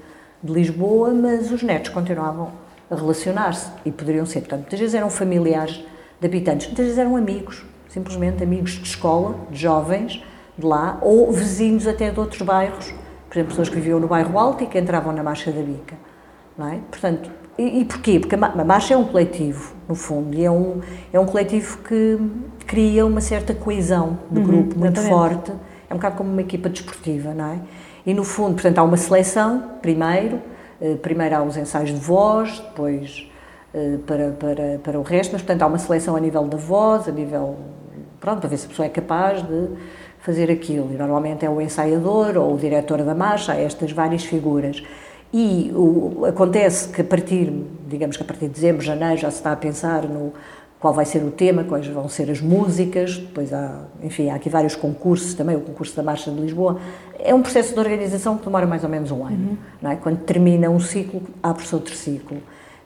de 0.41 0.51
Lisboa, 0.51 1.13
mas 1.13 1.51
os 1.51 1.61
netos 1.61 1.91
continuavam 1.91 2.51
a 2.89 2.95
relacionar-se 2.95 3.69
e 3.85 3.91
poderiam 3.91 4.25
ser. 4.25 4.39
Portanto, 4.39 4.61
muitas 4.61 4.79
vezes 4.79 4.95
eram 4.95 5.09
familiares 5.09 5.83
de 6.19 6.25
habitantes, 6.25 6.67
muitas 6.67 6.85
vezes 6.85 6.99
eram 6.99 7.15
amigos, 7.15 7.65
simplesmente 7.89 8.41
amigos 8.41 8.71
de 8.71 8.87
escola, 8.87 9.35
de 9.51 9.59
jovens 9.59 10.23
de 10.57 10.65
lá, 10.65 10.97
ou 11.01 11.31
vizinhos 11.31 11.85
até 11.87 12.09
de 12.09 12.19
outros 12.19 12.41
bairros 12.41 12.93
por 13.31 13.37
exemplo, 13.37 13.51
pessoas 13.51 13.69
que 13.69 13.75
viviam 13.75 13.97
no 13.97 14.09
bairro 14.09 14.37
Alto 14.37 14.61
e 14.65 14.67
que 14.67 14.77
entravam 14.77 15.13
na 15.13 15.23
Marcha 15.23 15.53
da 15.53 15.61
Bica. 15.61 15.95
Não 16.57 16.67
é? 16.67 16.79
Portanto, 16.91 17.31
e, 17.57 17.79
e 17.79 17.85
porquê? 17.85 18.19
Porque 18.19 18.35
a 18.35 18.65
Marcha 18.65 18.93
é 18.93 18.97
um 18.97 19.05
coletivo, 19.05 19.73
no 19.87 19.95
fundo, 19.95 20.35
e 20.35 20.43
é 20.43 20.51
um, 20.51 20.81
é 21.13 21.17
um 21.17 21.25
coletivo 21.25 21.77
que 21.77 22.19
cria 22.67 23.05
uma 23.05 23.21
certa 23.21 23.53
coesão 23.53 24.19
do 24.29 24.41
uhum, 24.41 24.45
grupo 24.45 24.77
muito 24.77 24.99
exatamente. 24.99 25.09
forte. 25.09 25.51
É 25.91 25.93
um 25.93 25.97
bocado 25.97 26.15
como 26.15 26.31
uma 26.31 26.39
equipa 26.39 26.69
desportiva, 26.69 27.33
não 27.33 27.51
é? 27.51 27.59
E 28.05 28.13
no 28.13 28.23
fundo, 28.23 28.53
portanto, 28.53 28.77
há 28.77 28.83
uma 28.83 28.95
seleção, 28.95 29.61
primeiro, 29.81 30.41
eh, 30.79 30.95
primeiro 30.95 31.35
há 31.35 31.43
os 31.43 31.57
ensaios 31.57 31.89
de 31.89 31.97
voz, 31.97 32.59
depois 32.59 33.29
eh, 33.73 33.97
para, 34.07 34.29
para, 34.31 34.79
para 34.81 34.97
o 34.97 35.01
resto, 35.01 35.33
mas 35.33 35.41
portanto 35.41 35.61
há 35.63 35.67
uma 35.67 35.77
seleção 35.77 36.15
a 36.15 36.19
nível 36.21 36.45
da 36.45 36.55
voz, 36.55 37.09
a 37.09 37.11
nível, 37.11 37.57
pronto, 38.21 38.39
para 38.39 38.49
ver 38.49 38.57
se 38.57 38.67
a 38.67 38.69
pessoa 38.69 38.85
é 38.85 38.89
capaz 38.89 39.45
de 39.45 39.67
fazer 40.19 40.49
aquilo. 40.49 40.93
E 40.93 40.95
normalmente 40.95 41.45
é 41.45 41.49
o 41.49 41.59
ensaiador 41.59 42.37
ou 42.37 42.53
o 42.53 42.57
diretor 42.57 43.03
da 43.03 43.13
marcha, 43.13 43.53
estas 43.53 43.91
várias 43.91 44.23
figuras. 44.23 44.81
E 45.33 45.73
o, 45.75 46.23
acontece 46.25 46.87
que 46.87 47.01
a 47.01 47.05
partir, 47.05 47.51
digamos 47.85 48.15
que 48.15 48.23
a 48.23 48.25
partir 48.25 48.47
de 48.47 48.53
dezembro, 48.53 48.81
janeiro, 48.81 49.17
já 49.17 49.29
se 49.29 49.37
está 49.37 49.51
a 49.51 49.57
pensar 49.57 50.03
no 50.03 50.31
qual 50.81 50.95
vai 50.95 51.05
ser 51.05 51.23
o 51.23 51.29
tema, 51.29 51.63
quais 51.63 51.85
vão 51.85 52.09
ser 52.09 52.31
as 52.31 52.41
músicas, 52.41 53.15
depois 53.15 53.53
há, 53.53 53.83
enfim, 54.01 54.31
há 54.31 54.35
aqui 54.35 54.49
vários 54.49 54.75
concursos 54.75 55.35
também, 55.35 55.55
o 55.55 55.61
concurso 55.61 55.95
da 55.95 56.01
Marcha 56.01 56.31
de 56.31 56.41
Lisboa. 56.41 56.79
É 57.19 57.35
um 57.35 57.41
processo 57.43 57.75
de 57.75 57.79
organização 57.79 58.35
que 58.35 58.45
demora 58.45 58.65
mais 58.65 58.83
ou 58.83 58.89
menos 58.89 59.11
um 59.11 59.23
ano, 59.23 59.51
uhum. 59.51 59.57
não 59.79 59.91
é? 59.91 59.95
Quando 59.95 60.17
termina 60.23 60.71
um 60.71 60.79
ciclo, 60.79 61.21
abre-se 61.43 61.75
outro 61.75 61.95
ciclo. 61.95 62.37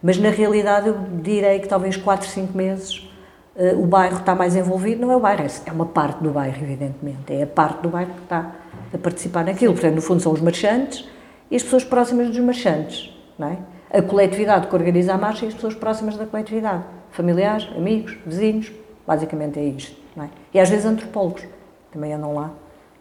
Mas 0.04 0.18
na 0.18 0.30
realidade 0.30 0.90
eu 0.90 0.98
direi 1.24 1.60
que 1.60 1.70
talvez 1.70 1.96
4, 1.96 2.28
5 2.28 2.56
meses 2.56 3.10
uh, 3.56 3.82
o 3.82 3.88
bairro 3.88 4.18
está 4.18 4.36
mais 4.36 4.58
envolvido, 4.58 5.02
não 5.02 5.10
é 5.10 5.16
o 5.16 5.20
bairro, 5.22 5.44
é, 5.44 5.50
é 5.66 5.72
uma 5.72 5.86
parte 5.86 6.22
do 6.22 6.32
bairro, 6.32 6.62
evidentemente, 6.62 7.34
é 7.34 7.44
a 7.44 7.48
parte 7.48 7.82
do 7.82 7.88
bairro 7.88 8.12
que 8.14 8.24
está 8.24 8.56
a 8.94 8.98
participar 8.98 9.46
naquilo. 9.46 9.72
Portanto, 9.72 9.96
no 9.96 10.02
fundo, 10.02 10.22
são 10.22 10.34
os 10.34 10.42
marchantes 10.42 11.08
e 11.50 11.56
as 11.56 11.64
pessoas 11.64 11.86
próximas 11.86 12.28
dos 12.28 12.40
marchantes, 12.40 13.18
não 13.40 13.48
é? 13.48 13.58
A 13.98 14.02
coletividade 14.02 14.68
que 14.68 14.76
organiza 14.76 15.14
a 15.14 15.18
marcha 15.18 15.46
e 15.46 15.48
as 15.48 15.54
pessoas 15.54 15.76
próximas 15.76 16.18
da 16.18 16.26
coletividade, 16.26 16.84
familiares, 17.16 17.68
amigos, 17.76 18.16
vizinhos, 18.26 18.72
basicamente 19.08 19.60
é 19.60 19.64
isto, 19.64 19.96
não 20.16 20.26
é? 20.26 20.30
E 20.54 20.60
às 20.60 20.70
vezes 20.70 20.86
antropólogos 20.86 21.44
também 21.92 22.14
andam 22.14 22.34
lá 22.34 22.52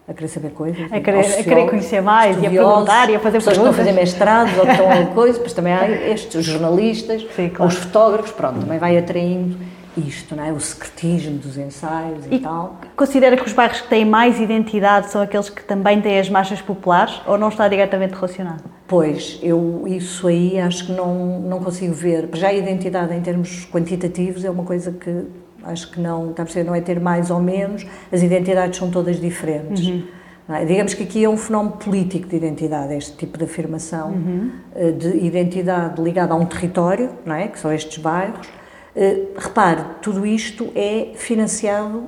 a 0.07 0.13
querer 0.13 0.27
saber 0.27 0.51
coisas. 0.51 0.91
A 0.91 0.99
querer, 0.99 1.19
a 1.19 1.43
querer 1.43 1.69
conhecer 1.69 2.01
mais 2.01 2.41
e 2.41 2.45
a 2.45 2.49
perguntar 2.49 3.09
e 3.09 3.15
a 3.15 3.19
fazer 3.19 3.39
pessoas 3.39 3.57
perguntas. 3.57 3.57
estão 3.57 3.69
a 3.69 3.73
fazer 3.73 3.91
mestrados 3.91 4.57
ou 4.57 4.65
estão 4.65 4.91
a 4.91 5.05
coisa, 5.13 5.33
depois 5.33 5.53
também 5.53 5.73
há 5.73 5.89
estes, 5.89 6.35
os 6.35 6.45
jornalistas, 6.45 7.25
Sim, 7.35 7.49
claro. 7.49 7.71
os 7.71 7.77
fotógrafos, 7.77 8.31
pronto, 8.31 8.59
também 8.59 8.77
vai 8.77 8.97
atraindo 8.97 9.57
isto, 9.97 10.35
não 10.35 10.45
é? 10.45 10.51
o 10.51 10.59
secretismo 10.59 11.37
dos 11.37 11.57
ensaios 11.57 12.25
e, 12.25 12.35
e, 12.35 12.39
tal. 12.39 12.79
Considera 12.95 13.35
que 13.35 13.45
os 13.45 13.53
bairros 13.53 13.81
que 13.81 13.87
têm 13.87 14.05
mais 14.05 14.39
identidade 14.39 15.09
são 15.09 15.21
aqueles 15.21 15.49
que 15.49 15.63
também 15.63 16.01
têm 16.01 16.19
as 16.19 16.29
marchas 16.29 16.61
populares 16.61 17.21
ou 17.25 17.37
não 17.37 17.49
está 17.49 17.67
diretamente 17.67 18.13
relacionado? 18.13 18.74
Pois, 18.87 19.39
eu 19.41 19.83
isso 19.87 20.27
aí 20.27 20.59
acho 20.59 20.87
que 20.87 20.91
não, 20.91 21.39
não 21.39 21.59
consigo 21.59 21.93
ver. 21.93 22.29
Já 22.33 22.49
a 22.49 22.53
identidade 22.53 23.13
em 23.15 23.21
termos 23.21 23.67
quantitativos 23.71 24.45
é 24.45 24.49
uma 24.49 24.63
coisa 24.63 24.91
que 24.91 25.23
acho 25.63 25.91
que 25.91 25.99
não, 25.99 26.29
está 26.29 26.43
a 26.43 26.45
perceber, 26.45 26.67
não 26.67 26.75
é 26.75 26.81
ter 26.81 26.99
mais 26.99 27.31
ou 27.31 27.39
menos, 27.39 27.85
as 28.11 28.21
identidades 28.21 28.77
são 28.77 28.91
todas 28.91 29.19
diferentes. 29.19 29.87
Uhum. 29.87 30.03
É? 30.47 30.63
Digamos 30.63 30.93
que 30.93 31.01
aqui 31.01 31.23
é 31.23 31.29
um 31.29 31.37
fenómeno 31.37 31.77
político 31.77 32.27
de 32.27 32.35
identidade, 32.35 32.93
este 32.93 33.17
tipo 33.17 33.35
de 33.35 33.45
afirmação 33.45 34.11
uhum. 34.11 34.51
Eh, 34.75 34.91
de 34.91 35.17
identidade 35.25 35.99
ligada 35.99 36.33
a 36.33 36.37
um 36.37 36.45
território, 36.45 37.09
não 37.25 37.33
é? 37.33 37.47
que 37.47 37.57
são 37.57 37.73
estes 37.73 37.97
bairros, 37.97 38.47
Uh, 38.95 39.37
repare, 39.37 39.83
tudo 40.01 40.25
isto 40.25 40.71
é 40.73 41.11
financiado, 41.15 42.03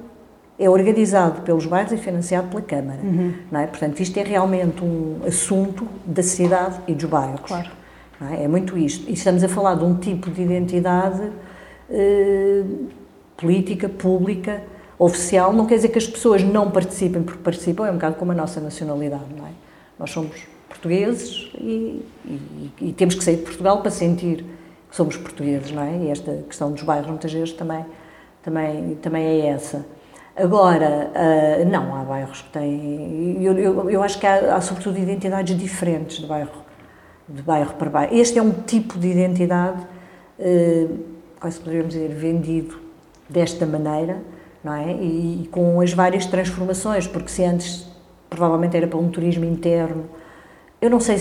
é 0.59 0.69
organizado 0.69 1.41
pelos 1.41 1.65
bairros 1.65 1.91
e 1.93 1.97
financiado 1.97 2.47
pela 2.47 2.61
Câmara. 2.61 2.99
Uhum. 3.03 3.33
Não 3.51 3.59
é? 3.59 3.67
Portanto, 3.67 3.99
isto 3.99 4.17
é 4.17 4.23
realmente 4.23 4.83
um 4.83 5.21
assunto 5.25 5.87
da 6.05 6.23
cidade 6.23 6.79
e 6.87 6.93
dos 6.93 7.05
bairros. 7.05 7.41
Claro. 7.45 7.69
É? 8.31 8.43
é? 8.43 8.47
muito 8.47 8.77
isto. 8.77 9.09
E 9.09 9.13
estamos 9.13 9.43
a 9.43 9.49
falar 9.49 9.75
de 9.75 9.83
um 9.83 9.95
tipo 9.95 10.31
de 10.31 10.41
identidade 10.41 11.21
uh, 11.89 12.87
política, 13.37 13.87
pública, 13.87 14.63
oficial. 14.97 15.53
Não 15.53 15.67
quer 15.67 15.75
dizer 15.75 15.89
que 15.89 15.99
as 15.99 16.07
pessoas 16.07 16.43
não 16.43 16.71
participem 16.71 17.21
porque 17.21 17.43
participam, 17.43 17.85
é 17.85 17.91
um 17.91 17.95
bocado 17.95 18.15
como 18.15 18.31
a 18.31 18.35
nossa 18.35 18.59
nacionalidade. 18.59 19.25
Não 19.37 19.45
é? 19.45 19.51
Nós 19.99 20.09
somos 20.09 20.35
portugueses 20.67 21.51
e, 21.55 22.03
e, 22.25 22.71
e 22.81 22.93
temos 22.93 23.13
que 23.13 23.23
sair 23.23 23.37
de 23.37 23.43
Portugal 23.43 23.81
para 23.81 23.91
sentir 23.91 24.43
somos 24.91 25.17
portugueses, 25.17 25.71
não 25.71 25.83
é? 25.83 25.95
E 25.97 26.09
esta 26.09 26.43
questão 26.47 26.71
dos 26.71 26.81
bairros 26.81 27.09
muitas 27.09 27.31
vezes 27.31 27.53
também, 27.53 27.85
também, 28.41 28.95
também 28.95 29.23
é 29.23 29.47
essa. 29.47 29.85
Agora, 30.37 31.11
uh, 31.15 31.67
não, 31.67 31.95
há 31.95 32.03
bairros 32.03 32.43
que 32.43 32.49
têm. 32.51 33.43
Eu, 33.43 33.57
eu, 33.57 33.89
eu 33.89 34.03
acho 34.03 34.19
que 34.19 34.27
há, 34.27 34.55
há, 34.55 34.61
sobretudo, 34.61 34.99
identidades 34.99 35.57
diferentes 35.57 36.17
de 36.17 36.27
bairro, 36.27 36.63
de 37.27 37.41
bairro 37.41 37.73
para 37.73 37.89
bairro. 37.89 38.15
Este 38.15 38.37
é 38.37 38.41
um 38.41 38.51
tipo 38.51 38.99
de 38.99 39.07
identidade, 39.07 39.81
uh, 40.37 40.99
quase 41.39 41.59
poderíamos 41.59 41.93
dizer, 41.93 42.09
vendido 42.09 42.79
desta 43.27 43.65
maneira, 43.65 44.21
não 44.63 44.73
é? 44.73 44.93
E, 44.93 45.43
e 45.43 45.47
com 45.47 45.81
as 45.81 45.91
várias 45.91 46.27
transformações, 46.27 47.07
porque 47.07 47.29
se 47.29 47.43
antes 47.43 47.87
provavelmente 48.29 48.77
era 48.77 48.85
para 48.85 48.99
um 48.99 49.09
turismo 49.09 49.43
interno, 49.43 50.05
eu 50.79 50.91
não 50.91 50.99
sei, 50.99 51.17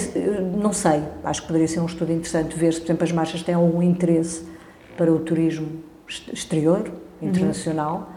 não 0.58 0.74
sei, 0.74 1.02
acho 1.24 1.40
que 1.40 1.46
poderia 1.46 1.66
ser 1.66 1.80
um 1.80 1.86
estudo 1.86 2.12
interessante 2.12 2.54
ver 2.54 2.74
se, 2.74 2.80
por 2.80 2.86
exemplo, 2.88 3.04
as 3.04 3.12
marchas 3.12 3.42
têm 3.42 3.54
algum 3.54 3.82
interesse 3.82 4.46
para 4.94 5.10
o 5.10 5.18
turismo 5.20 5.66
exterior, 6.06 6.90
internacional. 7.22 8.10
Uhum. 8.10 8.15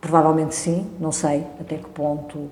Provavelmente 0.00 0.54
sim, 0.54 0.86
não 1.00 1.10
sei 1.12 1.44
até 1.60 1.76
que 1.76 1.88
ponto. 1.88 2.50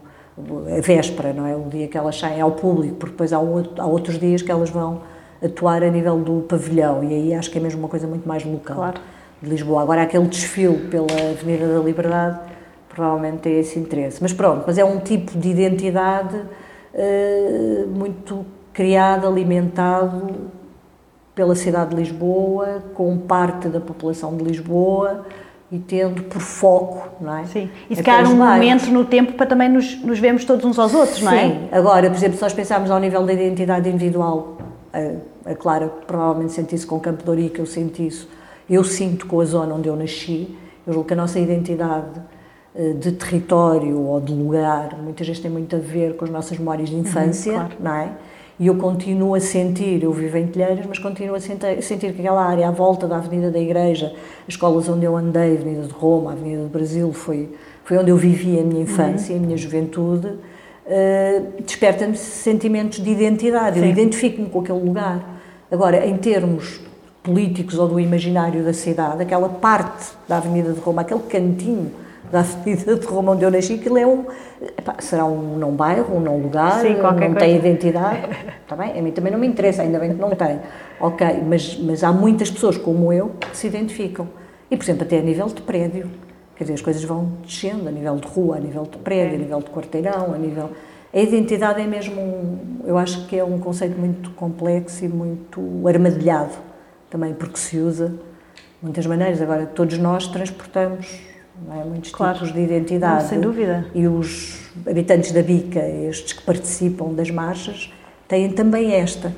A 0.77 0.81
véspera, 0.81 1.33
não 1.33 1.47
é? 1.47 1.57
O 1.57 1.69
dia 1.71 1.89
que 1.89 1.97
elas 1.97 2.19
saem 2.19 2.41
ao 2.41 2.53
público, 2.53 2.97
porque 2.97 3.13
depois 3.13 3.33
há 3.33 3.39
outros 3.39 4.19
dias 4.19 4.43
que 4.43 4.51
elas 4.51 4.69
vão 4.69 5.01
atuar 5.43 5.83
a 5.83 5.91
nível 5.91 6.19
do 6.19 6.43
pavilhão 6.43 7.03
e 7.05 7.15
aí 7.15 7.35
acho 7.35 7.51
que 7.51 7.59
é 7.59 7.61
mesmo 7.61 7.81
uma 7.81 7.89
coisa 7.89 8.07
muito 8.07 8.27
mais 8.27 8.45
local 8.45 8.77
claro. 8.77 9.01
de 9.41 9.49
Lisboa. 9.49 9.83
Agora, 9.83 10.03
aquele 10.03 10.27
desfile 10.27 10.89
pela 10.89 11.07
Avenida 11.31 11.67
da 11.67 11.83
Liberdade 11.83 12.41
provavelmente 12.89 13.39
tem 13.39 13.59
esse 13.59 13.79
interesse. 13.79 14.19
Mas 14.21 14.33
pronto, 14.33 14.65
mas 14.67 14.79
é 14.79 14.85
um 14.85 14.99
tipo 14.99 15.39
de 15.39 15.49
identidade 15.51 16.37
uh, 16.37 17.87
muito 17.89 18.45
criado, 18.73 19.27
alimentado 19.27 20.51
pela 21.35 21.55
cidade 21.55 21.91
de 21.91 21.97
Lisboa, 21.97 22.83
com 22.95 23.17
parte 23.19 23.69
da 23.69 23.81
população 23.81 24.37
de 24.37 24.45
Lisboa 24.45 25.25
e 25.71 25.79
tendo 25.79 26.23
por 26.25 26.41
foco, 26.41 27.09
não 27.21 27.39
é? 27.39 27.45
Sim, 27.47 27.71
e 27.91 27.97
se 27.97 28.03
calhar 28.03 28.31
um 28.31 28.37
momento 28.37 28.87
no 28.87 29.05
tempo 29.05 29.33
para 29.33 29.47
também 29.47 29.69
nos, 29.69 30.01
nos 30.03 30.19
vermos 30.19 30.45
todos 30.45 30.65
uns 30.65 30.79
aos 30.79 30.95
outros, 30.95 31.19
Sim. 31.19 31.25
não 31.25 31.33
é? 31.33 31.49
Sim, 31.49 31.69
agora, 31.73 32.09
por 32.09 32.17
exemplo, 32.17 32.37
se 32.37 32.43
nós 32.43 32.53
pensarmos 32.53 32.91
ao 32.91 33.01
nível 33.01 33.25
da 33.25 33.33
identidade 33.33 33.89
individual, 33.89 34.59
a, 34.93 35.51
a 35.51 35.55
Clara 35.55 35.89
provavelmente 36.07 36.53
sente 36.53 36.75
isso 36.75 36.87
com 36.87 37.01
Campo 37.01 37.25
de 37.25 37.31
Ourique, 37.31 37.59
eu 37.59 37.67
sinto 37.67 38.01
isso, 38.01 38.29
eu 38.71 38.85
sinto 38.85 39.27
com 39.27 39.41
a 39.41 39.45
zona 39.45 39.75
onde 39.75 39.89
eu 39.89 39.97
nasci, 39.97 40.57
eu 40.87 40.93
julgo 40.93 41.09
que 41.09 41.15
a 41.15 41.17
nossa 41.17 41.39
identidade 41.41 42.21
eh, 42.75 42.93
de 42.93 43.13
território 43.13 44.01
ou 44.01 44.21
de 44.21 44.33
lugar, 44.33 44.97
muitas 45.03 45.27
vezes 45.27 45.43
tem 45.43 45.51
muito 45.51 45.75
a 45.75 45.79
ver 45.79 46.15
com 46.17 46.25
as 46.25 46.31
nossas 46.31 46.59
memórias 46.59 46.89
de 46.89 46.95
uhum, 46.95 47.01
infância, 47.01 47.53
uhum, 47.53 47.59
claro. 47.59 47.75
não 47.81 47.95
é? 47.95 48.11
E 48.59 48.69
eu 48.69 48.77
continuo 48.77 49.35
a 49.35 49.41
sentir, 49.41 50.03
eu 50.03 50.13
vivo 50.13 50.39
em 50.39 50.47
Telheiras, 50.47 50.87
mas 50.87 50.99
continuo 50.99 51.37
a 51.37 51.41
sentir, 51.41 51.83
sentir 51.83 52.15
que 52.15 52.21
aquela 52.21 52.43
área 52.43 52.69
à 52.69 52.71
volta 52.71 53.07
da 53.07 53.17
Avenida 53.17 53.51
da 53.51 53.59
Igreja, 53.59 54.15
as 54.43 54.55
escolas 54.55 54.89
onde 54.89 55.05
eu 55.05 55.15
andei, 55.15 55.59
Avenida 55.59 55.83
de 55.83 55.93
Roma, 55.93 56.33
Avenida 56.33 56.63
do 56.63 56.69
Brasil, 56.69 57.13
foi, 57.13 57.51
foi 57.85 57.99
onde 57.99 58.11
eu 58.11 58.17
vivi 58.17 58.59
a 58.59 58.63
minha 58.63 58.83
infância, 58.83 59.35
uhum. 59.35 59.43
a 59.43 59.47
minha 59.47 59.59
juventude, 59.59 60.29
uh, 60.29 61.63
desperta-me 61.63 62.17
sentimentos 62.17 63.05
de 63.05 63.11
identidade, 63.11 63.79
Sim. 63.79 63.85
eu 63.85 63.91
identifico-me 63.91 64.49
com 64.49 64.61
aquele 64.61 64.81
lugar. 64.81 65.39
Agora, 65.71 66.07
em 66.07 66.17
termos 66.17 66.81
políticos 67.23 67.79
ou 67.79 67.87
do 67.87 68.01
imaginário 68.01 68.65
da 68.65 68.73
cidade, 68.73 69.21
aquela 69.21 69.51
parte 69.51 70.13
da 70.27 70.39
Avenida 70.39 70.73
de 70.73 70.81
Roma, 70.81 71.03
aquele 71.03 71.21
cantinho 71.29 71.91
da 72.31 72.41
Avenida 72.41 72.97
de 72.97 73.07
Roma 73.07 73.33
onde 73.33 73.45
eu 73.45 73.51
nasci, 73.51 73.75
aquilo 73.75 73.99
é 73.99 74.07
um. 74.07 74.25
Epá, 74.61 74.97
será 74.99 75.25
um 75.25 75.57
não 75.59 75.73
bairro, 75.73 76.17
um 76.17 76.21
não 76.21 76.39
lugar, 76.39 76.81
Sim, 76.81 76.95
não 76.95 77.17
coisa. 77.17 77.35
tem 77.37 77.57
identidade. 77.57 78.29
Está 78.63 78.75
bem? 78.77 78.99
A 78.99 79.03
mim 79.03 79.11
também 79.13 79.33
não 79.33 79.39
me 79.39 79.47
interessa, 79.47 79.83
ainda 79.83 79.99
bem 79.99 80.15
que 80.15 80.21
não 80.21 80.31
tem. 80.31 80.61
Ok, 81.01 81.27
mas, 81.47 81.79
mas 81.79 82.03
há 82.03 82.13
muitas 82.13 82.51
pessoas 82.51 82.77
como 82.77 83.13
eu 83.13 83.33
que 83.41 83.57
se 83.57 83.67
identificam. 83.67 84.29
E, 84.71 84.77
por 84.77 84.85
exemplo, 84.85 85.05
até 85.05 85.19
a 85.19 85.23
nível 85.23 85.47
de 85.47 85.63
prédio. 85.63 86.11
Quer 86.57 86.65
dizer, 86.65 86.75
as 86.75 86.81
coisas 86.81 87.05
vão 87.05 87.33
descendo 87.45 87.87
a 87.87 87.93
nível 87.93 88.17
de 88.17 88.27
rua, 88.27 88.57
a 88.57 88.61
nível 88.61 88.85
de 88.85 88.97
prédio, 88.97 89.35
a 89.35 89.39
nível 89.39 89.59
de 89.61 89.67
quarteirão, 89.67 90.33
a 90.35 90.39
nível. 90.39 90.71
A 91.13 91.19
identidade 91.19 91.81
é 91.81 91.87
mesmo, 91.87 92.21
um, 92.21 92.59
eu 92.85 92.97
acho 92.97 93.27
que 93.27 93.39
é 93.39 93.45
um 93.45 93.59
conceito 93.59 93.99
muito 93.99 94.31
complexo 94.31 95.05
e 95.05 95.09
muito 95.09 95.61
armadilhado 95.87 96.55
também, 97.11 97.35
porque 97.35 97.59
se 97.59 97.79
usa 97.79 98.09
de 98.09 98.17
muitas 98.83 99.07
maneiras. 99.07 99.41
Agora, 99.41 99.67
todos 99.67 99.99
nós 99.99 100.27
transportamos 100.29 101.21
é? 101.71 101.85
muitos 101.85 102.11
claro. 102.11 102.35
tipos 102.35 102.53
de 102.53 102.61
identidade. 102.61 103.23
Não, 103.23 103.29
sem 103.29 103.41
dúvida. 103.41 103.87
E 103.95 104.07
os 104.07 104.61
habitantes 104.87 105.33
da 105.33 105.43
Bica, 105.43 105.81
estes 105.81 106.33
que 106.33 106.43
participam 106.43 107.13
das 107.13 107.31
marchas, 107.31 107.93
têm 108.29 108.51
também 108.51 108.93
esta. 108.93 109.33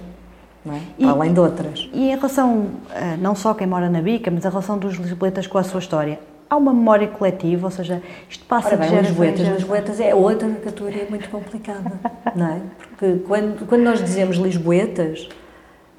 É? 0.67 0.81
E, 0.99 1.05
além 1.05 1.33
de 1.33 1.41
outras. 1.41 1.89
E 1.93 2.11
em 2.11 2.15
relação, 2.15 2.67
eh, 2.95 3.17
não 3.19 3.35
só 3.35 3.55
quem 3.55 3.67
mora 3.67 3.89
na 3.89 4.03
Bica, 4.03 4.31
mas 4.31 4.45
a 4.45 4.51
relação 4.51 4.77
dos 4.77 4.97
lisboetas 4.97 5.47
com 5.47 5.57
a 5.57 5.63
sua 5.63 5.81
história, 5.81 6.19
há 6.51 6.57
uma 6.57 6.75
memória 6.75 7.09
coletiva, 7.09 7.67
ou 7.67 7.71
seja, 7.71 8.03
isto 8.29 8.45
passa 8.45 8.69
Ora 8.69 8.77
bem, 8.77 8.91
de 8.91 8.97
Lisboetas. 8.97 9.49
Lisboetas 9.49 10.01
é 10.01 10.15
outra 10.15 10.49
categoria 10.63 11.07
muito 11.09 11.29
complicada, 11.31 11.93
não 12.37 12.47
é? 12.49 12.61
Porque 12.79 13.21
quando, 13.27 13.67
quando 13.67 13.83
nós 13.83 14.03
dizemos 14.03 14.37
Lisboetas, 14.37 15.29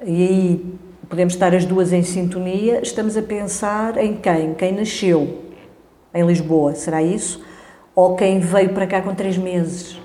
e 0.06 0.28
aí 0.28 0.80
podemos 1.08 1.34
estar 1.34 1.56
as 1.56 1.66
duas 1.66 1.92
em 1.92 2.04
sintonia, 2.04 2.82
estamos 2.82 3.18
a 3.18 3.22
pensar 3.22 3.98
em 3.98 4.16
quem? 4.18 4.54
Quem 4.54 4.74
nasceu 4.74 5.49
em 6.14 6.26
Lisboa, 6.26 6.74
será 6.74 7.02
isso? 7.02 7.44
Ou 7.96 8.16
quem 8.16 8.40
veio 8.40 8.70
para 8.70 8.88
cá 8.88 9.02
com 9.02 9.14
três 9.14 9.38
meses? 9.38 10.00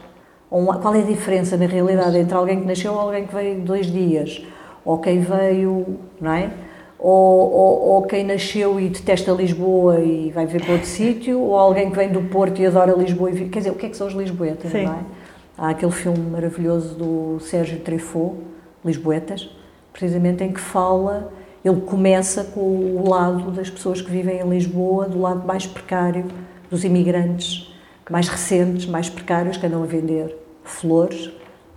Qual 0.49 0.95
é 0.95 1.01
a 1.01 1.05
diferença, 1.05 1.57
na 1.57 1.67
realidade, 1.67 2.17
entre 2.19 2.35
alguém 2.35 2.61
que 2.61 2.67
nasceu 2.67 2.93
ou 2.93 3.01
alguém 3.01 3.27
que 3.27 3.35
veio 3.35 3.61
dois 3.61 3.87
dias? 3.87 4.45
Ou 4.85 4.99
quem 4.99 5.21
veio, 5.21 5.99
não 6.21 6.33
é? 6.33 6.51
Ou, 6.99 7.53
ou, 7.53 7.89
ou, 7.89 8.03
quem 8.03 8.25
nasceu 8.25 8.81
e 8.81 8.89
detesta 8.89 9.33
Lisboa 9.33 10.01
e 10.01 10.31
vai 10.31 10.47
ver 10.47 10.63
para 10.65 10.73
outro 10.73 10.89
sítio, 10.89 11.39
ou 11.39 11.57
alguém 11.57 11.91
que 11.91 11.97
vem 11.97 12.11
do 12.11 12.23
Porto 12.23 12.61
e 12.61 12.67
adora 12.67 12.93
Lisboa 12.93 13.31
e 13.31 13.49
quer 13.49 13.59
dizer, 13.59 13.71
o 13.71 13.75
que 13.75 13.87
é 13.87 13.89
que 13.91 13.97
são 13.97 14.07
os 14.07 14.15
lisboetas, 14.15 14.71
Sim. 14.71 14.85
não 14.85 14.95
é? 14.95 14.99
Há 15.59 15.69
aquele 15.71 15.93
filme 15.93 16.31
maravilhoso 16.31 16.95
do 16.95 17.41
Sérgio 17.41 17.79
Treffaut, 17.81 18.37
Lisboetas, 18.85 19.51
precisamente 19.93 20.43
em 20.45 20.53
que 20.53 20.61
fala 20.61 21.31
ele 21.65 21.81
começa 21.81 22.45
com 22.45 22.61
o 22.61 23.09
lado 23.09 23.51
das 23.51 23.71
pessoas 23.71 24.03
que 24.03 24.11
vivem 24.11 24.41
em 24.41 24.49
Lisboa, 24.49 25.09
do 25.09 25.21
lado 25.21 25.47
mais 25.47 25.67
precário, 25.67 26.27
dos 26.71 26.85
imigrantes 26.85 27.75
mais 28.11 28.29
recentes, 28.29 28.87
mais 28.87 29.09
precários, 29.09 29.57
que 29.57 29.67
andam 29.67 29.83
a 29.83 29.87
vender 29.87 30.37
flores 30.63 31.31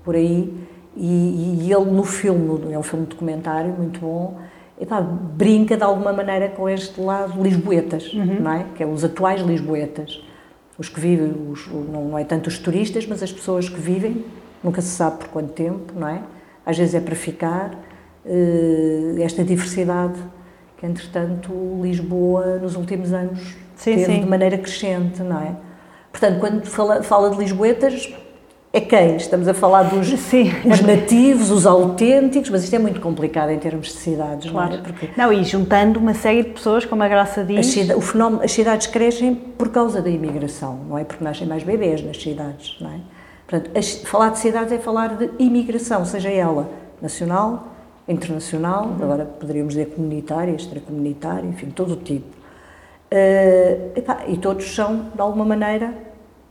por 0.04 0.16
aí. 0.16 0.54
E, 0.96 1.62
e 1.64 1.72
ele, 1.72 1.86
no 1.86 2.04
filme, 2.04 2.74
é 2.74 2.80
um 2.80 2.84
filme 2.84 3.06
documentário 3.06 3.72
muito 3.72 4.00
bom, 4.00 4.40
epá, 4.80 5.00
brinca 5.00 5.78
de 5.78 5.84
alguma 5.84 6.12
maneira 6.12 6.50
com 6.50 6.68
este 6.68 7.00
lado 7.00 7.42
lisboetas, 7.42 8.12
uhum. 8.14 8.40
não 8.40 8.52
é? 8.52 8.66
Que 8.76 8.84
é 8.84 8.86
os 8.86 9.04
atuais 9.04 9.42
lisboetas. 9.42 10.24
Os 10.78 10.90
que 10.90 11.00
vivem, 11.00 11.34
os, 11.52 11.68
não 11.68 12.18
é 12.18 12.24
tanto 12.24 12.48
os 12.48 12.58
turistas, 12.60 13.06
mas 13.06 13.22
as 13.22 13.32
pessoas 13.32 13.70
que 13.70 13.80
vivem, 13.80 14.26
nunca 14.64 14.82
se 14.82 14.90
sabe 14.90 15.18
por 15.18 15.28
quanto 15.30 15.54
tempo, 15.54 15.94
não 15.96 16.08
é? 16.08 16.22
Às 16.66 16.78
vezes 16.78 16.96
é 16.96 17.00
para 17.00 17.16
ficar, 17.16 17.72
esta 19.22 19.44
diversidade 19.44 20.20
que, 20.78 20.86
entretanto, 20.86 21.52
Lisboa, 21.82 22.58
nos 22.58 22.76
últimos 22.76 23.12
anos, 23.14 23.40
sim, 23.76 23.96
teve 23.96 24.06
sim. 24.06 24.20
de 24.22 24.26
maneira 24.28 24.58
crescente, 24.58 25.24
não 25.24 25.42
é? 25.42 25.56
Portanto, 26.12 26.40
quando 26.40 26.66
fala, 26.66 27.04
fala 27.04 27.30
de 27.30 27.38
Lisboetas, 27.38 28.14
é 28.74 28.82
quem? 28.82 29.16
Estamos 29.16 29.48
a 29.48 29.54
falar 29.54 29.84
dos 29.84 30.08
Sim. 30.20 30.52
os 30.66 30.82
nativos, 30.82 31.50
os 31.50 31.66
autênticos, 31.66 32.50
mas 32.50 32.64
isto 32.64 32.76
é 32.76 32.80
muito 32.80 33.00
complicado 33.00 33.50
em 33.50 33.58
termos 33.58 33.88
de 33.88 33.94
cidades, 33.94 34.52
claro. 34.52 34.72
não 34.72 34.78
é? 34.78 34.82
Porque 34.82 35.10
não, 35.18 35.34
e 35.34 35.44
juntando 35.44 36.00
uma 36.00 36.14
série 36.14 36.44
de 36.44 36.50
pessoas, 36.50 36.86
como 36.86 37.02
a 37.02 37.08
Graça 37.08 37.44
diz... 37.44 37.76
o 37.96 38.02
fenómeno, 38.02 38.44
as 38.44 38.52
cidades 38.52 38.88
crescem 38.88 39.34
por 39.34 39.70
causa 39.70 40.02
da 40.02 40.10
imigração, 40.10 40.80
não 40.88 40.98
é? 40.98 41.04
Porque 41.04 41.24
nascem 41.24 41.48
mais 41.48 41.64
bebês 41.64 42.04
nas 42.04 42.22
cidades, 42.22 42.78
não 42.80 42.92
é? 42.92 43.00
Portanto, 43.48 43.78
as, 43.78 43.96
falar 44.04 44.30
de 44.30 44.40
cidades 44.40 44.72
é 44.74 44.78
falar 44.78 45.16
de 45.16 45.30
imigração, 45.40 46.04
seja 46.06 46.30
ela 46.30 46.70
nacional, 47.02 47.77
internacional, 48.08 48.86
uhum. 48.86 49.04
agora 49.04 49.26
poderíamos 49.26 49.74
dizer 49.74 49.88
comunitária, 49.88 50.54
extracomunitária, 50.54 51.48
enfim, 51.48 51.70
todo 51.70 51.94
o 51.94 51.98
tipo. 51.98 52.38
Uh, 53.12 53.98
epá, 53.98 54.24
e 54.28 54.38
todos 54.38 54.74
são, 54.74 55.08
de 55.14 55.22
alguma 55.22 55.46
maneira, 55.46 55.94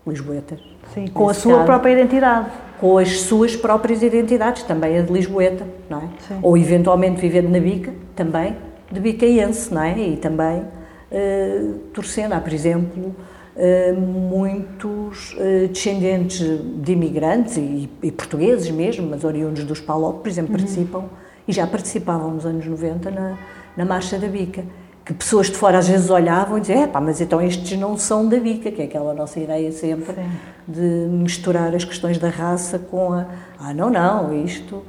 lisboetas. 0.07 0.61
Sim, 0.95 1.07
com 1.09 1.29
a 1.29 1.35
sua 1.35 1.55
caso, 1.55 1.67
própria 1.67 1.93
identidade. 1.93 2.49
Com 2.81 2.99
as 2.99 3.21
suas 3.23 3.57
próprias 3.57 4.03
identidades, 4.03 4.63
também 4.63 4.99
a 4.99 5.03
de 5.03 5.13
Lisboeta, 5.13 5.67
não 5.89 5.99
é? 5.99 6.09
Sim. 6.29 6.39
Ou 6.43 6.57
eventualmente 6.57 7.21
vivendo 7.21 7.49
na 7.49 7.59
Bica, 7.59 7.93
também 8.15 8.57
de 8.91 9.01
bicaense, 9.01 9.73
não 9.73 9.83
é? 9.83 9.99
E 9.99 10.17
também 10.17 10.61
uh, 10.61 11.75
torcendo. 11.93 12.33
Há, 12.33 12.41
por 12.41 12.53
exemplo, 12.53 13.15
uh, 13.57 14.01
muitos 14.01 15.33
uh, 15.33 15.69
descendentes 15.69 16.47
de 16.83 16.93
imigrantes 16.93 17.57
e, 17.57 17.89
e, 18.03 18.13
portugueses 18.13 18.71
mesmo, 18.71 19.09
mas 19.09 19.25
oriundos 19.25 19.65
dos 19.65 19.81
PALOP, 19.81 20.23
por 20.23 20.29
exemplo, 20.29 20.53
uhum. 20.53 20.59
participam 20.59 21.05
e 21.47 21.53
já 21.53 21.67
participavam 21.67 22.31
nos 22.33 22.45
anos 22.45 22.67
90 22.67 23.11
na, 23.11 23.39
na 23.77 23.85
Marcha 23.85 24.19
da 24.19 24.27
Bica. 24.27 24.65
Que 25.05 25.15
pessoas 25.15 25.47
de 25.47 25.57
fora 25.57 25.79
às 25.79 25.87
vezes 25.87 26.11
olhavam 26.11 26.59
e 26.59 26.61
diziam: 26.61 26.83
é 26.83 26.87
pá, 26.87 27.01
mas 27.01 27.21
então 27.21 27.41
estes 27.41 27.79
não 27.79 27.97
são 27.97 28.29
da 28.29 28.41
Bica, 28.41 28.73
que 28.73 28.83
é 28.83 28.87
aquela 28.87 29.15
nossa 29.15 29.39
ideia 29.39 29.71
sempre 29.71 30.15
Sim. 30.15 30.29
de 30.67 30.81
misturar 30.81 31.75
as 31.75 31.85
questões 31.85 32.19
da 32.19 32.29
raça 32.29 32.79
com 32.79 33.13
a. 33.13 33.27
Ah, 33.59 33.73
não, 33.73 33.89
não, 33.89 34.45
isto. 34.45 34.83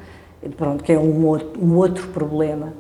Pronto, 0.56 0.84
que 0.84 0.92
é 0.92 1.00
um 1.00 1.26
outro, 1.26 1.52
um 1.60 1.76
outro 1.76 2.08
problema 2.08 2.74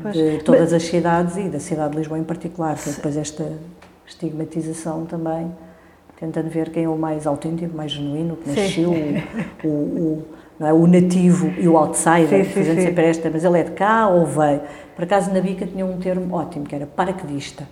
pois, 0.00 0.14
de 0.14 0.38
todas 0.38 0.72
mas, 0.72 0.72
as 0.72 0.82
cidades 0.84 1.36
e 1.36 1.48
da 1.48 1.60
cidade 1.60 1.92
de 1.92 1.98
Lisboa 1.98 2.18
em 2.18 2.24
particular, 2.24 2.76
que 2.76 2.88
é 2.88 2.92
depois 2.92 3.16
esta 3.16 3.52
estigmatização 4.06 5.04
também, 5.04 5.52
tentando 6.18 6.48
ver 6.48 6.70
quem 6.70 6.84
é 6.84 6.88
o 6.88 6.96
mais 6.96 7.26
autêntico, 7.26 7.76
mais 7.76 7.92
genuíno, 7.92 8.36
que 8.36 8.48
nasceu, 8.48 8.90
o, 9.64 9.68
o 9.68 10.24
é? 10.60 10.72
o 10.72 10.86
nativo 10.86 11.52
e 11.58 11.68
o 11.68 11.76
outsider, 11.76 12.44
sim, 12.44 12.50
fazendo 12.50 12.76
sim, 12.76 12.86
sempre 12.86 13.04
esta, 13.06 13.30
mas 13.30 13.44
ele 13.44 13.58
é 13.58 13.62
de 13.64 13.72
cá 13.72 14.08
ou 14.08 14.26
veio. 14.26 14.60
Por 14.94 15.04
acaso 15.04 15.32
na 15.32 15.40
Bica 15.40 15.66
tinha 15.66 15.84
um 15.84 15.98
termo 15.98 16.34
ótimo, 16.34 16.64
que 16.64 16.74
era 16.74 16.86
paraquedista. 16.86 17.66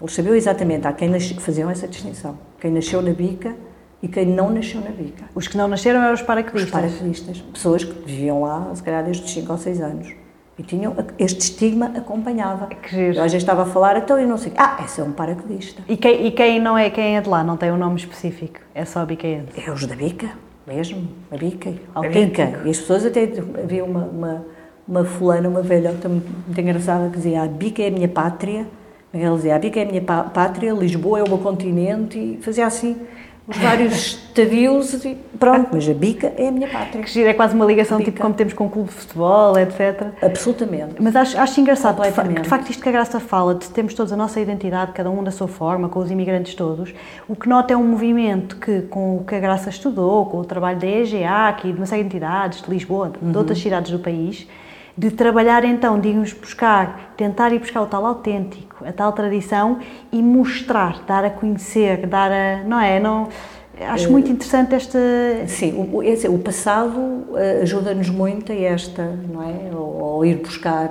Eles 0.00 0.14
sabiam 0.14 0.34
exatamente 0.34 0.86
a 0.86 0.92
quem 0.92 1.08
nasce, 1.10 1.34
faziam 1.34 1.68
essa 1.70 1.86
distinção. 1.86 2.38
Quem 2.58 2.70
nasceu 2.70 3.02
na 3.02 3.10
bica 3.10 3.54
e 4.02 4.08
quem 4.08 4.24
não 4.24 4.48
nasceu 4.50 4.80
na 4.80 4.90
bica. 4.90 5.24
Os 5.34 5.46
que 5.46 5.58
não 5.58 5.68
nasceram 5.68 6.00
eram 6.00 6.14
os 6.14 6.20
Os 6.20 6.26
paraquedistas. 6.26 6.70
paraquedistas. 6.70 7.40
Pessoas 7.52 7.84
que 7.84 7.92
viviam 8.06 8.40
lá, 8.40 8.70
se 8.74 8.82
calhar, 8.82 9.04
desde 9.04 9.24
os 9.24 9.30
5 9.30 9.52
ou 9.52 9.58
6 9.58 9.80
anos. 9.82 10.14
E 10.58 10.62
tinham, 10.62 10.94
este 11.18 11.40
estigma 11.40 11.92
acompanhava. 11.94 12.66
Que 12.66 12.88
giro. 12.90 13.16
Eu 13.16 13.24
às 13.24 13.32
vezes 13.32 13.42
estava 13.42 13.62
a 13.62 13.66
falar, 13.66 13.98
então 13.98 14.18
eu 14.18 14.26
não 14.26 14.38
sei. 14.38 14.52
Ah, 14.56 14.80
esse 14.84 15.00
é 15.00 15.04
um 15.04 15.12
paraquedista. 15.12 15.82
E 15.86 15.96
quem, 15.98 16.26
e 16.26 16.30
quem 16.30 16.60
não 16.60 16.76
é 16.76 16.88
quem 16.88 17.16
é 17.16 17.20
de 17.20 17.28
lá, 17.28 17.44
não 17.44 17.58
tem 17.58 17.70
um 17.70 17.76
nome 17.76 17.96
específico, 17.96 18.60
é 18.74 18.84
só 18.86 19.04
bicaense. 19.04 19.48
É 19.56 19.70
os 19.70 19.86
da 19.86 19.94
bica, 19.94 20.30
mesmo, 20.74 21.08
a 21.30 21.36
bica. 21.36 21.70
A 21.94 21.98
Autêntico. 21.98 22.46
bica. 22.46 22.62
E 22.64 22.70
as 22.70 22.78
pessoas 22.78 23.04
até. 23.04 23.24
Havia 23.62 23.84
uma, 23.84 24.04
uma, 24.04 24.46
uma 24.86 25.04
fulana, 25.04 25.48
uma 25.48 25.62
velhota 25.62 26.08
muito 26.08 26.60
engraçada 26.60 27.08
que 27.10 27.16
dizia: 27.16 27.42
A 27.42 27.46
bica 27.46 27.82
é 27.82 27.88
a 27.88 27.90
minha 27.90 28.08
pátria. 28.08 28.66
Ela 29.12 29.34
dizia: 29.36 29.56
A 29.56 29.58
bica 29.58 29.80
é 29.80 29.82
a 29.82 29.86
minha 29.86 30.00
pá- 30.00 30.22
pátria, 30.24 30.72
Lisboa 30.72 31.18
é 31.18 31.22
o 31.24 31.28
meu 31.28 31.38
continente. 31.38 32.18
E 32.18 32.38
fazia 32.40 32.66
assim 32.66 32.96
os 33.50 33.56
vários 33.58 33.92
estadios. 33.94 34.94
E 35.04 35.16
pronto, 35.38 35.70
mas 35.72 35.88
a 35.88 35.92
bica 35.92 36.32
é 36.36 36.48
a 36.48 36.52
minha 36.52 36.68
pátria. 36.68 37.02
Que 37.02 37.10
giro, 37.10 37.28
é 37.28 37.34
quase 37.34 37.54
uma 37.54 37.64
ligação 37.64 37.98
Bica. 37.98 38.10
tipo 38.10 38.22
como 38.22 38.34
temos 38.34 38.52
com 38.52 38.66
o 38.66 38.70
clube 38.70 38.88
de 38.88 38.94
futebol, 38.94 39.58
etc. 39.58 40.08
Absolutamente. 40.22 40.94
Mas 41.00 41.16
acho, 41.16 41.38
acho 41.38 41.60
engraçado, 41.60 41.96
Completamente. 41.96 42.42
de 42.42 42.48
facto, 42.48 42.70
isto 42.70 42.82
que 42.82 42.88
a 42.88 42.92
Graça 42.92 43.18
fala, 43.18 43.54
de 43.54 43.68
termos 43.68 43.92
todos 43.94 44.12
a 44.12 44.16
nossa 44.16 44.40
identidade, 44.40 44.92
cada 44.92 45.10
um 45.10 45.22
da 45.22 45.30
sua 45.30 45.48
forma, 45.48 45.88
com 45.88 45.98
os 45.98 46.10
imigrantes 46.10 46.54
todos, 46.54 46.94
o 47.28 47.34
que 47.34 47.48
nota 47.48 47.74
é 47.74 47.76
um 47.76 47.84
movimento 47.84 48.56
que, 48.56 48.82
com 48.82 49.16
o 49.16 49.24
que 49.24 49.34
a 49.34 49.40
Graça 49.40 49.68
estudou, 49.68 50.26
com 50.26 50.38
o 50.38 50.44
trabalho 50.44 50.78
da 50.78 50.86
EGA, 50.86 51.48
aqui 51.48 51.72
de 51.72 51.78
uma 51.78 51.86
série 51.86 52.02
de 52.02 52.06
entidades, 52.08 52.62
de 52.62 52.70
Lisboa, 52.70 53.12
de, 53.20 53.30
de 53.30 53.36
outras 53.36 53.58
cidades 53.58 53.90
do 53.90 53.98
país, 53.98 54.46
de 55.00 55.10
trabalhar 55.10 55.64
então, 55.64 55.98
de 55.98 56.08
irmos 56.10 56.34
buscar, 56.34 57.14
tentar 57.16 57.50
ir 57.54 57.58
buscar 57.58 57.80
o 57.80 57.86
tal 57.86 58.04
autêntico, 58.04 58.84
a 58.86 58.92
tal 58.92 59.12
tradição 59.12 59.78
e 60.12 60.22
mostrar, 60.22 61.02
dar 61.06 61.24
a 61.24 61.30
conhecer, 61.30 62.06
dar 62.06 62.30
a. 62.30 62.62
Não 62.64 62.78
é? 62.78 63.00
Não, 63.00 63.28
acho 63.80 64.10
muito 64.12 64.30
interessante 64.30 64.74
esta. 64.74 64.98
Sim, 65.46 65.88
o, 65.90 66.02
esse- 66.02 66.28
o 66.28 66.38
passado 66.38 67.24
eh, 67.34 67.60
ajuda-nos 67.62 68.10
muito 68.10 68.52
a 68.52 68.54
esta, 68.54 69.02
não 69.32 69.42
é? 69.42 69.74
Ou 69.74 70.22
ir 70.22 70.36
buscar 70.36 70.90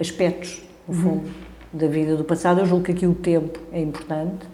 aspectos, 0.00 0.62
no 0.88 0.94
fundo, 0.94 1.28
da 1.74 1.86
vida 1.88 2.16
do 2.16 2.24
passado. 2.24 2.60
Eu 2.60 2.66
julgo 2.66 2.84
que 2.84 2.92
aqui 2.92 3.06
o 3.06 3.14
tempo 3.14 3.58
é 3.70 3.82
importante, 3.82 4.46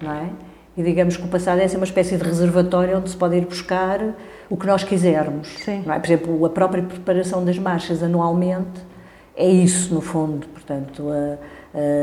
não 0.00 0.12
é? 0.12 0.30
E 0.78 0.82
digamos 0.82 1.16
que 1.18 1.24
o 1.24 1.28
passado 1.28 1.60
é 1.60 1.64
assim 1.64 1.76
uma 1.76 1.84
espécie 1.84 2.16
de 2.16 2.24
reservatório 2.24 2.96
onde 2.96 3.10
se 3.10 3.16
pode 3.18 3.36
ir 3.36 3.44
buscar 3.44 4.00
o 4.50 4.56
que 4.56 4.66
nós 4.66 4.84
quisermos. 4.84 5.48
Sim. 5.64 5.82
É? 5.86 5.98
Por 5.98 6.06
exemplo, 6.06 6.46
a 6.46 6.50
própria 6.50 6.82
preparação 6.82 7.44
das 7.44 7.58
marchas 7.58 8.02
anualmente 8.02 8.80
é 9.36 9.48
isso, 9.48 9.92
no 9.94 10.00
fundo. 10.00 10.46
Portanto, 10.48 11.04
a- 11.10 11.36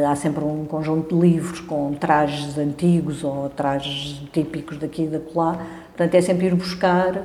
a- 0.08 0.12
há 0.12 0.16
sempre 0.16 0.44
um 0.44 0.66
conjunto 0.66 1.16
de 1.16 1.22
livros 1.22 1.60
com 1.62 1.94
trajes 1.94 2.58
antigos 2.58 3.24
ou 3.24 3.50
trajes 3.50 4.22
típicos 4.34 4.78
daqui 4.78 5.04
e 5.04 5.08
da 5.08 5.20
lá. 5.36 5.58
Portanto, 5.96 6.16
é 6.16 6.22
sempre 6.22 6.48
ir 6.48 6.56
buscar 6.56 7.22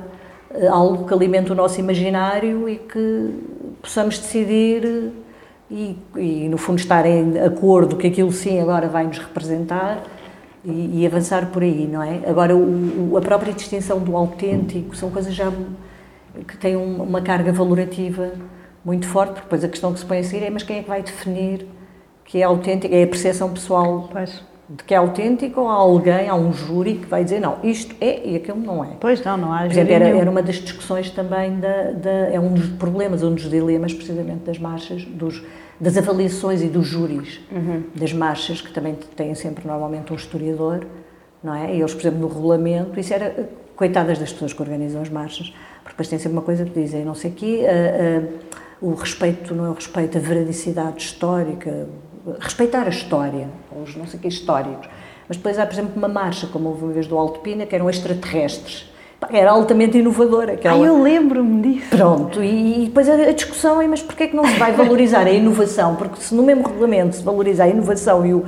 eh, 0.55 0.65
algo 0.67 1.05
que 1.05 1.13
alimente 1.13 1.51
o 1.51 1.55
nosso 1.55 1.77
imaginário 1.79 2.69
e 2.69 2.77
que 2.77 3.33
possamos 3.81 4.17
decidir 4.17 4.85
eh, 4.85 5.09
e, 5.69 5.99
e, 6.15 6.47
no 6.47 6.57
fundo, 6.57 6.79
estar 6.79 7.05
em 7.05 7.37
acordo 7.39 7.97
que 7.97 8.07
aquilo 8.07 8.31
sim 8.31 8.57
agora 8.61 8.87
vai 8.87 9.05
nos 9.05 9.17
representar 9.19 10.01
e, 10.65 11.01
e 11.01 11.05
avançar 11.07 11.47
por 11.47 11.63
aí, 11.63 11.87
não 11.87 12.01
é? 12.03 12.21
Agora, 12.27 12.55
o- 12.55 13.11
o- 13.13 13.17
a 13.17 13.21
própria 13.21 13.53
distinção 13.53 13.99
do 13.99 14.15
autêntico 14.15 14.95
são 14.95 15.09
coisas 15.09 15.33
já 15.33 15.51
que 16.47 16.57
têm 16.57 16.75
um- 16.75 17.01
uma 17.03 17.21
carga 17.21 17.51
valorativa 17.51 18.31
muito 18.83 19.07
forte, 19.07 19.31
porque 19.33 19.43
depois 19.43 19.63
a 19.63 19.67
questão 19.69 19.93
que 19.93 19.99
se 19.99 20.05
põe 20.05 20.19
a 20.19 20.23
seguir 20.23 20.45
é 20.45 20.49
mas 20.49 20.63
quem 20.63 20.77
é 20.79 20.83
que 20.83 20.89
vai 20.89 21.01
definir 21.01 21.67
que 22.25 22.39
é 22.41 22.43
autêntico? 22.43 22.93
É 22.93 23.03
a 23.03 23.07
percepção 23.07 23.49
pessoal 23.51 24.09
Pois, 24.11 24.43
de 24.69 24.83
que 24.83 24.93
é 24.93 24.97
autêntico 24.97 25.61
ou 25.61 25.69
há 25.69 25.73
alguém, 25.73 26.27
há 26.27 26.35
um 26.35 26.51
júri 26.53 26.95
que 26.95 27.05
vai 27.07 27.23
dizer 27.23 27.39
não, 27.39 27.57
isto 27.63 27.95
é 28.01 28.27
e 28.29 28.35
aquilo 28.35 28.59
não 28.59 28.83
é? 28.83 28.89
pois 28.99 29.23
não, 29.23 29.37
não 29.37 29.53
há 29.53 29.59
Por 29.59 29.71
exemplo, 29.71 29.93
júri 29.93 30.05
era, 30.05 30.17
era 30.17 30.29
uma 30.29 30.41
das 30.41 30.55
discussões 30.55 31.09
também, 31.09 31.59
da, 31.59 31.91
da- 31.91 32.09
é 32.31 32.39
um 32.39 32.53
dos 32.53 32.67
problemas, 32.71 33.23
um 33.23 33.33
dos 33.33 33.49
dilemas 33.49 33.93
precisamente 33.93 34.39
das 34.45 34.59
marchas, 34.59 35.03
dos, 35.05 35.41
das 35.79 35.97
avaliações 35.97 36.61
e 36.61 36.67
dos 36.67 36.87
júris 36.87 37.39
das 37.95 38.13
marchas, 38.13 38.61
que 38.61 38.71
também 38.71 38.95
têm 39.15 39.35
sempre 39.35 39.67
normalmente 39.67 40.11
um 40.11 40.15
historiador, 40.15 40.85
não 41.43 41.53
é? 41.53 41.75
E 41.75 41.79
eles, 41.79 41.93
por 41.93 42.01
exemplo, 42.01 42.19
no 42.19 42.27
regulamento, 42.27 42.99
isso 42.99 43.13
era, 43.13 43.49
coitadas 43.75 44.17
das 44.17 44.33
pessoas 44.33 44.53
que 44.53 44.61
organizam 44.61 45.01
as 45.01 45.09
marchas, 45.09 45.53
porque 45.83 45.89
depois 45.89 46.07
tem 46.09 46.17
sempre 46.17 46.33
uma 46.33 46.41
coisa 46.41 46.65
que 46.65 46.71
dizem, 46.71 47.05
não 47.05 47.13
sei 47.13 47.31
o 47.31 47.33
quê, 47.33 47.65
ah, 47.67 48.25
ah, 48.25 48.57
o 48.81 48.93
respeito 48.93 49.53
não 49.53 49.65
é 49.65 49.69
o 49.69 49.73
respeito 49.73 50.17
à 50.17 50.21
veradicidade 50.21 51.01
histórica, 51.01 51.87
respeitar 52.39 52.85
a 52.85 52.89
história, 52.89 53.47
os 53.83 53.95
não 53.95 54.05
sei 54.07 54.19
o 54.19 54.21
quê 54.21 54.27
históricos. 54.27 54.89
Mas 55.27 55.37
depois 55.37 55.59
há, 55.59 55.65
por 55.65 55.73
exemplo, 55.73 55.93
uma 55.95 56.07
marcha, 56.07 56.47
como 56.47 56.69
houve 56.69 56.83
uma 56.83 56.93
vez 56.93 57.07
do 57.07 57.17
Alto 57.17 57.39
Pina, 57.41 57.65
que 57.65 57.75
eram 57.75 57.89
extraterrestres. 57.89 58.91
Era 59.29 59.51
altamente 59.51 59.97
inovadora. 59.97 60.53
Aquela... 60.53 60.75
Ai, 60.75 60.87
eu 60.87 61.01
lembro-me 61.01 61.61
disso. 61.61 61.89
Pronto, 61.89 62.43
e, 62.43 62.83
e 62.83 62.85
depois 62.85 63.09
a, 63.09 63.31
discussão 63.31 63.81
é, 63.81 63.87
mas 63.87 64.01
porquê 64.01 64.23
é 64.23 64.27
que 64.27 64.35
não 64.35 64.45
se 64.45 64.57
vai 64.59 64.71
valorizar 64.71 65.25
a 65.25 65.31
inovação? 65.31 65.95
Porque 65.95 66.21
se 66.21 66.35
no 66.35 66.43
mesmo 66.43 66.67
regulamento 66.67 67.15
se 67.15 67.23
valoriza 67.23 67.63
a 67.63 67.67
inovação 67.67 68.25
e 68.25 68.33
o... 68.33 68.45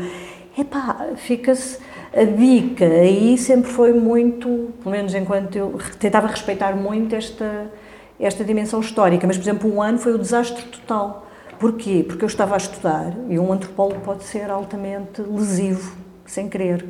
Epá, 0.57 1.07
fica-se... 1.15 1.79
A 2.11 2.25
bica 2.25 2.85
aí 2.85 3.37
sempre 3.37 3.69
foi 3.69 3.93
muito, 3.93 4.73
pelo 4.81 4.89
menos 4.89 5.13
enquanto 5.13 5.55
eu 5.55 5.77
tentava 5.99 6.27
respeitar 6.27 6.75
muito 6.75 7.15
esta, 7.15 7.71
esta 8.19 8.43
dimensão 8.43 8.79
histórica, 8.79 9.27
mas, 9.27 9.37
por 9.37 9.43
exemplo, 9.43 9.71
um 9.71 9.79
ano 9.79 9.99
foi 9.99 10.13
o 10.13 10.17
desastre 10.17 10.63
total. 10.65 11.27
Porquê? 11.59 12.03
Porque 12.07 12.23
eu 12.23 12.27
estava 12.27 12.55
a 12.55 12.57
estudar, 12.57 13.13
e 13.29 13.37
um 13.37 13.53
antropólogo 13.53 13.99
pode 13.99 14.23
ser 14.23 14.49
altamente 14.49 15.21
lesivo, 15.21 15.95
sem 16.25 16.49
querer. 16.49 16.83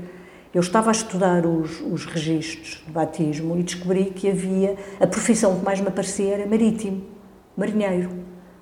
Eu 0.52 0.62
estava 0.62 0.90
a 0.90 0.92
estudar 0.92 1.46
os, 1.46 1.80
os 1.82 2.06
registros 2.06 2.82
de 2.84 2.92
batismo 2.92 3.56
e 3.60 3.62
descobri 3.62 4.06
que 4.06 4.28
havia, 4.28 4.76
a 5.00 5.06
profissão 5.06 5.60
que 5.60 5.64
mais 5.64 5.80
me 5.80 5.90
aparecia 5.90 6.34
era 6.34 6.48
marítimo, 6.48 7.04
marinheiro. 7.56 8.10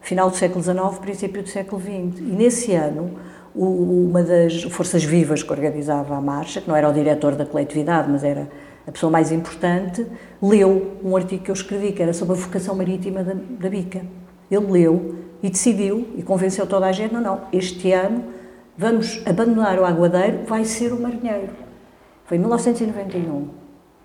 Final 0.01 0.29
do 0.29 0.35
século 0.35 0.61
XIX, 0.61 0.99
princípio 0.99 1.43
do 1.43 1.47
século 1.47 1.81
XX. 1.81 2.19
E 2.19 2.23
nesse 2.23 2.73
ano, 2.73 3.17
uma 3.55 4.21
das 4.21 4.63
forças 4.63 5.01
vivas 5.05 5.43
que 5.43 5.51
organizava 5.51 6.13
a 6.13 6.19
marcha, 6.19 6.59
que 6.59 6.67
não 6.67 6.75
era 6.75 6.89
o 6.89 6.93
diretor 6.93 7.35
da 7.35 7.45
coletividade, 7.45 8.11
mas 8.11 8.21
era 8.21 8.49
a 8.85 8.91
pessoa 8.91 9.09
mais 9.09 9.31
importante, 9.31 10.05
leu 10.41 10.97
um 11.01 11.15
artigo 11.15 11.45
que 11.45 11.51
eu 11.51 11.55
escrevi, 11.55 11.93
que 11.93 12.03
era 12.03 12.11
sobre 12.11 12.35
a 12.35 12.37
vocação 12.37 12.75
marítima 12.75 13.23
da, 13.23 13.33
da 13.33 13.69
Bica. 13.69 14.01
Ele 14.51 14.71
leu 14.71 15.15
e 15.41 15.49
decidiu, 15.49 16.05
e 16.17 16.21
convenceu 16.21 16.67
toda 16.67 16.85
a 16.85 16.91
gente, 16.91 17.13
não, 17.13 17.21
não, 17.21 17.41
este 17.53 17.93
ano 17.93 18.25
vamos 18.77 19.21
abandonar 19.25 19.79
o 19.79 19.85
aguadeiro, 19.85 20.39
vai 20.45 20.65
ser 20.65 20.91
o 20.91 20.99
marinheiro. 20.99 21.66
Foi 22.27 22.35
em 22.35 22.41
1991. 22.41 23.47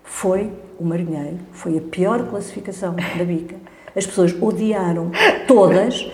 Foi 0.01 0.49
o 0.79 0.85
marinheiro, 0.85 1.39
foi 1.51 1.77
a 1.77 1.81
pior 1.81 2.25
classificação 2.29 2.95
da 2.95 3.23
bica. 3.23 3.55
As 3.95 4.05
pessoas 4.05 4.33
odiaram 4.41 5.11
todas. 5.45 6.09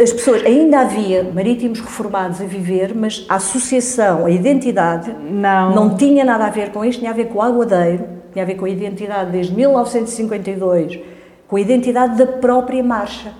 As 0.00 0.12
pessoas, 0.12 0.44
ainda 0.44 0.80
havia 0.80 1.24
marítimos 1.24 1.80
reformados 1.80 2.40
a 2.40 2.44
viver, 2.44 2.94
mas 2.94 3.24
a 3.28 3.36
associação, 3.36 4.26
a 4.26 4.30
identidade, 4.30 5.12
Não. 5.12 5.74
não 5.74 5.96
tinha 5.96 6.24
nada 6.24 6.44
a 6.46 6.50
ver 6.50 6.70
com 6.70 6.84
isto, 6.84 7.00
tinha 7.00 7.10
a 7.10 7.14
ver 7.14 7.26
com 7.26 7.38
o 7.38 7.42
aguadeiro, 7.42 8.04
tinha 8.32 8.44
a 8.44 8.46
ver 8.46 8.54
com 8.56 8.64
a 8.66 8.68
identidade 8.70 9.30
desde 9.32 9.54
1952, 9.54 11.00
com 11.48 11.56
a 11.56 11.60
identidade 11.60 12.16
da 12.16 12.26
própria 12.26 12.82
marcha, 12.82 13.32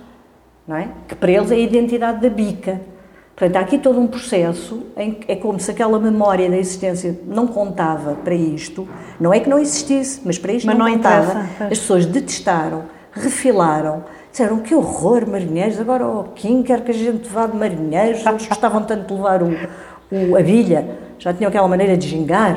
não 0.66 0.76
é? 0.76 0.88
Que 1.06 1.14
para 1.14 1.30
eles 1.30 1.50
é 1.50 1.54
a 1.54 1.58
identidade 1.58 2.20
da 2.20 2.30
bica. 2.30 2.80
Portanto, 3.36 3.56
há 3.56 3.60
aqui 3.60 3.78
todo 3.78 3.98
um 3.98 4.06
processo 4.06 4.84
em 4.96 5.12
que 5.12 5.32
é 5.32 5.34
como 5.36 5.58
se 5.58 5.70
aquela 5.70 5.98
memória 5.98 6.48
da 6.48 6.56
existência 6.56 7.18
não 7.26 7.46
contava 7.48 8.14
para 8.14 8.34
isto, 8.34 8.86
não 9.18 9.34
é 9.34 9.40
que 9.40 9.48
não 9.48 9.58
existisse, 9.58 10.20
mas 10.24 10.38
para 10.38 10.52
isto 10.52 10.66
Mas 10.66 10.78
não, 10.78 10.86
não 10.86 10.92
contava. 10.94 11.40
As 11.64 11.78
pessoas 11.80 12.06
detestaram, 12.06 12.84
refilaram, 13.12 14.04
disseram 14.30 14.58
que 14.58 14.72
horror, 14.74 15.28
marinheiros, 15.28 15.80
agora 15.80 16.06
o 16.06 16.24
Kim 16.34 16.62
quer 16.62 16.82
que 16.84 16.92
a 16.92 16.94
gente 16.94 17.28
vá 17.28 17.46
de 17.46 17.56
marinheiros, 17.56 18.24
eles 18.24 18.46
gostavam 18.48 18.82
tanto 18.82 19.08
de 19.08 19.14
levar 19.14 19.42
o, 19.42 19.48
o- 20.12 20.36
a 20.36 20.40
bilha, 20.42 20.86
já 21.18 21.32
tinham 21.34 21.48
aquela 21.48 21.66
maneira 21.66 21.96
de 21.96 22.06
gingar, 22.08 22.56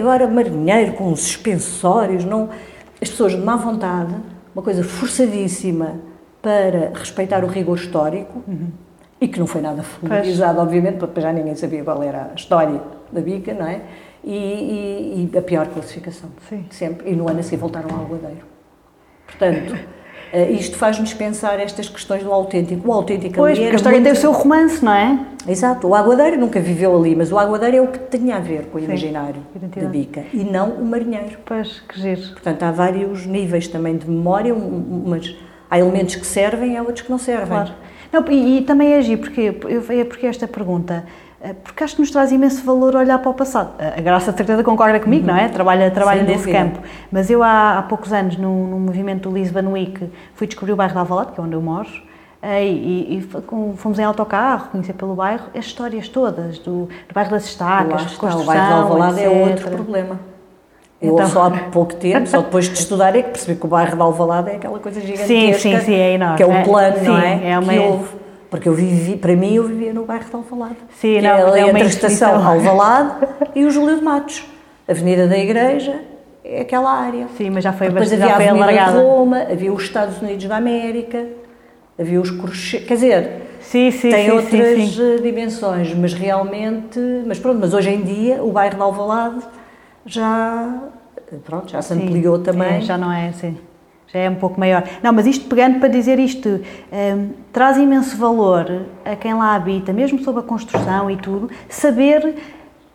agora 0.00 0.26
marinheiro 0.26 0.94
com 0.94 1.12
os 1.12 1.20
suspensórios, 1.20 2.24
não... 2.24 2.48
As 3.00 3.10
pessoas 3.10 3.32
de 3.32 3.38
má 3.38 3.56
vontade, 3.56 4.14
uma 4.54 4.62
coisa 4.62 4.82
forçadíssima 4.82 5.96
para 6.40 6.90
respeitar 6.94 7.44
o 7.44 7.46
rigor 7.46 7.76
histórico, 7.76 8.42
e 9.20 9.28
que 9.28 9.38
não 9.38 9.46
foi 9.46 9.60
nada 9.60 9.82
valorizado, 10.02 10.60
obviamente, 10.60 10.98
porque 10.98 11.20
já 11.20 11.32
ninguém 11.32 11.54
sabia 11.54 11.82
qual 11.82 12.02
era 12.02 12.30
a 12.32 12.34
história 12.34 12.80
da 13.10 13.20
bica, 13.20 13.54
não 13.54 13.66
é? 13.66 13.80
E, 14.22 14.34
e- 14.34 15.30
e 15.32 15.38
a 15.38 15.42
pior 15.42 15.66
classificação, 15.68 16.28
Sim. 16.48 16.64
sempre. 16.70 17.10
E 17.10 17.14
no 17.14 17.28
ano 17.28 17.40
a 17.40 17.42
seguir 17.42 17.56
voltaram 17.58 17.88
ao 17.94 18.02
aguadeiro. 18.04 18.44
Portanto, 19.26 19.74
eh, 20.32 20.50
isto 20.50 20.76
faz-nos 20.76 21.14
pensar 21.14 21.60
estas 21.60 21.88
questões 21.88 22.22
do 22.24 22.32
autêntico. 22.32 22.88
O 22.88 22.92
autêntico 22.92 23.34
Pois, 23.36 23.56
porque 23.58 23.72
a 23.72 23.76
história 23.76 23.98
muito... 24.00 24.04
tem 24.10 24.12
o 24.12 24.20
seu 24.20 24.32
romance, 24.32 24.84
não 24.84 24.92
é? 24.92 25.18
Exato, 25.48 25.86
o 25.86 25.94
aguadeiro 25.94 26.38
nunca 26.38 26.58
viveu 26.60 26.96
ali, 26.96 27.14
mas 27.14 27.30
o 27.30 27.38
aguadeiro 27.38 27.76
é 27.76 27.80
o 27.82 27.86
que 27.88 27.98
tinha 28.18 28.36
a 28.36 28.40
ver 28.40 28.66
com 28.66 28.78
o 28.78 28.80
Sim, 28.80 28.86
imaginário 28.86 29.40
da 29.54 29.58
identidade. 29.58 29.92
bica, 29.92 30.24
e 30.32 30.42
não 30.44 30.70
o 30.70 30.84
marinheiro. 30.84 31.38
Pois, 31.44 31.80
que 31.88 32.00
giro. 32.00 32.20
Portanto, 32.32 32.62
há 32.64 32.72
vários 32.72 33.24
níveis 33.26 33.68
também 33.68 33.96
de 33.96 34.10
memória, 34.10 34.52
mas 34.54 35.36
há 35.70 35.78
elementos 35.78 36.16
que 36.16 36.26
servem 36.26 36.72
e 36.72 36.76
há 36.76 36.80
outros 36.82 37.02
que 37.02 37.10
não 37.10 37.18
servem. 37.18 37.46
Claro. 37.46 37.72
Não, 38.16 38.32
e, 38.32 38.58
e 38.58 38.62
também 38.62 38.94
é 38.94 38.98
agir, 38.98 39.18
porque, 39.18 39.54
é 39.90 40.04
porque 40.04 40.26
esta 40.26 40.48
pergunta, 40.48 41.04
eh, 41.38 41.52
porque 41.52 41.84
acho 41.84 41.96
que 41.96 42.00
nos 42.00 42.10
traz 42.10 42.32
imenso 42.32 42.64
valor 42.64 42.96
olhar 42.96 43.18
para 43.18 43.30
o 43.30 43.34
passado. 43.34 43.74
A 43.78 44.00
Graça 44.00 44.30
de 44.32 44.38
certeza 44.38 44.64
concorda 44.64 44.98
comigo, 44.98 45.28
uhum. 45.28 45.34
não 45.34 45.38
é? 45.38 45.48
Trabalha, 45.48 45.90
trabalha 45.90 46.22
nesse 46.22 46.50
campo. 46.50 46.80
Mas 47.12 47.28
eu 47.28 47.42
há, 47.42 47.78
há 47.78 47.82
poucos 47.82 48.10
anos, 48.12 48.38
no, 48.38 48.68
no 48.68 48.80
movimento 48.80 49.28
do 49.28 49.36
Lisbon 49.36 49.72
Week, 49.72 50.10
fui 50.34 50.46
descobrir 50.46 50.72
o 50.72 50.76
bairro 50.76 50.94
de 50.94 50.98
Alvalade, 50.98 51.32
que 51.32 51.40
é 51.40 51.44
onde 51.44 51.54
eu 51.54 51.60
moro, 51.60 51.90
eh, 52.40 52.64
e, 52.64 53.18
e, 53.18 53.28
fomos 53.76 53.98
em 53.98 54.04
autocarro, 54.04 54.70
conhecer 54.70 54.94
pelo 54.94 55.14
bairro 55.14 55.48
as 55.54 55.66
histórias 55.66 56.08
todas 56.08 56.58
do, 56.58 56.86
do 56.86 57.14
bairro 57.14 57.30
das 57.30 57.44
estacas, 57.44 58.12
de 58.12 58.16
construção, 58.16 58.40
O 58.40 58.44
bairro 58.46 58.66
de 58.66 58.72
Alvalade 58.72 59.20
etc. 59.20 59.32
é 59.32 59.46
outro 59.50 59.70
problema. 59.70 60.35
Eu 61.00 61.14
então... 61.14 61.28
só 61.28 61.46
há 61.46 61.50
pouco 61.50 61.94
tempo, 61.94 62.26
só 62.26 62.40
depois 62.42 62.68
de 62.68 62.78
estudar, 62.78 63.14
é 63.14 63.22
que 63.22 63.30
percebi 63.30 63.58
que 63.58 63.66
o 63.66 63.68
bairro 63.68 63.96
de 63.96 64.02
Alvalade 64.02 64.50
é 64.50 64.56
aquela 64.56 64.78
coisa 64.78 65.00
gigantesca. 65.00 65.26
Sim, 65.26 65.52
sim, 65.54 65.80
sim, 65.80 65.94
é 65.94 66.14
enorme. 66.14 66.36
Que 66.36 66.42
é 66.42 66.46
o 66.46 66.64
plano, 66.64 66.96
é, 66.96 67.02
não 67.02 67.18
é? 67.18 67.50
é 67.50 67.58
uma... 67.58 67.72
Que 67.72 67.78
houve. 67.78 68.08
Porque 68.50 68.68
eu 68.68 68.74
vivi, 68.74 69.16
para 69.16 69.34
mim, 69.34 69.54
eu 69.54 69.64
vivia 69.64 69.92
no 69.92 70.04
bairro 70.04 70.24
de 70.24 70.34
Alvalade. 70.34 70.76
Sim, 71.00 71.20
não, 71.20 71.54
é 71.54 71.60
é 71.60 71.68
entre 71.68 71.82
a 71.82 71.86
estação 71.86 72.46
Alvalade 72.46 73.26
e 73.54 73.64
o 73.64 73.70
Júlio 73.70 73.96
de 73.96 74.02
Matos. 74.02 74.44
Avenida 74.88 75.26
da 75.26 75.36
Igreja 75.36 76.00
é 76.44 76.60
aquela 76.60 76.90
área. 76.92 77.26
Sim, 77.36 77.50
mas 77.50 77.64
já 77.64 77.72
foi 77.72 77.88
Depois 77.88 78.08
bastante 78.08 78.32
havia 78.32 78.46
a 78.46 78.50
Avenida 78.50 78.92
de 78.92 78.98
Roma, 78.98 79.38
havia 79.50 79.72
os 79.72 79.82
Estados 79.82 80.22
Unidos 80.22 80.44
da 80.46 80.56
América, 80.56 81.26
havia 81.98 82.20
os 82.20 82.30
Crochê, 82.30 82.80
quer 82.80 82.94
dizer, 82.94 83.30
sim, 83.60 83.90
sim, 83.90 84.10
tem 84.10 84.26
sim, 84.26 84.30
outras 84.30 84.90
sim. 84.90 85.22
dimensões, 85.22 85.92
mas 85.94 86.14
realmente, 86.14 87.00
mas 87.26 87.38
pronto, 87.38 87.58
mas 87.60 87.74
hoje 87.74 87.90
em 87.90 88.02
dia 88.02 88.42
o 88.44 88.52
bairro 88.52 88.76
de 88.76 88.82
Alvalade 88.82 89.44
já 90.06 90.82
pronto, 91.44 91.70
já 91.70 91.82
se 91.82 91.92
ampliou 91.92 92.38
também. 92.38 92.76
É, 92.76 92.80
já 92.80 92.96
não 92.96 93.12
é 93.12 93.28
assim. 93.28 93.56
Já 94.08 94.20
é 94.20 94.30
um 94.30 94.36
pouco 94.36 94.58
maior. 94.58 94.84
Não, 95.02 95.12
mas 95.12 95.26
isto 95.26 95.48
pegando 95.48 95.80
para 95.80 95.88
dizer 95.88 96.18
isto, 96.18 96.48
um, 96.48 97.30
traz 97.52 97.76
imenso 97.76 98.16
valor 98.16 98.86
a 99.04 99.16
quem 99.16 99.34
lá 99.34 99.54
habita, 99.54 99.92
mesmo 99.92 100.20
sobre 100.22 100.40
a 100.40 100.44
construção 100.44 101.10
e 101.10 101.16
tudo, 101.16 101.50
saber 101.68 102.36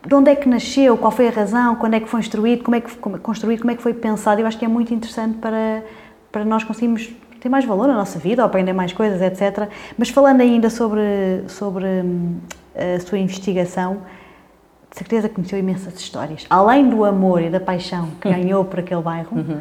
de 0.08 0.16
onde 0.16 0.32
é 0.32 0.36
que 0.36 0.48
nasceu, 0.48 0.98
qual 0.98 1.12
foi 1.12 1.28
a 1.28 1.32
razão, 1.32 1.76
quando 1.76 1.96
é 1.96 2.00
que 2.00 2.08
foi 2.08 2.22
construído, 2.22 2.64
como 2.64 2.76
é 2.76 2.82
que 2.82 2.90
foi 2.90 3.20
construído, 3.20 3.60
como 3.60 3.72
é 3.72 3.76
que 3.76 3.84
foi 3.84 3.94
pensado. 3.94 4.40
Eu 4.40 4.48
acho 4.48 4.58
que 4.58 4.66
é 4.66 4.68
muito 4.68 4.94
interessante 4.94 5.38
para, 5.38 5.84
para 6.32 6.46
nós 6.46 6.64
conseguirmos 6.64 7.10
ter 7.42 7.50
mais 7.50 7.66
valor 7.66 7.88
na 7.88 7.96
nossa 7.96 8.18
vida, 8.18 8.42
ou 8.42 8.46
aprender 8.46 8.72
mais 8.72 8.94
coisas, 8.94 9.22
etc. 9.22 9.68
Mas 9.98 10.10
falando 10.10 10.42
ainda 10.42 10.70
sobre, 10.70 11.02
sobre 11.48 11.86
hum, 11.86 12.38
a 12.76 13.00
sua 13.02 13.18
investigação, 13.18 14.02
de 14.92 14.98
certeza 14.98 15.30
conheceu 15.30 15.58
imensas 15.58 15.98
histórias. 15.98 16.46
Além 16.50 16.90
do 16.90 17.06
amor 17.06 17.42
e 17.42 17.50
da 17.50 17.60
paixão 17.60 18.10
que 18.20 18.28
ganhou 18.30 18.66
por 18.66 18.80
aquele 18.80 19.02
bairro, 19.02 19.38
uhum. 19.38 19.60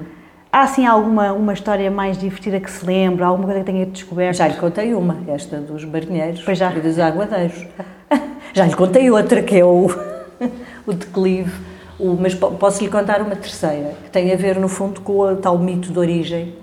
há 0.52 0.62
assim 0.62 0.84
alguma 0.84 1.32
uma 1.32 1.52
história 1.52 1.88
mais 1.90 2.18
divertida 2.18 2.58
que 2.58 2.70
se 2.70 2.84
lembra, 2.84 3.26
alguma 3.26 3.46
coisa 3.46 3.60
que 3.60 3.72
tenha 3.72 3.86
descoberto? 3.86 4.36
Já 4.36 4.48
lhe 4.48 4.56
contei 4.56 4.92
uma, 4.92 5.18
esta 5.28 5.58
dos 5.58 5.84
marinheiros 5.84 6.44
e 6.44 6.80
dos 6.80 6.98
aguadeiros. 6.98 7.64
já 8.52 8.66
lhe 8.66 8.74
contei 8.74 9.08
outra, 9.10 9.40
que 9.40 9.56
é 9.56 9.64
o, 9.64 9.86
o 10.84 10.92
declive. 10.92 11.70
O, 11.96 12.16
mas 12.18 12.34
posso 12.34 12.82
lhe 12.82 12.90
contar 12.90 13.20
uma 13.20 13.36
terceira, 13.36 13.94
que 14.04 14.10
tem 14.10 14.32
a 14.32 14.36
ver, 14.36 14.58
no 14.58 14.68
fundo, 14.68 15.02
com 15.02 15.18
o 15.18 15.36
tal 15.36 15.58
mito 15.58 15.92
de 15.92 15.98
origem 15.98 16.54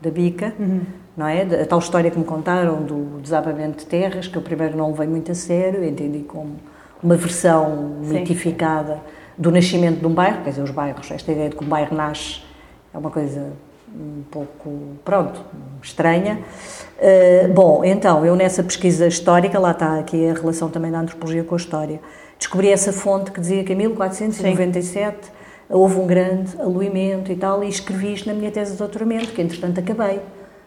da 0.00 0.10
bica, 0.10 0.54
uhum. 0.58 0.80
não 1.14 1.28
é? 1.28 1.42
A 1.42 1.66
tal 1.66 1.78
história 1.78 2.10
que 2.10 2.18
me 2.18 2.24
contaram 2.24 2.82
do 2.82 3.20
desabamento 3.20 3.80
de 3.80 3.86
terras, 3.86 4.26
que 4.26 4.36
eu 4.36 4.42
primeiro 4.42 4.74
não 4.74 4.90
levei 4.90 5.06
muito 5.06 5.30
a 5.30 5.34
sério, 5.34 5.84
entendi 5.84 6.20
como 6.20 6.56
uma 7.02 7.16
versão 7.16 7.96
Sim. 8.02 8.12
mitificada 8.14 9.00
do 9.36 9.50
nascimento 9.50 10.00
de 10.00 10.06
um 10.06 10.12
bairro, 10.12 10.42
quer 10.42 10.50
dizer, 10.50 10.62
os 10.62 10.70
bairros, 10.70 11.10
esta 11.10 11.30
ideia 11.30 11.50
de 11.50 11.56
que 11.56 11.64
um 11.64 11.68
bairro 11.68 11.94
nasce 11.94 12.40
é 12.92 12.98
uma 12.98 13.10
coisa 13.10 13.52
um 13.94 14.22
pouco, 14.30 14.96
pronto, 15.04 15.40
estranha. 15.82 16.40
Uh, 16.98 17.52
bom, 17.52 17.84
então, 17.84 18.24
eu 18.24 18.34
nessa 18.34 18.62
pesquisa 18.62 19.06
histórica, 19.06 19.58
lá 19.58 19.70
está 19.70 19.98
aqui 19.98 20.28
a 20.28 20.34
relação 20.34 20.68
também 20.68 20.90
da 20.90 21.00
antropologia 21.00 21.44
com 21.44 21.54
a 21.54 21.58
história, 21.58 22.00
descobri 22.38 22.70
essa 22.70 22.92
fonte 22.92 23.30
que 23.30 23.40
dizia 23.40 23.64
que 23.64 23.72
em 23.72 23.76
1497 23.76 25.26
Sim. 25.26 25.32
houve 25.70 25.98
um 25.98 26.06
grande 26.06 26.58
aluimento 26.60 27.30
e 27.30 27.36
tal, 27.36 27.62
e 27.62 27.68
escrevi 27.68 28.14
isto 28.14 28.26
na 28.26 28.34
minha 28.34 28.50
tese 28.50 28.72
de 28.72 28.78
doutoramento, 28.78 29.32
que 29.32 29.40
entretanto 29.40 29.80
acabei 29.80 30.20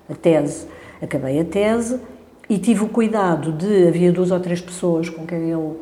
a 0.10 0.16
tese. 0.16 0.68
Acabei 1.02 1.40
a 1.40 1.46
tese 1.46 2.00
e 2.50 2.58
tive 2.58 2.84
o 2.84 2.90
cuidado 2.90 3.52
de, 3.52 3.88
havia 3.88 4.12
duas 4.12 4.32
ou 4.32 4.40
três 4.40 4.60
pessoas 4.60 5.10
com 5.10 5.26
quem 5.26 5.50
eu 5.50 5.82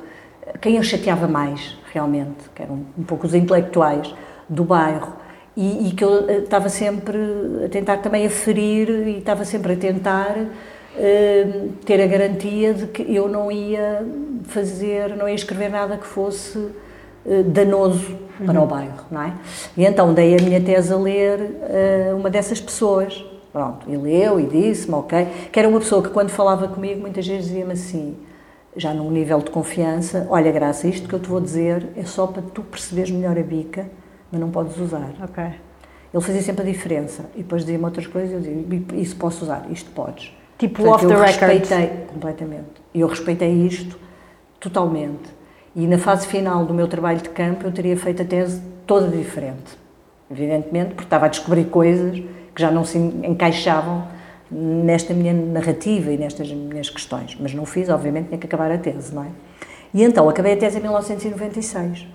quem 0.62 0.78
eu 0.78 0.84
chateava 0.84 1.28
mais, 1.28 1.78
realmente, 1.92 2.50
que 2.56 2.62
eram 2.62 2.86
um 2.98 3.04
pouco 3.04 3.26
os 3.26 3.34
intelectuais 3.34 4.14
do 4.48 4.64
bairro, 4.64 5.14
e, 5.58 5.90
e, 5.90 5.92
que 5.92 6.04
eu 6.04 6.30
eh, 6.30 6.38
estava 6.38 6.70
sempre 6.70 7.18
a 7.66 7.70
tentar 7.70 7.98
também 7.98 8.28
aferir 8.28 8.90
e 8.90 9.18
estava 9.18 9.44
sempre 9.44 9.74
a 9.74 9.76
tentar 9.76 10.38
uh, 10.38 11.70
ter 11.84 12.00
a 12.00 12.06
garantia 12.06 12.76
de 12.76 12.86
que 12.86 13.02
eu 13.02 13.28
não 13.28 13.52
ia 13.52 14.06
fazer, 14.44 15.16
não 15.16 15.28
ia 15.28 15.34
escrever 15.34 15.70
nada 15.70 15.98
que 15.98 16.06
fosse 16.06 16.60
uh, 16.60 17.44
danoso 17.44 18.16
uhum. 18.40 18.46
para 18.46 18.62
o 18.62 18.68
bairro, 18.68 19.06
não 19.10 19.24
é? 19.24 19.34
E 19.76 19.84
então 19.84 20.14
dei 20.14 20.38
a 20.38 20.42
minha 20.44 20.62
tese 20.62 20.94
a 20.94 20.98
ler 20.98 21.40
uh, 21.40 22.16
uma 22.16 22.30
dessas 22.30 22.62
pessoas, 22.62 23.26
pronto, 23.52 23.90
e 23.90 23.98
leu 23.98 24.40
e 24.40 24.46
disse-me, 24.46 24.94
ok, 24.94 25.28
que 25.52 25.58
era 25.58 25.68
uma 25.68 25.80
pessoa 25.80 26.04
que 26.04 26.10
quando 26.10 26.30
falava 26.30 26.68
comigo 26.68 27.02
muitas 27.02 27.26
vezes 27.26 27.46
dizia-me 27.46 27.74
assim, 27.74 28.16
já 28.78 28.94
num 28.94 29.12
nível 29.12 29.40
de 29.40 29.50
confiança, 29.50 30.28
olha, 30.30 30.52
Graça, 30.52 30.88
isto 30.88 31.08
que 31.08 31.14
eu 31.14 31.20
te 31.20 31.28
vou 31.28 31.42
dizer 31.42 31.88
é 31.96 32.04
só 32.04 32.28
para 32.28 32.42
tu 32.42 32.62
perceberes 32.62 33.12
melhor 33.12 33.38
a 33.38 33.44
bica, 33.44 33.90
mas 34.32 34.40
não 34.40 34.50
podes 34.52 34.78
usar. 34.78 35.10
Ok. 35.22 35.44
Ele 36.14 36.24
fazia 36.24 36.42
sempre 36.42 36.62
a 36.62 36.66
diferença 36.66 37.26
e 37.36 37.40
depois 37.40 37.64
dizia-me 37.64 37.84
outras 37.84 38.08
coisas 38.08 38.32
e 38.32 38.34
eu 38.34 38.40
dizia, 38.40 39.02
isso 39.02 39.16
posso 39.16 39.44
usar, 39.44 39.66
isto 39.70 39.90
podes. 39.92 40.34
Tipo 40.58 40.84
Portanto, 40.84 40.96
off 40.96 41.08
the 41.08 41.14
record. 41.14 41.42
Eu 41.42 41.60
respeitei 41.60 42.06
completamente. 42.08 42.82
E 42.94 43.00
eu 43.02 43.08
respeitei 43.08 43.52
isto 43.68 44.00
totalmente. 44.60 45.36
E 45.76 45.86
na 45.86 45.98
fase 45.98 46.26
final 46.26 46.66
do 46.66 46.74
meu 46.74 46.88
trabalho 46.88 47.22
de 47.22 47.30
campo 47.30 47.66
eu 47.66 47.72
teria 47.72 47.96
feito 47.98 48.22
a 48.22 48.26
tese 48.26 48.62
toda 48.86 49.08
diferente. 49.08 49.78
Evidentemente, 50.32 50.90
porque 50.90 51.04
estava 51.04 51.26
a 51.26 51.30
descobrir 51.30 51.66
coisas 51.66 52.20
que 52.20 52.62
já 52.62 52.72
não 52.72 52.84
se 52.84 52.98
encaixavam 52.98 54.08
nesta 54.52 55.14
minha 55.14 55.34
narrativa 55.34 56.12
e 56.12 56.18
nestas 56.18 56.52
minhas 56.52 56.90
questões. 56.90 57.38
Mas 57.40 57.54
não 57.54 57.66
fiz, 57.66 57.90
obviamente, 57.90 58.28
tinha 58.28 58.38
que 58.38 58.48
acabar 58.48 58.72
a 58.72 58.78
tese, 58.78 59.14
não 59.14 59.24
é? 59.24 59.28
E 59.94 60.04
então, 60.04 60.28
acabei 60.30 60.54
a 60.54 60.58
tese 60.58 60.78
em 60.78 60.82
1996. 60.82 62.08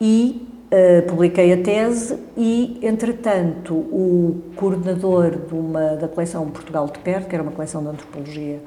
E 0.00 0.48
uh, 0.66 1.06
publiquei 1.08 1.52
a 1.52 1.62
tese 1.62 2.18
e, 2.36 2.78
entretanto, 2.82 3.74
o 3.74 4.42
coordenador 4.56 5.30
de 5.30 5.54
uma, 5.54 5.96
da 5.96 6.08
coleção 6.08 6.48
Portugal 6.50 6.86
de 6.86 6.98
Perto, 7.00 7.28
que 7.28 7.34
era 7.34 7.42
uma 7.42 7.52
coleção 7.52 7.82
de 7.82 7.88
antropologia 7.88 8.60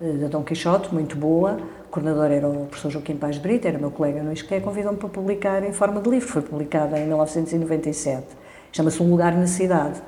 uh, 0.00 0.12
da 0.18 0.28
Dom 0.28 0.42
Quixote, 0.42 0.92
muito 0.92 1.16
boa, 1.16 1.58
o 1.86 1.88
coordenador 1.90 2.30
era 2.30 2.48
o 2.48 2.66
professor 2.66 2.90
Joaquim 2.90 3.16
Paz 3.16 3.38
Brito, 3.38 3.68
era 3.68 3.78
meu 3.78 3.90
colega 3.90 4.22
no 4.22 4.32
ISCTE, 4.32 4.60
convidou-me 4.60 4.98
para 4.98 5.08
publicar 5.08 5.62
em 5.62 5.72
forma 5.72 6.00
de 6.00 6.08
livro. 6.08 6.28
Foi 6.28 6.42
publicada 6.42 6.98
em 6.98 7.06
1997. 7.06 8.26
Chama-se 8.72 9.02
Um 9.02 9.10
Lugar 9.10 9.34
na 9.34 9.46
Cidade, 9.46 10.00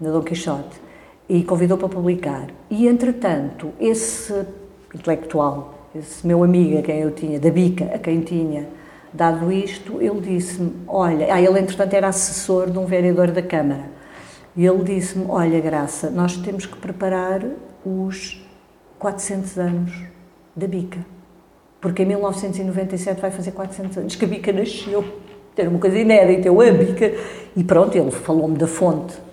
da 0.00 0.10
Dom 0.10 0.22
Quixote 0.22 0.85
e 1.28 1.42
convidou 1.42 1.76
para 1.76 1.88
publicar. 1.88 2.48
E, 2.70 2.86
entretanto, 2.86 3.72
esse 3.80 4.32
intelectual, 4.94 5.88
esse 5.94 6.26
meu 6.26 6.42
amigo 6.42 6.78
a 6.78 6.82
quem 6.82 7.00
eu 7.00 7.10
tinha, 7.10 7.38
da 7.38 7.50
Bica, 7.50 7.84
a 7.86 7.98
quem 7.98 8.20
tinha 8.20 8.68
dado 9.12 9.50
isto, 9.50 10.00
ele 10.00 10.20
disse-me, 10.20 10.72
olha, 10.86 11.32
ah, 11.32 11.40
ele 11.40 11.58
entretanto 11.58 11.94
era 11.94 12.08
assessor 12.08 12.70
de 12.70 12.78
um 12.78 12.84
vereador 12.84 13.30
da 13.30 13.42
Câmara, 13.42 13.84
e 14.56 14.64
ele 14.64 14.84
disse-me, 14.84 15.26
olha 15.28 15.60
Graça, 15.60 16.10
nós 16.10 16.36
temos 16.36 16.66
que 16.66 16.76
preparar 16.76 17.42
os 17.84 18.42
400 18.98 19.58
anos 19.58 19.92
da 20.54 20.66
Bica, 20.66 21.04
porque 21.80 22.02
em 22.02 22.06
1997 22.06 23.20
vai 23.20 23.30
fazer 23.30 23.52
400 23.52 23.98
anos 23.98 24.16
que 24.16 24.24
a 24.24 24.28
Bica 24.28 24.52
nasceu, 24.52 25.04
era 25.56 25.70
uma 25.70 25.78
coisa 25.78 25.98
inédita, 25.98 26.48
eu 26.48 26.60
a 26.60 26.70
Bica, 26.70 27.14
e 27.56 27.64
pronto, 27.64 27.96
ele 27.96 28.10
falou-me 28.10 28.58
da 28.58 28.66
fonte 28.66 29.25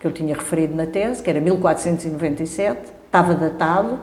que 0.00 0.06
eu 0.06 0.12
tinha 0.12 0.34
referido 0.34 0.74
na 0.74 0.86
tese, 0.86 1.22
que 1.22 1.30
era 1.30 1.40
1497, 1.40 2.92
estava 3.06 3.34
datado, 3.34 3.98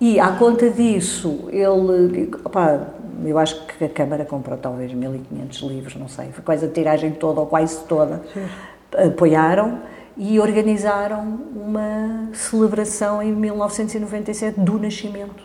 e 0.00 0.18
à 0.18 0.32
conta 0.32 0.70
disso, 0.70 1.48
ele, 1.50 2.30
opa, 2.42 2.88
eu 3.24 3.38
acho 3.38 3.66
que 3.66 3.84
a 3.84 3.88
Câmara 3.88 4.24
comprou 4.24 4.56
talvez 4.56 4.92
1500 4.92 5.60
livros, 5.62 5.96
não 5.96 6.08
sei, 6.08 6.30
foi 6.32 6.42
quase 6.42 6.64
a 6.64 6.68
tiragem 6.68 7.12
toda 7.12 7.40
ou 7.40 7.46
quase 7.46 7.84
toda, 7.84 8.22
Sim. 8.32 8.46
apoiaram 9.08 9.80
e 10.16 10.40
organizaram 10.40 11.38
uma 11.54 12.30
celebração 12.32 13.22
em 13.22 13.32
1997 13.32 14.58
do 14.60 14.78
nascimento 14.78 15.44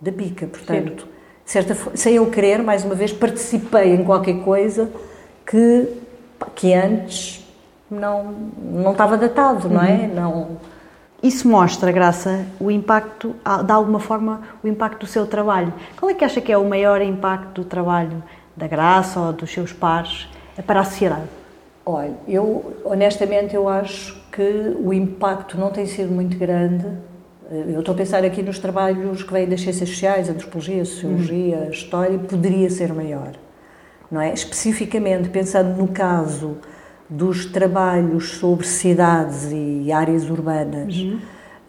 da 0.00 0.10
Bica, 0.10 0.46
portanto, 0.46 1.06
certa, 1.44 1.76
sem 1.96 2.16
eu 2.16 2.26
querer, 2.30 2.62
mais 2.62 2.84
uma 2.84 2.94
vez, 2.94 3.12
participei 3.12 3.94
em 3.94 4.04
qualquer 4.04 4.40
coisa 4.42 4.90
que, 5.46 5.88
que 6.56 6.74
antes 6.74 7.45
não, 7.90 8.34
não 8.62 8.92
estava 8.92 9.16
datado, 9.16 9.68
não 9.68 9.82
é? 9.82 9.92
Uhum. 9.92 10.14
Não... 10.14 10.48
Isso 11.22 11.48
mostra, 11.48 11.90
Graça, 11.90 12.44
o 12.60 12.70
impacto, 12.70 13.34
de 13.64 13.72
alguma 13.72 13.98
forma, 13.98 14.42
o 14.62 14.68
impacto 14.68 15.00
do 15.00 15.06
seu 15.06 15.26
trabalho. 15.26 15.72
Qual 15.98 16.10
é 16.10 16.14
que 16.14 16.24
acha 16.24 16.40
que 16.40 16.52
é 16.52 16.58
o 16.58 16.68
maior 16.68 17.00
impacto 17.00 17.62
do 17.62 17.64
trabalho 17.64 18.22
da 18.56 18.66
Graça 18.66 19.18
ou 19.18 19.32
dos 19.32 19.50
seus 19.50 19.72
pares 19.72 20.28
para 20.66 20.80
a 20.80 20.84
sociedade? 20.84 21.28
Olha, 21.84 22.14
eu 22.28 22.74
honestamente 22.84 23.54
eu 23.54 23.68
acho 23.68 24.20
que 24.30 24.76
o 24.78 24.92
impacto 24.92 25.58
não 25.58 25.70
tem 25.70 25.86
sido 25.86 26.12
muito 26.12 26.36
grande 26.36 26.84
Eu 27.48 27.78
estou 27.78 27.94
a 27.94 27.96
pensar 27.96 28.24
aqui 28.24 28.42
nos 28.42 28.58
trabalhos 28.58 29.22
que 29.22 29.32
vêm 29.32 29.48
das 29.48 29.60
ciências 29.60 29.88
sociais, 29.88 30.28
antropologia, 30.28 30.84
sociologia, 30.84 31.58
uhum. 31.58 31.70
história, 31.70 32.18
poderia 32.18 32.68
ser 32.68 32.92
maior. 32.92 33.32
Não 34.10 34.20
é? 34.20 34.32
Especificamente 34.32 35.28
pensando 35.28 35.76
no 35.76 35.88
caso 35.88 36.56
dos 37.08 37.46
trabalhos 37.46 38.32
sobre 38.32 38.66
cidades 38.66 39.50
e 39.52 39.92
áreas 39.92 40.28
urbanas 40.28 40.96
uhum. 40.96 41.18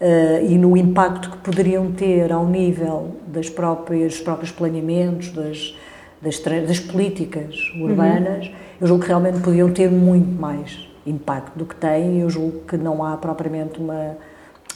uh, 0.02 0.46
e 0.46 0.58
no 0.58 0.76
impacto 0.76 1.32
que 1.32 1.38
poderiam 1.38 1.92
ter 1.92 2.32
ao 2.32 2.46
nível 2.46 3.18
das 3.28 3.50
próprias, 3.50 4.14
dos 4.14 4.22
próprios 4.22 4.52
planeamentos, 4.52 5.30
das, 5.30 5.76
das, 6.22 6.40
das 6.40 6.80
políticas 6.80 7.56
urbanas, 7.80 8.48
uhum. 8.48 8.54
eu 8.82 8.88
julgo 8.88 9.04
que 9.04 9.10
realmente 9.10 9.40
podiam 9.40 9.72
ter 9.72 9.92
muito 9.92 10.40
mais 10.40 10.88
impacto 11.06 11.58
do 11.58 11.66
que 11.66 11.76
têm. 11.76 12.22
Eu 12.22 12.30
julgo 12.30 12.62
que 12.68 12.76
não 12.76 13.04
há 13.04 13.16
propriamente 13.16 13.80
uma 13.80 14.18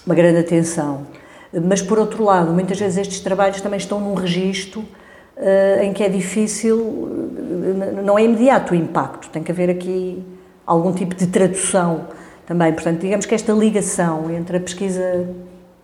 uma 0.06 0.16
grande 0.16 0.40
atenção. 0.40 1.06
Mas, 1.54 1.82
por 1.82 2.00
outro 2.00 2.24
lado, 2.24 2.52
muitas 2.54 2.80
vezes 2.80 2.98
estes 2.98 3.20
trabalhos 3.20 3.60
também 3.62 3.78
estão 3.78 4.00
num 4.00 4.14
registro 4.14 4.82
uh, 4.82 5.84
em 5.84 5.92
que 5.94 6.04
é 6.04 6.10
difícil, 6.10 6.78
uh, 6.78 8.02
não 8.04 8.18
é 8.18 8.24
imediato 8.24 8.74
o 8.74 8.76
impacto, 8.76 9.30
tem 9.30 9.44
que 9.44 9.52
haver 9.52 9.70
aqui 9.70 10.24
algum 10.72 10.94
tipo 10.94 11.14
de 11.16 11.28
tradução 11.28 12.08
também. 12.46 12.72
Portanto, 12.74 13.02
digamos 13.02 13.26
que 13.26 13.36
esta 13.36 13.52
ligação 13.52 14.32
entre 14.32 14.58
a 14.58 14.60
pesquisa 14.60 15.30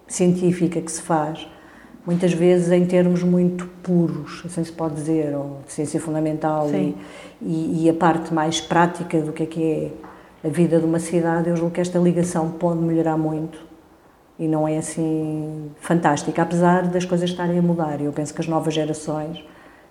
científica 0.07 0.79
que 0.79 0.91
se 0.91 1.01
faz, 1.01 1.47
muitas 2.05 2.31
vezes 2.31 2.71
em 2.71 2.85
termos 2.85 3.21
muito 3.21 3.67
puros, 3.83 4.41
assim 4.45 4.63
se 4.63 4.71
pode 4.71 4.95
dizer, 4.95 5.35
ou 5.35 5.59
de 5.65 5.73
ciência 5.73 5.99
fundamental, 5.99 6.69
e, 6.73 6.95
e, 7.41 7.83
e, 7.83 7.89
a 7.89 7.93
parte 7.93 8.33
mais 8.33 8.61
prática 8.61 9.19
do 9.19 9.33
que 9.33 9.43
é 9.43 9.45
que 9.45 9.63
é 10.43 10.47
a 10.47 10.49
vida 10.49 10.79
de 10.79 10.85
uma 10.85 10.99
cidade, 10.99 11.49
eu 11.49 11.55
julgo 11.57 11.71
que 11.71 11.81
esta 11.81 11.99
ligação 11.99 12.51
pode 12.51 12.79
melhorar 12.79 13.17
muito 13.17 13.59
e 14.39 14.47
não 14.47 14.67
é 14.67 14.77
assim 14.77 15.69
fantástica, 15.81 16.43
apesar 16.43 16.87
das 16.87 17.03
coisas 17.03 17.29
estarem 17.29 17.59
a 17.59 17.61
mudar. 17.61 17.99
Eu 17.99 18.13
penso 18.13 18.33
que 18.33 18.39
as 18.39 18.47
novas 18.47 18.73
gerações 18.73 19.43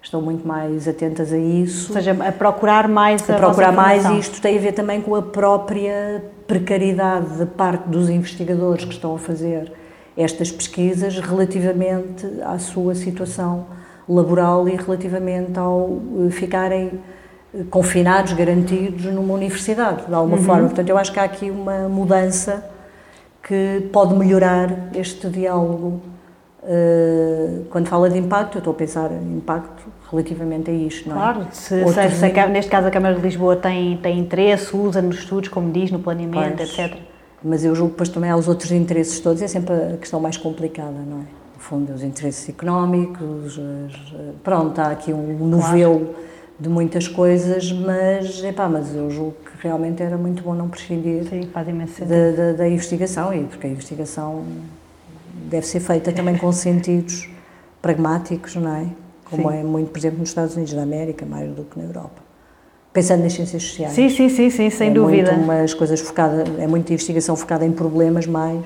estão 0.07 0.23
muito 0.23 0.47
mais 0.47 0.87
atentas 0.87 1.33
a 1.33 1.39
isso. 1.39 1.89
Ou 1.89 1.95
seja, 1.95 2.13
a 2.13 2.33
procurar 2.33 2.89
mais 2.89 3.29
a, 3.29 3.35
a 3.35 3.39
procurar 3.39 3.73
mais 3.73 4.05
e 4.05 4.19
isto 4.19 4.41
tem 4.41 4.57
a 4.57 4.61
ver 4.61 4.73
também 4.73 5.01
com 5.01 5.15
a 5.15 5.23
própria 5.23 6.25
precariedade 6.47 7.39
de 7.39 7.47
parte 7.47 7.89
dos 7.89 8.09
investigadores 8.09 8.85
que 8.85 8.93
estão 8.93 9.17
a 9.17 9.19
fazer 9.19 9.73
estas 10.17 10.51
pesquisas 10.51 11.19
relativamente 11.19 12.27
à 12.45 12.59
sua 12.59 12.95
situação 12.95 13.67
laboral 14.09 14.69
e 14.69 14.77
relativamente 14.77 15.59
ao 15.59 16.01
eh, 16.27 16.31
ficarem 16.31 17.01
eh, 17.53 17.65
confinados, 17.69 18.33
garantidos 18.33 19.05
numa 19.07 19.35
universidade, 19.35 20.07
de 20.07 20.15
alguma 20.15 20.37
uhum. 20.37 20.43
forma. 20.45 20.65
Portanto, 20.69 20.89
eu 20.89 20.97
acho 20.97 21.13
que 21.13 21.19
há 21.19 21.25
aqui 21.25 21.51
uma 21.51 21.89
mudança 21.89 22.65
que 23.43 23.89
pode 23.93 24.15
melhorar 24.15 24.91
este 24.95 25.29
diálogo. 25.29 26.01
Uh, 26.63 27.65
quando 27.71 27.87
fala 27.87 28.11
de 28.11 28.19
impacto, 28.19 28.57
eu 28.57 28.59
estou 28.59 28.73
a 28.73 28.77
pensar 28.77 29.13
em 29.13 29.37
impacto 29.37 29.96
relativamente 30.11 30.71
a 30.71 30.75
isto, 30.75 31.09
não 31.09 31.17
é? 31.17 31.19
Claro, 31.19 31.47
se, 31.53 31.85
se, 31.85 32.11
se 32.11 32.41
a, 32.41 32.47
neste 32.47 32.71
caso 32.71 32.87
a 32.87 32.91
Câmara 32.91 33.15
de 33.15 33.21
Lisboa 33.21 33.57
tem, 33.57 33.97
tem 33.97 34.19
interesse, 34.19 34.77
usa 34.77 35.03
nos 35.03 35.19
estudos, 35.19 35.49
como 35.49 35.71
diz, 35.73 35.91
no 35.91 35.99
planeamento, 35.99 36.57
pois, 36.57 36.79
etc. 36.79 36.97
Mas 37.43 37.65
eu 37.65 37.75
julgo 37.75 37.91
que 37.91 37.95
depois 37.95 38.09
também 38.09 38.31
há 38.31 38.37
os 38.37 38.49
outros 38.49 38.71
interesses 38.73 39.21
todos, 39.21 39.43
é 39.43 39.49
sempre 39.49 39.75
a 39.75 39.97
questão 39.97 40.21
mais 40.21 40.37
complicada, 40.37 40.91
não 40.91 41.19
é? 41.19 41.47
No 41.55 41.61
fundo, 41.61 41.93
os 41.93 42.03
interesses 42.03 42.49
económicos, 42.49 43.59
pronto, 44.45 44.79
há 44.79 44.91
aqui 44.91 45.13
um 45.13 45.47
novelo 45.47 46.01
claro. 46.01 46.17
de 46.61 46.69
muitas 46.69 47.09
coisas, 47.09 47.73
mas, 47.73 48.45
epá, 48.45 48.69
mas 48.69 48.95
eu 48.95 49.11
julgo 49.11 49.37
realmente 49.61 50.03
era 50.03 50.17
muito 50.17 50.43
bom 50.43 50.55
não 50.55 50.69
prescindir 50.69 51.25
Sim, 51.25 51.49
da, 52.05 52.31
da, 52.31 52.53
da, 52.53 52.69
investigação, 52.69 53.35
e 53.35 53.45
porque 53.45 53.67
a 53.67 53.71
investigação 53.71 54.45
deve 55.49 55.67
ser 55.67 55.81
feita 55.81 56.13
também 56.13 56.37
com 56.37 56.53
sentidos 56.53 57.29
pragmáticos, 57.81 58.55
não 58.57 58.75
é? 58.75 58.87
Como 59.29 59.51
sim. 59.51 59.59
é 59.59 59.63
muito, 59.63 59.91
por 59.91 59.99
exemplo, 59.99 60.19
nos 60.19 60.29
Estados 60.29 60.55
Unidos 60.55 60.73
da 60.73 60.83
América, 60.83 61.27
mais 61.27 61.51
do 61.51 61.65
que 61.65 61.79
na 61.79 61.85
Europa. 61.85 62.23
Pensando 62.93 63.23
nas 63.23 63.33
ciências 63.33 63.63
sociais. 63.63 63.93
Sim, 63.93 64.09
sim, 64.09 64.29
sim, 64.29 64.49
sim 64.49 64.71
sem 64.71 64.91
é 64.91 64.93
dúvida. 64.93 65.33
Muito 65.33 65.45
umas 65.45 65.75
coisas 65.75 66.01
focadas, 66.01 66.49
é 66.59 66.67
muita 66.67 66.93
investigação 66.93 67.37
focada 67.37 67.67
em 67.67 67.73
problemas, 67.73 68.27
mais 68.27 68.65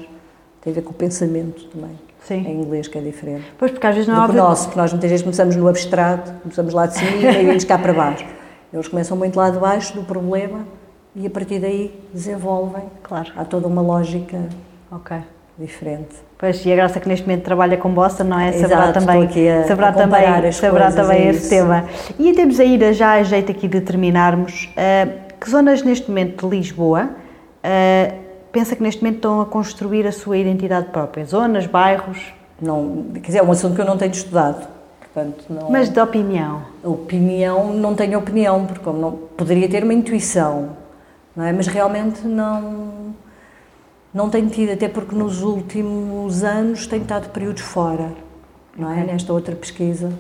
tem 0.61 0.73
a 0.73 0.75
ver 0.75 0.83
com 0.83 0.91
o 0.91 0.95
pensamento 0.95 1.65
também. 1.69 1.99
Sim. 2.27 2.47
Em 2.47 2.61
inglês, 2.61 2.87
que 2.87 2.99
é 2.99 3.01
diferente. 3.01 3.45
Pois, 3.59 3.73
porque 3.73 3.87
às 3.87 3.95
vezes 3.95 4.09
não 4.09 4.23
há. 4.23 4.27
Do 4.27 4.33
que 4.33 4.39
nosso, 4.39 4.67
porque 4.67 4.79
nós 4.79 4.93
muitas 4.93 5.11
vezes 5.11 5.23
começamos 5.23 5.57
no 5.57 5.67
abstrato, 5.67 6.33
começamos 6.43 6.75
lá 6.75 6.87
de 6.87 6.99
cima 6.99 7.11
e 7.33 7.47
vamos 7.47 7.65
cá 7.65 7.79
para 7.79 7.93
baixo. 7.93 8.27
Eles 8.73 8.87
começam 8.87 9.17
muito 9.17 9.37
lá 9.37 9.51
de 9.51 9.59
baixo 9.59 9.95
do 9.95 10.05
problema 10.05 10.67
e 11.17 11.27
a 11.27 11.31
partir 11.31 11.59
daí 11.59 11.99
desenvolvem. 12.13 12.85
Claro. 13.03 13.33
Há 13.37 13.45
toda 13.45 13.67
uma 13.67 13.83
lógica 13.83 14.39
okay. 14.93 15.23
diferente. 15.59 16.30
Pois, 16.41 16.65
e 16.65 16.73
a 16.73 16.77
graça 16.77 16.99
que 16.99 17.07
neste 17.07 17.27
momento 17.27 17.43
trabalha 17.43 17.77
com 17.77 17.91
Bossa, 17.91 18.25
não 18.25 18.41
é? 18.41 18.51
Saberá 18.53 18.85
Exato, 18.85 19.01
também, 19.01 19.25
aqui 19.25 19.47
a, 19.47 19.65
saberá 19.65 19.89
a 19.89 19.93
também, 19.93 20.53
saberá 20.53 20.91
também 20.91 21.27
é 21.27 21.29
esse 21.29 21.51
tema. 21.51 21.85
E 22.19 22.31
em 22.31 22.35
termos 22.35 22.59
aí, 22.59 22.95
já 22.95 23.13
a 23.13 23.23
jeito 23.23 23.53
aqui 23.53 23.69
de 23.69 23.79
terminarmos, 23.83 24.71
uh, 24.73 25.13
que 25.39 25.51
zonas 25.51 25.83
neste 25.83 26.09
momento 26.09 26.49
de 26.49 26.57
Lisboa 26.57 27.11
uh, 27.11 28.15
pensa 28.51 28.75
que 28.75 28.83
neste 28.83 29.03
momento 29.03 29.17
estão 29.17 29.43
a 29.43 29.45
construir 29.45 30.07
a 30.07 30.13
sua 30.13 30.39
identidade 30.39 30.87
própria? 30.87 31.27
Zonas, 31.27 31.67
bairros? 31.67 32.33
Não, 32.59 33.05
quer 33.13 33.21
dizer, 33.21 33.39
é 33.41 33.43
um 33.43 33.53
assunto 33.53 33.75
que 33.75 33.83
eu 33.83 33.87
não 33.87 33.99
tenho 33.99 34.13
estudado. 34.13 34.67
Portanto, 35.13 35.45
não, 35.51 35.71
Mas 35.71 35.91
de 35.91 36.01
opinião? 36.01 36.63
Opinião, 36.83 37.75
não 37.75 37.95
tenho 37.95 38.19
opinião, 38.19 38.65
porque 38.65 38.89
não, 38.89 39.13
poderia 39.37 39.69
ter 39.69 39.85
uma 39.85 39.93
intuição, 39.93 40.71
não 41.37 41.45
é? 41.45 41.53
Mas 41.53 41.67
realmente 41.67 42.27
não, 42.27 43.13
não 44.13 44.29
tenho 44.29 44.49
tido, 44.49 44.73
até 44.73 44.89
porque 44.89 45.15
nos 45.15 45.43
últimos 45.43 46.43
anos 46.43 46.87
tenho 46.87 47.03
estado 47.03 47.31
períodos 47.31 47.63
fora, 47.63 48.13
não 48.77 48.91
é? 48.91 49.05
Nesta 49.05 49.33
outra 49.33 49.55
pesquisa 49.55 50.13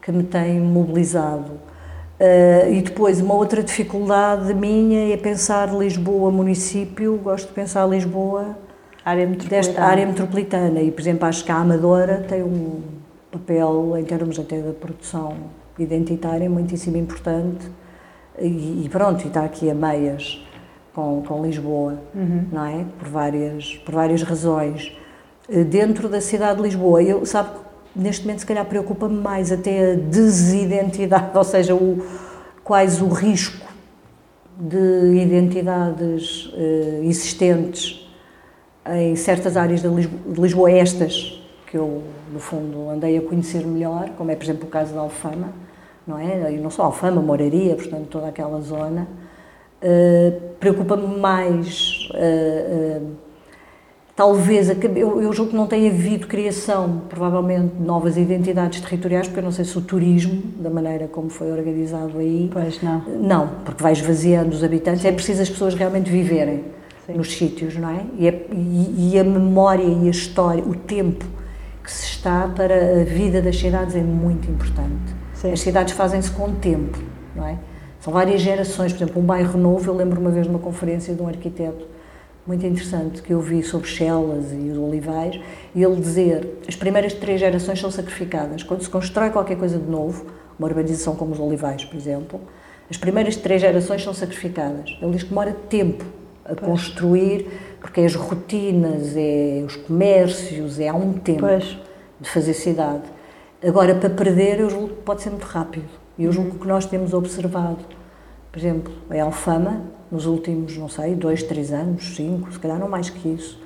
que 0.00 0.10
me 0.10 0.22
tem 0.22 0.60
mobilizado. 0.60 1.52
Uh, 2.18 2.72
e 2.72 2.80
depois, 2.80 3.20
uma 3.20 3.34
outra 3.34 3.62
dificuldade 3.62 4.54
minha 4.54 5.12
é 5.12 5.16
pensar 5.18 5.74
Lisboa 5.74 6.30
município, 6.30 7.16
gosto 7.16 7.48
de 7.48 7.52
pensar 7.52 7.86
Lisboa 7.86 8.56
área 9.04 9.26
desta 9.26 9.84
área 9.84 10.04
metropolitana. 10.06 10.80
E, 10.80 10.90
por 10.90 11.00
exemplo, 11.00 11.26
acho 11.26 11.44
que 11.44 11.52
a 11.52 11.56
Amadora 11.56 12.24
tem 12.26 12.42
um 12.42 12.80
papel, 13.30 13.96
em 13.98 14.04
termos 14.04 14.38
até 14.38 14.60
da 14.60 14.72
produção 14.72 15.34
identitária, 15.78 16.48
muitíssimo 16.48 16.96
importante. 16.96 17.70
E, 18.38 18.84
e 18.84 18.88
pronto, 18.90 19.24
e 19.24 19.28
está 19.28 19.44
aqui 19.44 19.70
a 19.70 19.74
meias 19.74 20.44
com, 20.96 21.22
com 21.28 21.44
Lisboa, 21.44 21.98
uhum. 22.14 22.46
não 22.50 22.64
é? 22.64 22.86
Por 22.98 23.08
várias, 23.08 23.76
por 23.84 23.94
várias 23.94 24.22
razões. 24.22 24.96
Eh, 25.46 25.62
dentro 25.62 26.08
da 26.08 26.22
cidade 26.22 26.56
de 26.56 26.62
Lisboa, 26.62 27.02
eu, 27.02 27.26
sabe, 27.26 27.50
neste 27.94 28.22
momento 28.22 28.38
se 28.40 28.46
calhar 28.46 28.64
preocupa-me 28.64 29.20
mais 29.20 29.52
até 29.52 29.92
a 29.92 29.94
desidentidade, 29.94 31.32
ou 31.36 31.44
seja, 31.44 31.74
o, 31.74 32.02
quais 32.64 33.02
o 33.02 33.08
risco 33.08 33.66
de 34.58 35.18
identidades 35.20 36.46
uh, 36.46 37.04
existentes 37.04 38.08
em 38.90 39.14
certas 39.16 39.54
áreas 39.54 39.82
de 39.82 39.88
Lisboa, 39.88 40.20
de 40.32 40.40
Lisboa, 40.40 40.70
estas 40.72 41.42
que 41.66 41.76
eu, 41.76 42.02
no 42.32 42.38
fundo, 42.38 42.88
andei 42.88 43.18
a 43.18 43.20
conhecer 43.20 43.66
melhor, 43.66 44.08
como 44.16 44.30
é, 44.30 44.34
por 44.34 44.44
exemplo, 44.44 44.66
o 44.66 44.70
caso 44.70 44.94
da 44.94 45.00
Alfama, 45.00 45.52
não 46.06 46.18
é? 46.18 46.54
E 46.54 46.56
não 46.56 46.70
só 46.70 46.84
Alfama, 46.84 47.20
Moraria, 47.20 47.74
portanto, 47.74 48.06
toda 48.08 48.28
aquela 48.28 48.62
zona. 48.62 49.06
Uh, 49.86 50.46
Preocupa-me 50.58 51.18
mais, 51.18 52.08
uh, 52.14 53.02
uh, 53.02 53.10
talvez, 54.16 54.70
eu, 54.70 55.22
eu 55.22 55.32
julgo 55.32 55.50
que 55.50 55.56
não 55.56 55.66
tenha 55.66 55.90
havido 55.90 56.26
criação, 56.26 57.02
provavelmente, 57.10 57.74
de 57.74 57.82
novas 57.84 58.16
identidades 58.16 58.80
territoriais, 58.80 59.28
porque 59.28 59.38
eu 59.38 59.44
não 59.44 59.52
sei 59.52 59.64
se 59.66 59.76
o 59.78 59.82
turismo, 59.82 60.42
da 60.58 60.70
maneira 60.70 61.06
como 61.06 61.28
foi 61.28 61.52
organizado 61.52 62.18
aí... 62.18 62.50
Pois, 62.52 62.82
não. 62.82 63.02
Não, 63.20 63.48
porque 63.64 63.82
vai 63.82 63.92
esvaziando 63.92 64.56
os 64.56 64.64
habitantes, 64.64 65.04
é 65.04 65.08
Sim. 65.08 65.08
é 65.08 65.12
preciso 65.12 65.42
as 65.42 65.50
pessoas 65.50 65.74
realmente 65.74 66.10
viverem 66.10 66.64
Sim. 67.06 67.12
nos 67.12 67.36
sítios, 67.36 67.76
não 67.76 67.90
é? 67.90 68.06
E, 68.18 68.26
é, 68.26 68.46
e, 68.50 69.12
e 69.12 69.18
a 69.18 69.22
memória 69.22 69.84
e 69.84 70.08
a 70.08 70.10
história, 70.10 70.64
o 70.64 70.74
tempo 70.74 71.24
que 71.84 71.92
se 71.92 72.06
está 72.06 72.48
para 72.48 73.02
a 73.02 73.04
vida 73.04 73.40
das 73.40 73.56
cidades 73.56 73.94
é 73.94 74.02
muito 74.02 74.50
importante. 74.50 75.14
Sim. 75.34 75.52
As 75.52 75.60
cidades 75.60 75.92
fazem-se 75.92 76.30
com 76.30 76.46
o 76.46 76.52
tempo, 76.52 76.98
não 77.36 77.46
é? 77.46 77.58
São 78.06 78.12
várias 78.12 78.40
gerações, 78.40 78.92
por 78.92 79.02
exemplo, 79.02 79.20
um 79.20 79.24
bairro 79.24 79.58
novo, 79.58 79.90
eu 79.90 79.92
lembro 79.92 80.20
uma 80.20 80.30
vez 80.30 80.44
de 80.44 80.48
uma 80.48 80.60
conferência 80.60 81.12
de 81.12 81.20
um 81.20 81.26
arquiteto 81.26 81.88
muito 82.46 82.64
interessante 82.64 83.20
que 83.20 83.32
eu 83.32 83.40
vi 83.40 83.64
sobre 83.64 83.88
Chelas 83.88 84.52
e 84.52 84.70
os 84.70 84.78
olivais, 84.78 85.40
e 85.74 85.82
ele 85.82 85.96
dizer, 85.96 86.60
as 86.68 86.76
primeiras 86.76 87.14
três 87.14 87.40
gerações 87.40 87.80
são 87.80 87.90
sacrificadas. 87.90 88.62
Quando 88.62 88.84
se 88.84 88.88
constrói 88.88 89.30
qualquer 89.30 89.58
coisa 89.58 89.76
de 89.76 89.90
novo, 89.90 90.24
uma 90.56 90.68
urbanização 90.68 91.16
como 91.16 91.32
os 91.32 91.40
olivais, 91.40 91.84
por 91.84 91.96
exemplo, 91.96 92.40
as 92.88 92.96
primeiras 92.96 93.34
três 93.34 93.60
gerações 93.60 94.04
são 94.04 94.14
sacrificadas. 94.14 94.96
Ele 95.02 95.10
diz 95.10 95.24
que 95.24 95.30
demora 95.30 95.52
tempo 95.68 96.04
a 96.44 96.54
pois. 96.54 96.60
construir, 96.60 97.48
porque 97.80 98.02
é 98.02 98.04
as 98.04 98.14
rotinas, 98.14 99.16
é 99.16 99.64
os 99.66 99.74
comércios, 99.74 100.78
é 100.78 100.86
há 100.86 100.94
um 100.94 101.14
tempo 101.14 101.40
pois. 101.40 101.76
de 102.20 102.30
fazer 102.30 102.54
cidade. 102.54 103.02
Agora, 103.66 103.96
para 103.96 104.10
perder, 104.10 104.60
eu 104.60 104.70
julgo 104.70 104.90
que 104.90 105.02
pode 105.02 105.22
ser 105.22 105.30
muito 105.30 105.46
rápido. 105.46 106.06
E 106.18 106.24
eu 106.24 106.32
julgo 106.32 106.58
que 106.58 106.66
nós 106.66 106.86
temos 106.86 107.12
observado, 107.12 107.95
por 108.56 108.60
exemplo, 108.60 108.92
a 109.10 109.22
Alfama, 109.22 109.82
nos 110.10 110.24
últimos, 110.24 110.78
não 110.78 110.88
sei, 110.88 111.14
dois, 111.14 111.42
três 111.42 111.70
anos, 111.70 112.16
cinco, 112.16 112.50
se 112.50 112.58
calhar 112.58 112.78
não 112.78 112.88
mais 112.88 113.10
que 113.10 113.28
isso, 113.28 113.60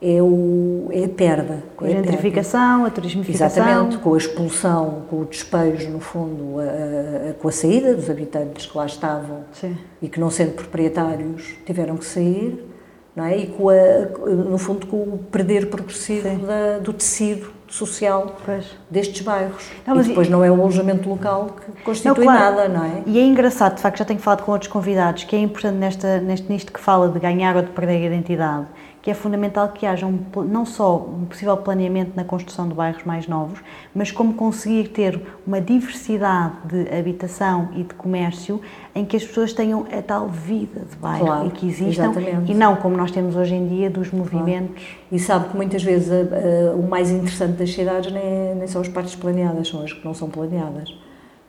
é, 0.00 0.22
o, 0.22 0.88
é 0.92 1.06
a 1.06 1.08
perda. 1.08 1.64
Com 1.76 1.84
a 1.84 1.88
é 1.88 1.90
gentrificação, 1.90 2.84
a 2.84 2.90
turismificação. 2.90 3.64
Exatamente, 3.64 3.98
com 3.98 4.14
a 4.14 4.16
expulsão, 4.16 5.02
com 5.10 5.22
o 5.22 5.24
despejo, 5.24 5.90
no 5.90 5.98
fundo, 5.98 6.60
a, 6.60 7.30
a, 7.30 7.34
com 7.34 7.48
a 7.48 7.50
saída 7.50 7.92
dos 7.96 8.08
habitantes 8.08 8.66
que 8.66 8.78
lá 8.78 8.86
estavam 8.86 9.40
Sim. 9.52 9.76
e 10.00 10.08
que, 10.08 10.20
não 10.20 10.30
sendo 10.30 10.52
proprietários, 10.52 11.56
tiveram 11.66 11.96
que 11.96 12.04
sair, 12.04 12.64
não 13.16 13.24
é? 13.24 13.38
e 13.38 13.48
com 13.48 13.70
a, 13.70 13.74
no 14.30 14.56
fundo 14.56 14.86
com 14.86 14.98
o 14.98 15.18
perder 15.32 15.68
progressivo 15.68 16.46
da, 16.46 16.78
do 16.78 16.92
tecido 16.92 17.57
social 17.74 18.36
pois. 18.44 18.66
destes 18.90 19.22
bairros. 19.22 19.64
Não, 19.86 20.00
e 20.00 20.04
depois 20.04 20.28
e... 20.28 20.30
não 20.30 20.44
é 20.44 20.50
o 20.50 20.54
alojamento 20.54 21.08
local 21.08 21.56
que 21.74 21.82
constitui 21.82 22.24
não, 22.24 22.32
claro. 22.32 22.56
nada, 22.56 22.68
não 22.68 22.84
é? 22.84 23.02
E 23.06 23.18
é 23.18 23.22
engraçado, 23.22 23.76
de 23.76 23.82
facto, 23.82 23.98
já 23.98 24.04
tenho 24.04 24.20
falado 24.20 24.42
com 24.42 24.52
outros 24.52 24.70
convidados, 24.70 25.24
que 25.24 25.36
é 25.36 25.38
importante 25.38 25.76
nesta, 25.76 26.20
neste, 26.20 26.50
nisto 26.50 26.72
que 26.72 26.80
fala 26.80 27.08
de 27.08 27.18
ganhar 27.18 27.56
ou 27.56 27.62
de 27.62 27.70
perder 27.70 28.02
a 28.02 28.06
identidade, 28.06 28.66
que 29.08 29.12
é 29.12 29.14
fundamental 29.14 29.70
que 29.70 29.86
haja 29.86 30.04
um, 30.04 30.18
não 30.46 30.66
só 30.66 30.98
um 30.98 31.24
possível 31.24 31.56
planeamento 31.56 32.12
na 32.14 32.24
construção 32.24 32.68
de 32.68 32.74
bairros 32.74 33.04
mais 33.04 33.26
novos, 33.26 33.58
mas 33.94 34.10
como 34.10 34.34
conseguir 34.34 34.88
ter 34.88 35.18
uma 35.46 35.62
diversidade 35.62 36.56
de 36.66 36.94
habitação 36.94 37.70
e 37.74 37.84
de 37.84 37.94
comércio 37.94 38.60
em 38.94 39.06
que 39.06 39.16
as 39.16 39.24
pessoas 39.24 39.54
tenham 39.54 39.86
a 39.90 40.02
tal 40.02 40.28
vida 40.28 40.80
de 40.80 40.94
bairro 40.96 41.24
claro, 41.24 41.46
e 41.46 41.50
que 41.52 41.66
existam 41.66 42.10
exatamente. 42.10 42.52
e 42.52 42.54
não 42.54 42.76
como 42.76 42.98
nós 42.98 43.10
temos 43.10 43.34
hoje 43.34 43.54
em 43.54 43.66
dia 43.66 43.88
dos 43.88 44.10
movimentos. 44.10 44.74
Claro. 44.74 44.98
E 45.10 45.18
sabe 45.18 45.48
que 45.48 45.56
muitas 45.56 45.82
vezes 45.82 46.12
a, 46.12 46.72
a, 46.72 46.74
o 46.74 46.86
mais 46.86 47.10
interessante 47.10 47.56
das 47.56 47.72
cidades 47.72 48.12
nem, 48.12 48.56
nem 48.56 48.66
são 48.66 48.82
as 48.82 48.88
partes 48.88 49.14
planeadas, 49.14 49.68
são 49.68 49.82
as 49.82 49.90
que 49.90 50.04
não 50.04 50.12
são 50.12 50.28
planeadas. 50.28 50.94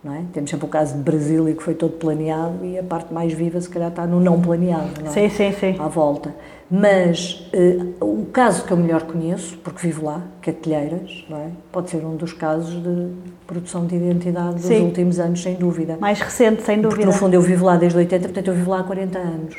É? 0.06 0.22
Temos 0.32 0.50
sempre 0.50 0.66
o 0.66 0.70
caso 0.70 0.96
de 0.96 1.04
Brasília 1.04 1.54
que 1.54 1.62
foi 1.62 1.74
todo 1.74 1.92
planeado 1.92 2.64
e 2.64 2.80
a 2.80 2.84
parte 2.84 3.14
mais 3.14 3.34
viva 3.34 3.60
se 3.60 3.68
calhar 3.68 3.90
está 3.90 4.08
no 4.08 4.22
não 4.22 4.40
planeado, 4.40 5.02
não 5.02 5.10
é? 5.10 5.14
Sim, 5.14 5.30
sim, 5.30 5.52
sim. 5.52 5.76
À 5.78 5.90
volta. 5.90 6.34
Mas 6.72 7.50
uh, 7.54 8.06
o 8.06 8.26
caso 8.28 8.64
que 8.64 8.72
eu 8.72 8.78
melhor 8.78 9.02
conheço, 9.04 9.58
porque 9.58 9.88
vivo 9.88 10.06
lá, 10.06 10.22
que 10.42 10.52
é 10.52 10.54
Telheiras, 10.54 11.26
não 11.28 11.38
é? 11.38 11.48
pode 11.72 11.90
ser 11.90 12.06
um 12.06 12.16
dos 12.16 12.32
casos 12.32 12.82
de 12.82 13.10
produção 13.46 13.86
de 13.86 13.96
identidade 13.96 14.56
dos 14.56 14.66
Sim. 14.66 14.84
últimos 14.86 15.20
anos, 15.20 15.42
sem 15.42 15.56
dúvida. 15.56 15.98
Mais 16.00 16.22
recente, 16.22 16.62
sem 16.62 16.78
dúvida. 16.78 16.90
Porque 16.90 17.06
no 17.06 17.12
fundo 17.12 17.34
eu 17.34 17.42
vivo 17.42 17.66
lá 17.66 17.76
desde 17.76 17.98
80, 17.98 18.28
portanto 18.28 18.48
eu 18.48 18.54
vivo 18.54 18.70
lá 18.70 18.80
há 18.80 18.84
40 18.84 19.18
anos. 19.18 19.56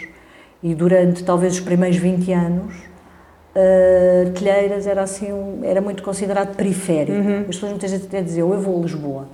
E 0.62 0.74
durante 0.74 1.24
talvez 1.24 1.55
os 1.55 1.61
primeiros 1.61 1.99
20 1.99 2.32
anos, 2.32 2.74
uh, 2.76 4.30
Telheiras 4.30 4.86
era 4.86 5.03
assim, 5.03 5.32
um, 5.32 5.61
era 5.64 5.80
muito 5.80 6.03
considerado 6.03 6.55
periférico. 6.55 7.18
Uhum. 7.18 7.41
As 7.41 7.47
pessoas 7.47 7.72
muitas 7.72 7.91
vezes 7.91 8.07
até 8.07 8.22
diziam, 8.22 8.55
eu 8.55 8.61
vou 8.61 8.78
a 8.78 8.82
Lisboa, 8.82 9.28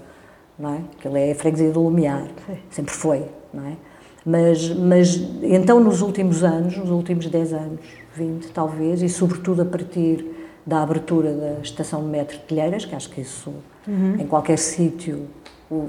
não 0.58 0.74
é? 0.74 0.80
Que 1.00 1.08
ele 1.08 1.20
é 1.20 1.32
a 1.32 1.34
freguesia 1.34 1.70
do 1.70 1.82
Lumiar, 1.82 2.26
Sim. 2.46 2.56
sempre 2.70 2.94
foi, 2.94 3.24
não 3.52 3.66
é? 3.66 3.76
Mas, 4.24 4.68
mas 4.70 5.16
então, 5.42 5.78
nos 5.78 6.02
últimos 6.02 6.42
anos, 6.42 6.76
nos 6.76 6.90
últimos 6.90 7.28
10 7.28 7.52
anos, 7.52 7.80
20 8.16 8.48
talvez, 8.48 9.02
e 9.02 9.08
sobretudo 9.08 9.62
a 9.62 9.64
partir 9.64 10.26
da 10.66 10.82
abertura 10.82 11.32
da 11.32 11.60
estação 11.62 12.02
de 12.02 12.08
metro 12.08 12.36
de 12.36 12.42
Telheiras, 12.42 12.84
que 12.84 12.94
acho 12.94 13.08
que 13.08 13.20
isso 13.20 13.52
uhum. 13.86 14.16
em 14.18 14.26
qualquer 14.26 14.58
sítio 14.58 15.28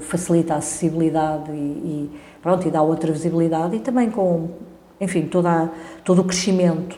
facilita 0.00 0.54
a 0.54 0.58
acessibilidade 0.58 1.50
e, 1.50 1.54
e, 1.54 2.10
pronto, 2.40 2.66
e 2.66 2.70
dá 2.70 2.80
outra 2.80 3.10
visibilidade, 3.10 3.76
e 3.76 3.80
também 3.80 4.10
com, 4.10 4.50
enfim, 5.00 5.22
toda, 5.22 5.70
todo 6.04 6.20
o 6.20 6.24
crescimento 6.24 6.96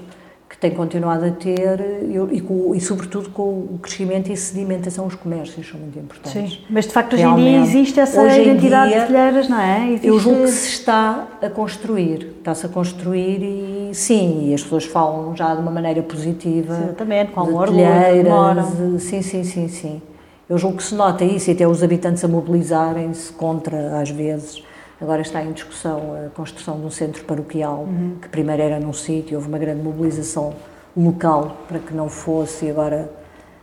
tem 0.60 0.70
continuado 0.72 1.24
a 1.24 1.30
ter 1.30 1.80
e, 1.80 2.36
e, 2.36 2.76
e, 2.76 2.80
sobretudo 2.80 3.30
com 3.30 3.42
o 3.42 3.78
crescimento 3.80 4.30
e 4.30 4.36
sedimentação 4.36 5.06
os 5.06 5.14
comércios 5.14 5.66
são 5.66 5.80
muito 5.80 5.98
importantes. 5.98 6.52
Sim, 6.52 6.58
mas 6.68 6.86
de 6.86 6.92
facto 6.92 7.14
hoje 7.14 7.22
Realmente, 7.22 7.48
em 7.48 7.52
dia 7.52 7.62
existe 7.62 7.98
essa 7.98 8.36
identidade 8.36 8.90
dia, 8.92 9.00
de 9.00 9.06
telheiras, 9.06 9.48
não 9.48 9.58
é? 9.58 9.86
Existe... 9.86 10.06
Eu 10.06 10.20
julgo 10.20 10.42
que 10.42 10.50
se 10.50 10.68
está 10.68 11.28
a 11.40 11.48
construir, 11.48 12.34
está-se 12.38 12.66
a 12.66 12.68
construir 12.68 13.42
e 13.42 13.94
sim, 13.94 14.50
e 14.50 14.54
as 14.54 14.62
pessoas 14.62 14.84
falam 14.84 15.34
já 15.34 15.54
de 15.54 15.62
uma 15.62 15.70
maneira 15.70 16.02
positiva. 16.02 16.74
Exatamente, 16.74 17.32
com 17.32 17.40
amor, 17.40 17.68
telheiras, 17.68 18.66
sim, 18.98 19.22
sim, 19.22 19.42
sim, 19.42 19.68
sim. 19.68 20.02
Eu 20.46 20.58
julgo 20.58 20.76
que 20.76 20.82
se 20.82 20.94
nota 20.94 21.24
isso 21.24 21.48
e 21.48 21.54
até 21.54 21.66
os 21.66 21.82
habitantes 21.82 22.22
a 22.22 22.28
mobilizarem-se 22.28 23.32
contra, 23.32 23.98
às 23.98 24.10
vezes, 24.10 24.62
Agora 25.00 25.22
está 25.22 25.42
em 25.42 25.52
discussão 25.52 26.14
a 26.26 26.28
construção 26.30 26.78
de 26.78 26.86
um 26.86 26.90
centro 26.90 27.24
paroquial, 27.24 27.84
uhum. 27.84 28.16
que 28.20 28.28
primeiro 28.28 28.62
era 28.62 28.78
num 28.78 28.92
sítio, 28.92 29.36
houve 29.36 29.48
uma 29.48 29.58
grande 29.58 29.82
mobilização 29.82 30.54
local 30.96 31.56
para 31.68 31.78
que 31.78 31.94
não 31.94 32.08
fosse, 32.08 32.66
e 32.66 32.70
agora 32.70 33.10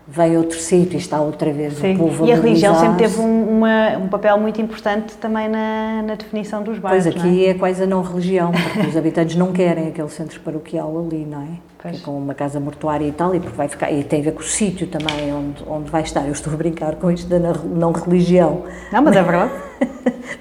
vem 0.07 0.37
outro 0.37 0.57
sítio 0.57 0.95
e 0.95 0.97
está 0.97 1.19
outra 1.19 1.51
vez 1.51 1.73
Sim. 1.73 1.95
o 1.95 1.97
povo 1.97 2.23
a 2.23 2.27
E 2.27 2.31
a 2.31 2.35
religião 2.35 2.79
sempre 2.79 2.99
teve 2.99 3.19
um, 3.19 3.57
uma, 3.57 3.97
um 3.97 4.07
papel 4.07 4.37
muito 4.37 4.61
importante 4.61 5.15
também 5.17 5.49
na, 5.49 6.01
na 6.01 6.15
definição 6.15 6.63
dos 6.63 6.79
bairros. 6.79 7.03
Pois 7.03 7.15
aqui 7.15 7.45
é? 7.45 7.49
é? 7.49 7.53
quase 7.53 7.83
a 7.83 7.85
não 7.85 8.01
religião, 8.01 8.51
porque 8.51 8.87
os 8.87 8.95
habitantes 8.95 9.35
não 9.35 9.51
querem 9.51 9.89
aquele 9.89 10.09
centro 10.09 10.39
paroquial 10.39 10.97
ali, 10.97 11.25
não 11.25 11.41
é? 11.41 11.89
é 11.89 11.97
com 11.99 12.17
uma 12.17 12.33
casa 12.33 12.59
mortuária 12.59 13.05
e 13.05 13.11
tal, 13.11 13.35
e 13.35 13.39
porque 13.39 13.55
vai 13.55 13.67
ficar, 13.67 13.91
e 13.91 14.03
tem 14.03 14.21
a 14.21 14.23
ver 14.23 14.31
com 14.31 14.39
o 14.39 14.43
sítio 14.43 14.87
também 14.87 15.33
onde, 15.33 15.63
onde 15.67 15.89
vai 15.89 16.03
estar. 16.03 16.25
Eu 16.25 16.31
estou 16.31 16.53
a 16.53 16.55
brincar 16.55 16.95
com 16.95 17.11
isto 17.11 17.27
da 17.27 17.39
não 17.39 17.91
religião. 17.91 18.63
Não, 18.91 19.01
mas 19.01 19.15
é 19.15 19.21
verdade. 19.23 19.51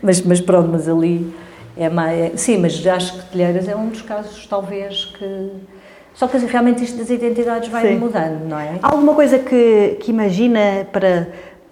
mas, 0.01 0.21
mas 0.23 0.41
pronto, 0.41 0.69
mas 0.71 0.89
ali 0.89 1.35
é 1.77 1.89
mais. 1.89 2.41
Sim, 2.41 2.59
mas 2.59 2.87
acho 2.87 3.19
que 3.19 3.31
Telheiras 3.31 3.69
é 3.69 3.75
um 3.77 3.89
dos 3.89 4.03
casos, 4.03 4.47
talvez, 4.47 5.07
que. 5.07 5.51
Só 6.17 6.27
que 6.27 6.39
realmente 6.39 6.83
isto 6.83 6.97
das 6.97 7.11
identidades 7.11 7.69
vai 7.69 7.89
sim. 7.89 7.99
mudando, 7.99 8.49
não 8.49 8.59
é? 8.59 8.79
Há 8.83 8.91
alguma 8.91 9.15
coisa 9.15 9.39
que, 9.39 9.99
que 10.01 10.11
imagina 10.11 10.87
para, 10.91 11.29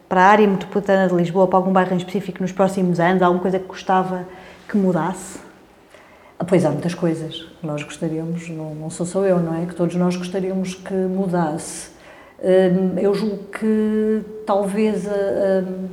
para 0.07 0.21
a 0.21 0.25
área 0.25 0.47
metropolitana 0.47 1.09
de 1.09 1.15
Lisboa, 1.15 1.49
para 1.49 1.59
algum 1.59 1.73
bairro 1.73 1.95
em 1.95 1.97
específico 1.97 2.43
nos 2.43 2.53
próximos 2.53 3.01
anos? 3.01 3.23
Há 3.23 3.27
alguma 3.27 3.41
coisa 3.41 3.59
que 3.59 3.67
gostava 3.67 4.29
que 4.69 4.77
mudasse? 4.77 5.39
Ah, 6.39 6.45
pois 6.45 6.63
há 6.63 6.71
muitas 6.71 6.95
coisas 6.95 7.43
que 7.59 7.67
nós 7.67 7.83
gostaríamos, 7.83 8.51
não, 8.51 8.75
não 8.75 8.91
sou 8.91 9.07
só 9.07 9.25
eu, 9.25 9.39
não 9.39 9.63
é? 9.63 9.65
Que 9.65 9.75
todos 9.75 9.97
nós 9.97 10.15
gostaríamos 10.15 10.75
que 10.75 10.93
mudasse. 10.93 11.89
Hum, 12.43 12.99
eu 12.99 13.15
julgo 13.15 13.45
que 13.45 14.23
talvez 14.45 15.07
hum, 15.07 15.89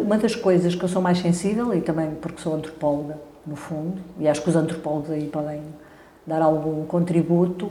uma 0.00 0.18
das 0.18 0.34
coisas 0.34 0.74
que 0.74 0.82
eu 0.82 0.88
sou 0.88 1.00
mais 1.00 1.18
sensível, 1.18 1.72
e 1.72 1.80
também 1.80 2.10
porque 2.20 2.42
sou 2.42 2.56
antropóloga, 2.56 3.16
no 3.46 3.54
fundo, 3.54 4.02
e 4.18 4.26
acho 4.26 4.42
que 4.42 4.50
os 4.50 4.56
antropólogos 4.56 5.12
aí 5.12 5.26
podem 5.26 5.62
dar 6.28 6.42
algum 6.42 6.84
contributo, 6.84 7.70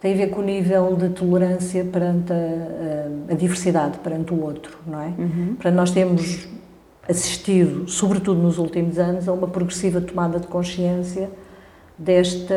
tem 0.00 0.14
a 0.14 0.16
ver 0.16 0.28
com 0.28 0.40
o 0.40 0.44
nível 0.44 0.94
de 0.96 1.08
tolerância 1.08 1.84
perante 1.84 2.32
a, 2.32 2.36
a, 2.36 3.32
a 3.32 3.36
diversidade, 3.36 3.98
perante 3.98 4.32
o 4.32 4.40
outro, 4.40 4.78
não 4.86 5.00
é? 5.00 5.12
Uhum. 5.18 5.56
Para 5.58 5.70
nós 5.70 5.90
temos 5.90 6.46
assistido, 7.08 7.88
sobretudo 7.88 8.40
nos 8.40 8.58
últimos 8.58 8.98
anos, 8.98 9.28
a 9.28 9.32
uma 9.32 9.48
progressiva 9.48 10.00
tomada 10.00 10.38
de 10.38 10.46
consciência 10.46 11.28
desta 11.98 12.54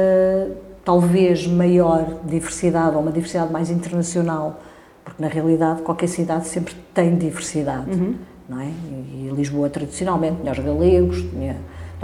talvez 0.83 1.47
maior 1.47 2.19
diversidade, 2.23 2.95
ou 2.95 3.01
uma 3.01 3.11
diversidade 3.11 3.51
mais 3.51 3.69
internacional, 3.69 4.61
porque 5.03 5.21
na 5.21 5.29
realidade 5.29 5.81
qualquer 5.81 6.07
cidade 6.07 6.47
sempre 6.47 6.75
tem 6.93 7.15
diversidade, 7.15 7.91
uhum. 7.91 8.15
não 8.47 8.59
é? 8.59 8.67
E 8.67 9.31
Lisboa 9.35 9.69
tradicionalmente 9.69 10.41
tinha 10.41 10.51
os 10.51 10.59
galegos, 10.59 11.21
tinha 11.21 11.57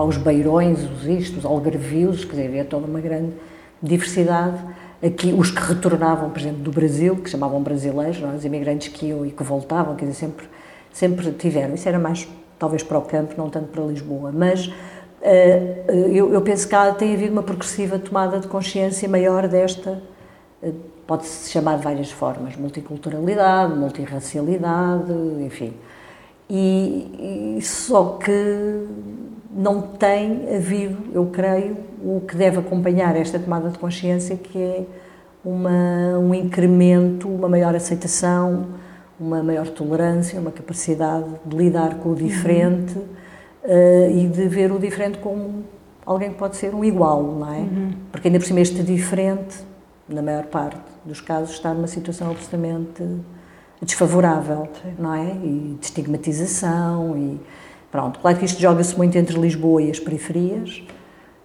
os 0.06 0.18
beirões, 0.18 0.80
os 0.84 1.06
isto, 1.06 1.40
os 1.40 1.46
algarvios, 1.46 2.26
quer 2.26 2.32
dizer, 2.32 2.48
havia 2.48 2.66
toda 2.66 2.86
uma 2.86 3.00
grande 3.00 3.34
diversidade. 3.82 4.58
Aqui, 5.04 5.32
os 5.32 5.52
que 5.52 5.62
retornavam, 5.62 6.30
por 6.30 6.40
exemplo, 6.40 6.60
do 6.60 6.72
Brasil, 6.72 7.16
que 7.18 7.30
chamavam 7.30 7.62
brasileiros, 7.62 8.20
não 8.20 8.32
é? 8.32 8.36
os 8.36 8.46
imigrantes 8.46 8.88
que 8.88 9.08
iam 9.08 9.26
e 9.26 9.32
que 9.32 9.44
voltavam, 9.44 9.96
quer 9.96 10.06
dizer, 10.06 10.20
sempre 10.20 10.48
sempre 10.98 11.32
tiveram. 11.34 11.76
Isso 11.76 11.88
era 11.88 12.00
mais, 12.00 12.28
talvez, 12.58 12.82
para 12.82 12.98
o 12.98 13.04
campo, 13.04 13.36
não 13.38 13.50
tanto 13.50 13.68
para 13.68 13.84
Lisboa. 13.84 14.32
Mas 14.32 14.66
uh, 14.68 15.92
eu, 15.92 16.34
eu, 16.34 16.42
penso 16.42 16.68
que 16.68 16.74
há, 16.74 16.92
tem 16.92 17.14
havido 17.14 17.32
uma 17.32 17.44
progressiva 17.44 18.00
tomada 18.00 18.40
de 18.40 18.48
consciência 18.48 19.08
maior 19.08 19.48
desta, 19.48 20.02
uh, 20.64 20.74
pode-se 21.06 21.52
chamar 21.52 21.78
de 21.78 21.84
várias 21.84 22.12
formas, 22.12 22.56
multiculturalidade, 22.56 23.78
multirracialidade, 23.78 25.14
enfim. 25.42 25.74
E, 26.50 27.58
e, 27.58 27.62
só 27.62 28.18
que 28.24 28.32
não 29.58 29.82
tem 29.82 30.56
havido, 30.56 30.98
eu 31.12 31.26
creio, 31.26 31.78
o 32.04 32.22
que 32.22 32.36
deve 32.36 32.60
acompanhar 32.60 33.16
esta 33.16 33.40
tomada 33.40 33.70
de 33.70 33.80
consciência, 33.80 34.38
que 34.38 34.58
é 34.58 34.86
uma, 35.44 36.20
um 36.20 36.34
incremento, 36.34 37.28
uma 37.28 37.50
maior 37.50 37.76
aceitação, 37.76 38.68
uma 39.20 39.42
maior 39.42 39.68
tolerância, 39.68 40.40
uma 40.40 40.52
capacidade 40.52 41.26
de 41.44 41.58
lidar 41.58 41.96
com 41.96 42.12
o 42.12 42.16
diferente 42.16 42.96
uhum. 42.98 43.06
uh, 43.64 44.12
e 44.12 44.28
de 44.28 44.48
ver 44.48 44.72
o 44.72 44.78
diferente 44.78 45.18
como 45.18 45.64
alguém 46.06 46.32
que 46.32 46.38
pode 46.38 46.56
ser 46.56 46.76
um 46.76 46.86
igual, 46.86 47.24
não 47.24 47.52
é? 47.52 47.58
Uhum. 47.58 47.94
Porque 48.12 48.28
ainda 48.28 48.40
por 48.40 48.46
cima 48.46 48.62
este 48.62 48.84
diferente, 48.84 49.58
na 50.08 50.22
maior 50.22 50.46
parte 50.46 50.80
dos 51.04 51.20
casos, 51.20 51.56
está 51.56 51.74
numa 51.74 51.88
situação 51.88 52.30
absolutamente 52.30 53.04
desfavorável, 53.82 54.68
Sim. 54.84 54.94
não 55.00 55.14
é? 55.16 55.32
E 55.32 55.78
de 55.80 55.86
estigmatização 55.86 57.18
e 57.18 57.40
pronto. 57.92 58.20
Claro 58.20 58.38
que 58.38 58.46
isto 58.46 58.62
joga-se 58.62 58.96
muito 58.98 59.18
entre 59.18 59.40
Lisboa 59.40 59.82
e 59.82 59.92
as 59.92 60.00
periferias, 60.00 60.84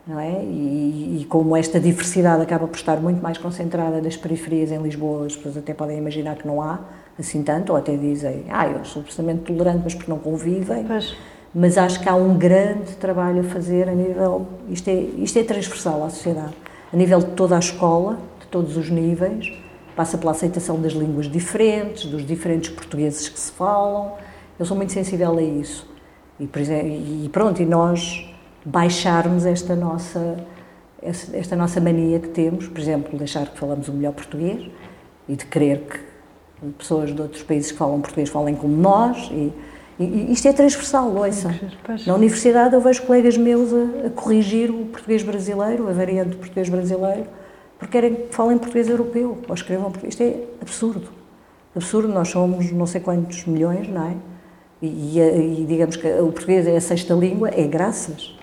não 0.07 0.19
é? 0.19 0.43
E, 0.43 1.21
e, 1.21 1.27
como 1.29 1.57
esta 1.57 1.79
diversidade 1.79 2.43
acaba 2.43 2.67
por 2.67 2.77
estar 2.77 2.97
muito 2.97 3.23
mais 3.23 3.39
concentrada 3.39 4.01
nas 4.01 4.17
periferias 4.17 4.73
em 4.73 4.83
Lisboa, 4.83 5.27
as 5.27 5.37
pessoas 5.37 5.57
até 5.57 5.73
podem 5.73 5.99
imaginar 5.99 6.37
que 6.37 6.47
não 6.47 6.61
há, 6.61 6.81
assim 7.19 7.43
tanto, 7.43 7.73
ou 7.73 7.79
até 7.79 7.97
dizem, 7.97 8.45
ah, 8.51 8.67
eu 8.67 8.85
sou 8.85 9.03
absolutamente 9.03 9.45
tolerante, 9.45 9.81
mas 9.85 9.95
porque 9.95 10.11
não 10.11 10.19
convivem. 10.19 10.85
Pois. 10.85 11.15
Mas 11.55 11.77
acho 11.77 12.01
que 12.01 12.09
há 12.09 12.15
um 12.15 12.37
grande 12.37 12.97
trabalho 12.97 13.41
a 13.41 13.45
fazer 13.45 13.89
a 13.89 13.93
nível, 13.93 14.47
isto 14.71 14.89
é, 14.89 14.95
isto 14.95 15.39
é 15.39 15.45
transversal 15.45 16.03
à 16.03 16.09
sociedade, 16.09 16.55
a 16.93 16.97
nível 16.97 17.19
de 17.19 17.27
toda 17.33 17.55
a 17.57 17.59
escola, 17.59 18.19
de 18.41 18.47
todos 18.47 18.77
os 18.77 18.89
níveis, 18.89 19.53
passa 19.95 20.17
pela 20.17 20.33
aceitação 20.33 20.81
das 20.81 20.95
línguas 20.95 21.31
diferentes, 21.31 22.07
dos 22.07 22.27
diferentes 22.27 22.71
portugueses 22.71 23.29
que 23.29 23.39
se 23.39 23.53
falam. 23.53 24.15
Eu 24.59 24.65
sou 24.65 24.77
muito 24.77 24.93
sensível 24.93 25.37
a 25.37 25.43
isso. 25.43 25.92
E, 26.43 27.25
e 27.27 27.29
pronto, 27.29 27.63
e 27.63 27.67
nós 27.67 28.29
baixarmos 28.65 29.47
esta 29.47 29.77
nossa, 29.77 30.37
esta 31.03 31.55
nossa 31.55 31.81
mania 31.81 32.19
que 32.19 32.29
temos, 32.29 32.67
por 32.67 32.81
exemplo, 32.81 33.17
de 33.17 33.25
achar 33.25 33.47
que 33.47 33.59
falamos 33.59 33.89
o 33.89 33.93
melhor 33.93 34.13
português 34.13 34.71
e 35.29 35.37
de 35.37 35.47
querer 35.47 35.81
que 35.81 36.01
pessoas 36.79 37.15
de 37.15 37.21
outros 37.21 37.43
países 37.43 37.73
que 37.73 37.79
falam 37.79 38.01
português 38.01 38.29
falem 38.29 38.55
como 38.55 38.77
nós. 38.77 39.31
E, 39.31 39.53
e 40.01 40.33
isto 40.33 40.49
é 40.49 40.53
transversal, 40.53 41.15
ouça. 41.15 41.55
Na 42.07 42.15
universidade 42.15 42.75
eu 42.75 42.81
vejo 42.81 43.03
colegas 43.03 43.37
meus 43.37 43.73
a, 43.73 44.07
a, 44.07 44.11
corrigir 44.11 44.71
o 44.71 44.87
português 44.87 45.23
brasileiro, 45.23 45.89
a 45.89 45.93
variante 45.93 46.31
do 46.31 46.37
português 46.37 46.69
brasileiro, 46.69 47.27
porque 47.79 47.93
querem 47.93 48.15
que 48.15 48.35
falem 48.35 48.59
português 48.59 48.89
europeu 48.89 49.39
ou 49.49 49.55
escrevam 49.55 49.91
português. 49.91 50.15
Isto 50.15 50.23
é 50.23 50.45
absurdo. 50.61 51.09
Absurdo, 51.75 52.09
nós 52.09 52.29
somos 52.29 52.71
não 52.73 52.87
sei 52.87 53.01
quantos 53.01 53.45
milhões, 53.47 53.89
não 53.89 54.07
é? 54.07 54.32
E, 54.83 55.19
e, 55.21 55.65
digamos 55.67 55.95
que 55.95 56.09
o 56.09 56.33
português 56.33 56.67
é 56.67 56.77
a 56.77 56.81
sexta 56.81 57.15
língua, 57.15 57.51
é 57.51 57.65
graças 57.69 58.37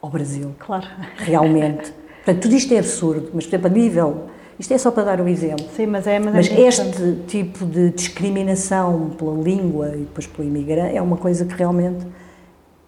ao 0.00 0.08
Brasil. 0.08 0.54
Claro. 0.60 0.86
Realmente. 1.16 1.92
Portanto, 2.24 2.42
tudo 2.42 2.54
isto 2.54 2.72
é 2.72 2.78
absurdo, 2.78 3.30
mas, 3.34 3.44
por 3.46 3.50
exemplo, 3.50 3.66
a 3.66 3.70
nível. 3.70 4.24
Isto 4.58 4.74
é 4.74 4.78
só 4.78 4.92
para 4.92 5.02
dar 5.02 5.20
um 5.20 5.26
exemplo. 5.26 5.66
Sim, 5.74 5.86
mas 5.86 6.06
é. 6.06 6.20
Mas, 6.20 6.34
mas 6.34 6.50
é 6.52 6.60
este 6.60 7.16
tipo 7.26 7.66
de 7.66 7.90
discriminação 7.90 9.10
pela 9.18 9.34
língua 9.34 9.88
e 9.96 10.00
depois 10.00 10.26
pelo 10.26 10.46
imigrante 10.46 10.96
é 10.96 11.02
uma 11.02 11.16
coisa 11.16 11.44
que 11.44 11.54
realmente, 11.54 12.06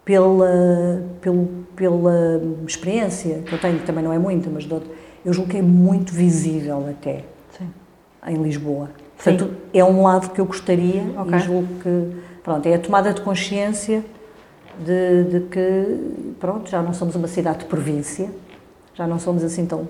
pela, 0.05 1.03
pelo, 1.19 1.49
pela 1.75 2.41
experiência 2.65 3.39
que 3.39 3.51
eu 3.51 3.59
tenho, 3.59 3.79
que 3.79 3.85
também 3.85 4.03
não 4.03 4.13
é 4.13 4.19
muita, 4.19 4.49
mas 4.49 4.65
eu 5.25 5.33
julgo 5.33 5.49
que 5.49 5.57
é 5.57 5.61
muito 5.61 6.13
visível 6.13 6.87
até 6.89 7.25
Sim. 7.57 7.67
em 8.27 8.41
Lisboa. 8.41 8.91
Portanto, 9.15 9.45
Sim. 9.45 9.55
é 9.73 9.83
um 9.83 10.03
lado 10.03 10.29
que 10.29 10.39
eu 10.39 10.45
gostaria 10.45 11.03
okay. 11.19 11.35
e 11.35 11.39
julgo 11.39 11.67
que. 11.81 12.34
Pronto, 12.45 12.63
é 12.67 12.75
a 12.75 12.79
tomada 12.79 13.11
de 13.11 13.21
consciência 13.21 14.05
de, 14.77 15.23
de, 15.23 15.39
que, 15.47 16.35
pronto, 16.39 16.69
já 16.69 16.79
não 16.79 16.93
somos 16.93 17.15
uma 17.15 17.27
cidade 17.27 17.59
de 17.59 17.65
província, 17.65 18.29
já 18.93 19.07
não 19.07 19.17
somos 19.17 19.43
assim 19.43 19.65
tão, 19.65 19.87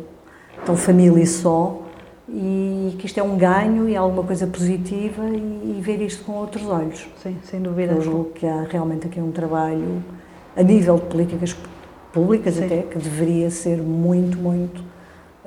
tão 0.65 0.77
família 0.77 1.25
só, 1.25 1.81
e 2.29 2.95
que 2.97 3.07
isto 3.07 3.19
é 3.19 3.23
um 3.23 3.37
ganho 3.37 3.89
e 3.89 3.95
alguma 3.97 4.23
coisa 4.23 4.47
positiva 4.47 5.25
e, 5.25 5.77
e, 5.77 5.81
ver 5.81 6.01
isto 6.01 6.23
com 6.23 6.31
outros 6.31 6.65
olhos. 6.65 7.05
Sim, 7.21 7.37
sem 7.43 7.61
dúvida. 7.61 7.91
Eu 7.91 8.01
julgo 8.01 8.29
que 8.31 8.47
há 8.47 8.61
realmente 8.63 9.05
aqui 9.05 9.19
um 9.19 9.33
trabalho 9.33 10.01
a 10.55 10.63
nível 10.63 10.95
de 10.95 11.07
políticas 11.07 11.53
públicas 12.13 12.55
Sim. 12.55 12.67
até, 12.67 12.83
que 12.83 12.97
deveria 12.97 13.51
ser 13.51 13.81
muito, 13.81 14.37
muito 14.37 14.81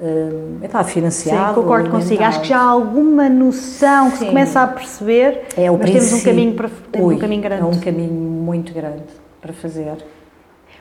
uh, 0.00 0.64
epá, 0.64 0.84
financiado. 0.84 1.54
Sim, 1.54 1.60
concordo 1.60 1.90
consigo. 1.90 2.22
Acho 2.22 2.40
que 2.40 2.48
já 2.48 2.58
há 2.58 2.64
alguma 2.64 3.28
noção 3.28 4.10
que 4.10 4.18
Sim. 4.18 4.24
se 4.24 4.26
começa 4.26 4.60
a 4.62 4.66
perceber, 4.66 5.46
é, 5.56 5.70
o 5.70 5.78
mas 5.78 5.90
temos 5.90 6.12
um 6.12 6.22
caminho, 6.22 6.54
para, 6.54 6.70
temos 6.90 7.08
Ui, 7.08 7.14
um 7.14 7.18
caminho 7.18 7.42
grande. 7.42 7.62
É 7.62 7.64
um 7.64 7.80
caminho 7.80 8.12
muito 8.12 8.72
grande 8.72 9.04
para 9.40 9.52
fazer. 9.52 9.96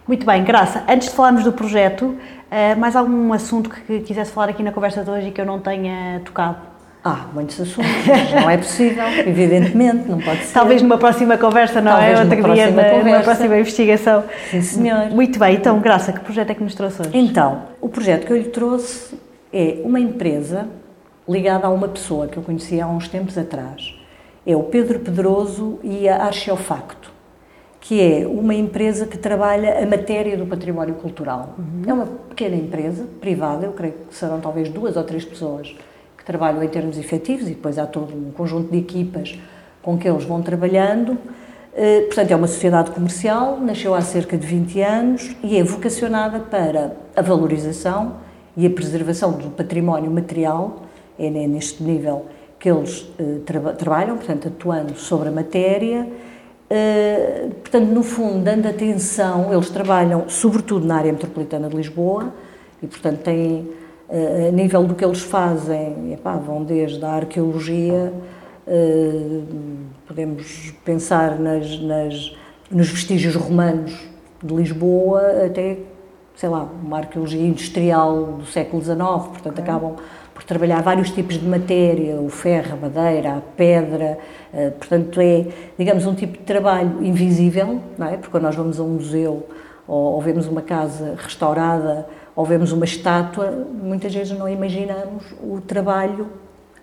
Muito 0.07 0.25
bem, 0.25 0.43
Graça. 0.43 0.83
Antes 0.87 1.09
de 1.09 1.15
falarmos 1.15 1.43
do 1.43 1.51
projeto, 1.51 2.15
eh, 2.49 2.75
mais 2.75 2.95
algum 2.95 3.33
assunto 3.33 3.69
que 3.69 3.99
quisesse 3.99 4.31
falar 4.31 4.49
aqui 4.49 4.63
na 4.63 4.71
conversa 4.71 5.03
de 5.03 5.09
hoje 5.09 5.27
e 5.27 5.31
que 5.31 5.41
eu 5.41 5.45
não 5.45 5.59
tenha 5.59 6.21
tocado? 6.23 6.76
Ah, 7.03 7.27
muitos 7.33 7.59
assuntos, 7.61 7.89
não 8.33 8.49
é 8.49 8.57
possível, 8.57 9.03
evidentemente, 9.25 10.09
não 10.09 10.19
pode 10.19 10.43
ser. 10.43 10.53
Talvez 10.53 10.81
numa 10.81 10.97
próxima 10.97 11.37
conversa, 11.37 11.79
não 11.79 11.91
Talvez 11.91 12.19
é? 12.19 12.23
Outro 12.23 12.53
dia, 12.53 12.71
na, 12.71 13.03
numa 13.03 13.19
próxima 13.21 13.57
investigação. 13.57 14.23
Sim, 14.51 14.61
senhor. 14.61 15.09
Muito 15.11 15.39
bem, 15.39 15.55
então, 15.55 15.79
Graça, 15.79 16.11
que 16.11 16.19
projeto 16.19 16.49
é 16.49 16.55
que 16.55 16.63
nos 16.63 16.75
trouxe 16.75 17.01
hoje? 17.01 17.11
Então, 17.13 17.63
o 17.79 17.87
projeto 17.87 18.25
que 18.25 18.33
eu 18.33 18.37
lhe 18.37 18.49
trouxe 18.49 19.17
é 19.53 19.77
uma 19.83 19.99
empresa 19.99 20.67
ligada 21.29 21.67
a 21.67 21.69
uma 21.69 21.87
pessoa 21.87 22.27
que 22.27 22.37
eu 22.37 22.43
conheci 22.43 22.81
há 22.81 22.87
uns 22.87 23.07
tempos 23.07 23.37
atrás. 23.37 23.95
É 24.45 24.55
o 24.55 24.63
Pedro 24.63 24.99
Pedroso 24.99 25.79
e 25.83 26.09
a 26.09 26.25
Archeofacto 26.25 27.17
que 27.87 28.01
é 28.01 28.27
uma 28.27 28.53
empresa 28.53 29.05
que 29.05 29.17
trabalha 29.17 29.81
a 29.81 29.85
matéria 29.85 30.35
do 30.35 30.45
património 30.45 30.95
cultural. 30.95 31.55
Uhum. 31.57 31.83
É 31.87 31.93
uma 31.93 32.05
pequena 32.05 32.57
empresa, 32.57 33.05
privada, 33.21 33.65
eu 33.65 33.71
creio 33.71 33.93
que 34.09 34.13
serão 34.13 34.41
talvez 34.41 34.67
duas 34.67 34.97
ou 34.97 35.05
três 35.05 35.23
pessoas 35.23 35.73
trabalham 36.27 36.61
em 36.61 36.67
termos 36.67 36.97
efetivos 36.97 37.47
e 37.47 37.51
depois 37.51 37.79
há 37.79 37.85
todo 37.85 38.13
um 38.13 38.31
conjunto 38.31 38.69
de 38.69 38.77
equipas 38.77 39.39
com 39.81 39.97
que 39.97 40.07
eles 40.07 40.25
vão 40.25 40.41
trabalhando. 40.41 41.17
Eh, 41.73 42.01
portanto, 42.01 42.31
é 42.31 42.35
uma 42.35 42.47
sociedade 42.47 42.91
comercial, 42.91 43.57
nasceu 43.61 43.95
há 43.95 44.01
cerca 44.01 44.37
de 44.37 44.45
20 44.45 44.81
anos 44.81 45.35
e 45.41 45.57
é 45.57 45.63
vocacionada 45.63 46.39
para 46.39 46.97
a 47.15 47.21
valorização 47.21 48.17
e 48.57 48.67
a 48.67 48.69
preservação 48.69 49.31
do 49.31 49.49
património 49.51 50.11
material, 50.11 50.83
é 51.17 51.29
neste 51.29 51.81
nível 51.81 52.25
que 52.59 52.69
eles 52.69 53.09
eh, 53.17 53.39
tra 53.45 53.59
trabalham, 53.73 54.17
portanto, 54.17 54.49
atuando 54.49 54.97
sobre 54.97 55.29
a 55.29 55.31
matéria 55.31 56.05
Uh, 56.69 57.49
portanto, 57.61 57.87
no 57.87 58.03
fundo, 58.03 58.43
dando 58.43 58.67
atenção, 58.67 59.53
eles 59.53 59.69
trabalham 59.69 60.27
sobretudo 60.27 60.85
na 60.85 60.97
área 60.97 61.13
metropolitana 61.13 61.69
de 61.69 61.77
Lisboa 61.77 62.33
e, 62.83 62.87
portanto, 62.87 63.19
têm, 63.19 63.69
a 64.09 64.51
nível 64.51 64.83
do 64.85 64.95
que 64.95 65.03
eles 65.03 65.21
fazem, 65.21 66.13
epá, 66.13 66.37
vão 66.37 66.63
desde 66.63 67.03
a 67.03 67.09
arqueologia, 67.09 68.13
uh, 68.65 69.43
podemos 70.07 70.71
pensar 70.85 71.37
nas, 71.37 71.79
nas, 71.81 72.35
nos 72.71 72.89
vestígios 72.89 73.35
romanos 73.35 74.07
de 74.41 74.53
Lisboa, 74.53 75.45
até, 75.45 75.77
sei 76.35 76.47
lá, 76.47 76.69
uma 76.81 76.99
arqueologia 76.99 77.45
industrial 77.45 78.37
do 78.37 78.45
século 78.45 78.81
XIX, 78.81 78.97
portanto, 78.97 79.59
acabam 79.59 79.95
por 80.33 80.43
trabalhar 80.43 80.81
vários 80.81 81.09
tipos 81.11 81.37
de 81.37 81.45
matéria, 81.45 82.15
o 82.15 82.29
ferro, 82.29 82.75
a 82.75 82.77
madeira, 82.77 83.33
a 83.33 83.41
pedra, 83.41 84.19
uh, 84.53 84.71
portanto 84.71 85.19
é, 85.19 85.47
digamos, 85.77 86.05
um 86.05 86.15
tipo 86.15 86.37
de 86.37 86.45
trabalho 86.45 87.03
invisível, 87.03 87.81
não 87.97 88.07
é? 88.07 88.11
Porque 88.11 88.29
quando 88.29 88.43
nós 88.43 88.55
vamos 88.55 88.79
a 88.79 88.83
um 88.83 88.89
museu 88.89 89.47
ou, 89.85 90.13
ou 90.13 90.21
vemos 90.21 90.47
uma 90.47 90.61
casa 90.61 91.15
restaurada 91.17 92.07
ou 92.37 92.45
vemos 92.45 92.71
uma 92.71 92.85
estátua, 92.85 93.67
muitas 93.73 94.13
vezes 94.13 94.37
não 94.37 94.47
imaginamos 94.47 95.25
o 95.41 95.59
trabalho 95.59 96.29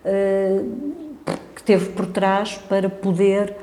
uh, 0.03 0.69
que 1.55 1.63
teve 1.63 1.91
por 1.91 2.07
trás 2.07 2.57
para 2.67 2.89
poder 2.89 3.55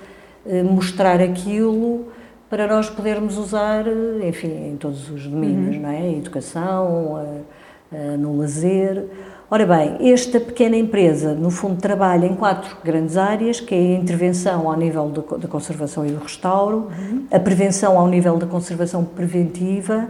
uh, 0.46 0.64
mostrar 0.64 1.20
aquilo 1.20 2.06
para 2.48 2.66
nós 2.66 2.88
podermos 2.88 3.36
usar, 3.36 3.84
enfim, 4.26 4.70
em 4.72 4.76
todos 4.76 5.10
os 5.10 5.26
domínios, 5.26 5.76
uhum. 5.76 5.82
não 5.82 5.90
é? 5.90 5.98
A 5.98 6.12
educação, 6.12 7.44
no 8.18 8.36
lazer. 8.36 9.06
Ora 9.50 9.66
bem, 9.66 10.12
esta 10.12 10.38
pequena 10.38 10.76
empresa, 10.76 11.34
no 11.34 11.50
fundo, 11.50 11.80
trabalha 11.80 12.26
em 12.26 12.34
quatro 12.34 12.76
grandes 12.84 13.16
áreas, 13.16 13.58
que 13.58 13.74
é 13.74 13.78
a 13.78 13.98
intervenção 13.98 14.68
ao 14.68 14.76
nível 14.76 15.08
da 15.38 15.48
conservação 15.48 16.04
e 16.04 16.10
do 16.10 16.22
restauro, 16.22 16.90
uhum. 16.90 17.24
a 17.30 17.38
prevenção 17.40 17.98
ao 17.98 18.06
nível 18.06 18.36
da 18.36 18.46
conservação 18.46 19.02
preventiva, 19.02 20.08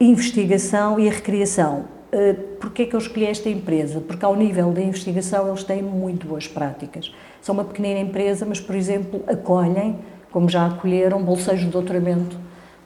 investigação 0.00 0.98
e 0.98 1.08
a 1.08 1.12
recriação. 1.12 1.84
Eh, 2.10 2.32
porquê 2.60 2.86
que 2.86 2.94
eu 2.94 2.98
escolhi 2.98 3.26
esta 3.26 3.48
empresa? 3.48 4.00
Porque 4.00 4.24
ao 4.24 4.34
nível 4.36 4.70
da 4.70 4.80
investigação 4.80 5.48
eles 5.48 5.64
têm 5.64 5.82
muito 5.82 6.26
boas 6.26 6.46
práticas. 6.46 7.12
São 7.42 7.54
uma 7.54 7.64
pequena 7.64 8.00
empresa, 8.00 8.46
mas, 8.46 8.60
por 8.60 8.74
exemplo, 8.74 9.22
acolhem, 9.26 9.98
como 10.30 10.48
já 10.48 10.66
acolheram, 10.66 11.22
bolseiros 11.22 11.64
de 11.64 11.70
doutoramento 11.70 12.36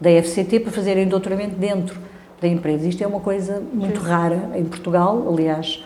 da 0.01 0.11
FCT 0.11 0.61
para 0.61 0.73
fazerem 0.73 1.07
doutoramento 1.07 1.55
dentro 1.55 2.01
da 2.41 2.49
empresa. 2.49 2.89
Isto 2.89 3.05
é 3.05 3.07
uma 3.07 3.21
coisa 3.21 3.63
muito 3.73 4.01
Sim. 4.01 4.07
rara 4.07 4.51
em 4.57 4.65
Portugal, 4.65 5.25
aliás, 5.29 5.85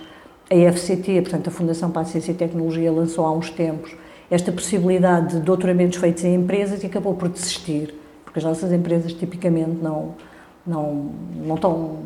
a 0.50 0.72
FCT, 0.72 1.22
portanto 1.22 1.48
a 1.48 1.50
Fundação 1.50 1.90
para 1.90 2.02
a 2.02 2.04
Ciência 2.04 2.32
e 2.32 2.34
Tecnologia, 2.34 2.90
lançou 2.90 3.26
há 3.26 3.32
uns 3.32 3.50
tempos 3.50 3.94
esta 4.30 4.50
possibilidade 4.50 5.34
de 5.34 5.40
doutoramentos 5.40 5.98
feitos 5.98 6.24
em 6.24 6.34
empresas 6.34 6.82
e 6.82 6.86
acabou 6.86 7.14
por 7.14 7.28
desistir, 7.28 7.94
porque 8.24 8.38
as 8.38 8.44
nossas 8.44 8.72
empresas 8.72 9.12
tipicamente 9.12 9.76
não, 9.82 10.14
não, 10.66 11.10
não 11.44 11.54
estão 11.54 11.98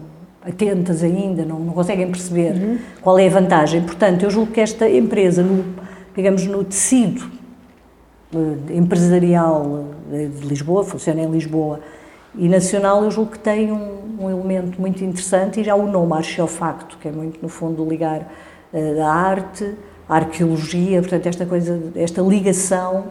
atentas 0.43 1.03
ainda, 1.03 1.45
não, 1.45 1.59
não 1.59 1.73
conseguem 1.73 2.11
perceber 2.11 2.53
uhum. 2.53 2.79
qual 3.01 3.19
é 3.19 3.27
a 3.27 3.31
vantagem. 3.31 3.83
Portanto, 3.83 4.25
eu 4.25 4.31
julgo 4.31 4.53
que 4.53 4.61
esta 4.61 4.89
empresa, 4.89 5.43
no, 5.43 5.65
digamos, 6.15 6.47
no 6.47 6.65
tecido 6.65 7.31
eh, 8.35 8.77
empresarial 8.77 9.87
de 10.09 10.47
Lisboa, 10.47 10.85
funciona 10.85 11.21
em 11.21 11.31
Lisboa, 11.31 11.81
e 12.35 12.49
nacional, 12.49 13.03
eu 13.03 13.11
julgo 13.11 13.33
que 13.33 13.39
tem 13.39 13.73
um, 13.73 14.17
um 14.21 14.31
elemento 14.31 14.81
muito 14.81 15.03
interessante 15.05 15.61
e 15.61 15.65
já 15.65 15.75
o 15.75 15.87
nome 15.87 16.13
Archeofacto, 16.13 16.97
que 16.99 17.09
é 17.09 17.11
muito, 17.11 17.43
no 17.43 17.49
fundo, 17.49 17.85
ligar 17.85 18.21
uh, 18.73 19.03
a 19.03 19.13
arte, 19.13 19.75
a 20.09 20.17
arqueologia, 20.17 21.01
portanto, 21.01 21.27
esta 21.27 21.45
coisa, 21.45 21.93
esta 21.97 22.23
ligação 22.23 23.07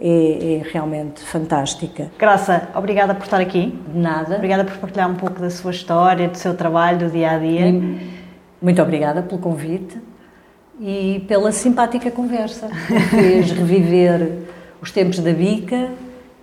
é, 0.00 0.60
é, 0.60 0.70
realmente 0.70 1.20
fantástica. 1.20 2.10
Graça, 2.18 2.68
obrigada 2.74 3.14
por 3.14 3.24
estar 3.24 3.40
aqui. 3.40 3.78
De 3.92 3.98
nada. 3.98 4.36
Obrigada 4.36 4.64
por 4.64 4.76
partilhar 4.78 5.10
um 5.10 5.14
pouco 5.14 5.40
da 5.40 5.50
sua 5.50 5.72
história, 5.72 6.28
do 6.28 6.36
seu 6.38 6.54
trabalho, 6.54 6.98
do 6.98 7.10
dia 7.10 7.32
a 7.32 7.38
dia. 7.38 7.72
Muito 8.60 8.82
obrigada 8.82 9.22
pelo 9.22 9.40
convite 9.40 9.98
e 10.80 11.24
pela 11.26 11.52
simpática 11.52 12.10
conversa. 12.10 12.68
Fez 13.10 13.50
reviver 13.50 14.44
os 14.80 14.92
tempos 14.92 15.18
da 15.18 15.32
bica 15.32 15.90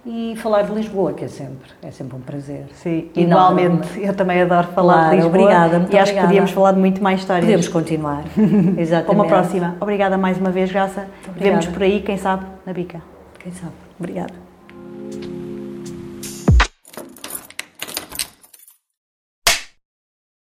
e 0.06 0.36
falar 0.38 0.62
de 0.64 0.74
Lisboa, 0.74 1.14
que 1.14 1.26
é 1.26 1.28
sempre, 1.28 1.72
é 1.82 1.90
sempre 1.92 2.16
um 2.16 2.20
prazer. 2.20 2.66
Sim, 2.74 3.10
igualmente. 3.16 4.00
Eu 4.00 4.14
também 4.14 4.42
adoro 4.42 4.68
falar 4.68 4.94
claro, 4.94 5.10
de 5.10 5.16
Lisboa. 5.16 5.36
Obrigada, 5.36 5.80
muito 5.80 5.94
E 5.94 5.98
acho 5.98 6.04
obrigada. 6.04 6.22
que 6.22 6.28
podíamos 6.28 6.52
falar 6.52 6.72
de 6.74 6.80
muito 6.80 7.02
mais 7.02 7.22
histórias. 7.22 7.46
Podemos 7.46 7.68
continuar. 7.70 8.24
Exatamente. 8.78 9.06
Para 9.06 9.16
uma 9.16 9.26
próxima. 9.26 9.76
Obrigada 9.80 10.18
mais 10.18 10.38
uma 10.38 10.52
vez, 10.52 10.72
Graça. 10.72 11.08
Vemos 11.36 11.66
por 11.68 11.82
aí, 11.82 12.02
quem 12.02 12.18
sabe, 12.18 12.46
na 12.66 12.74
bica. 12.74 13.15
Quem 13.46 13.54
sabe. 13.54 13.76
Obrigada. 14.00 14.45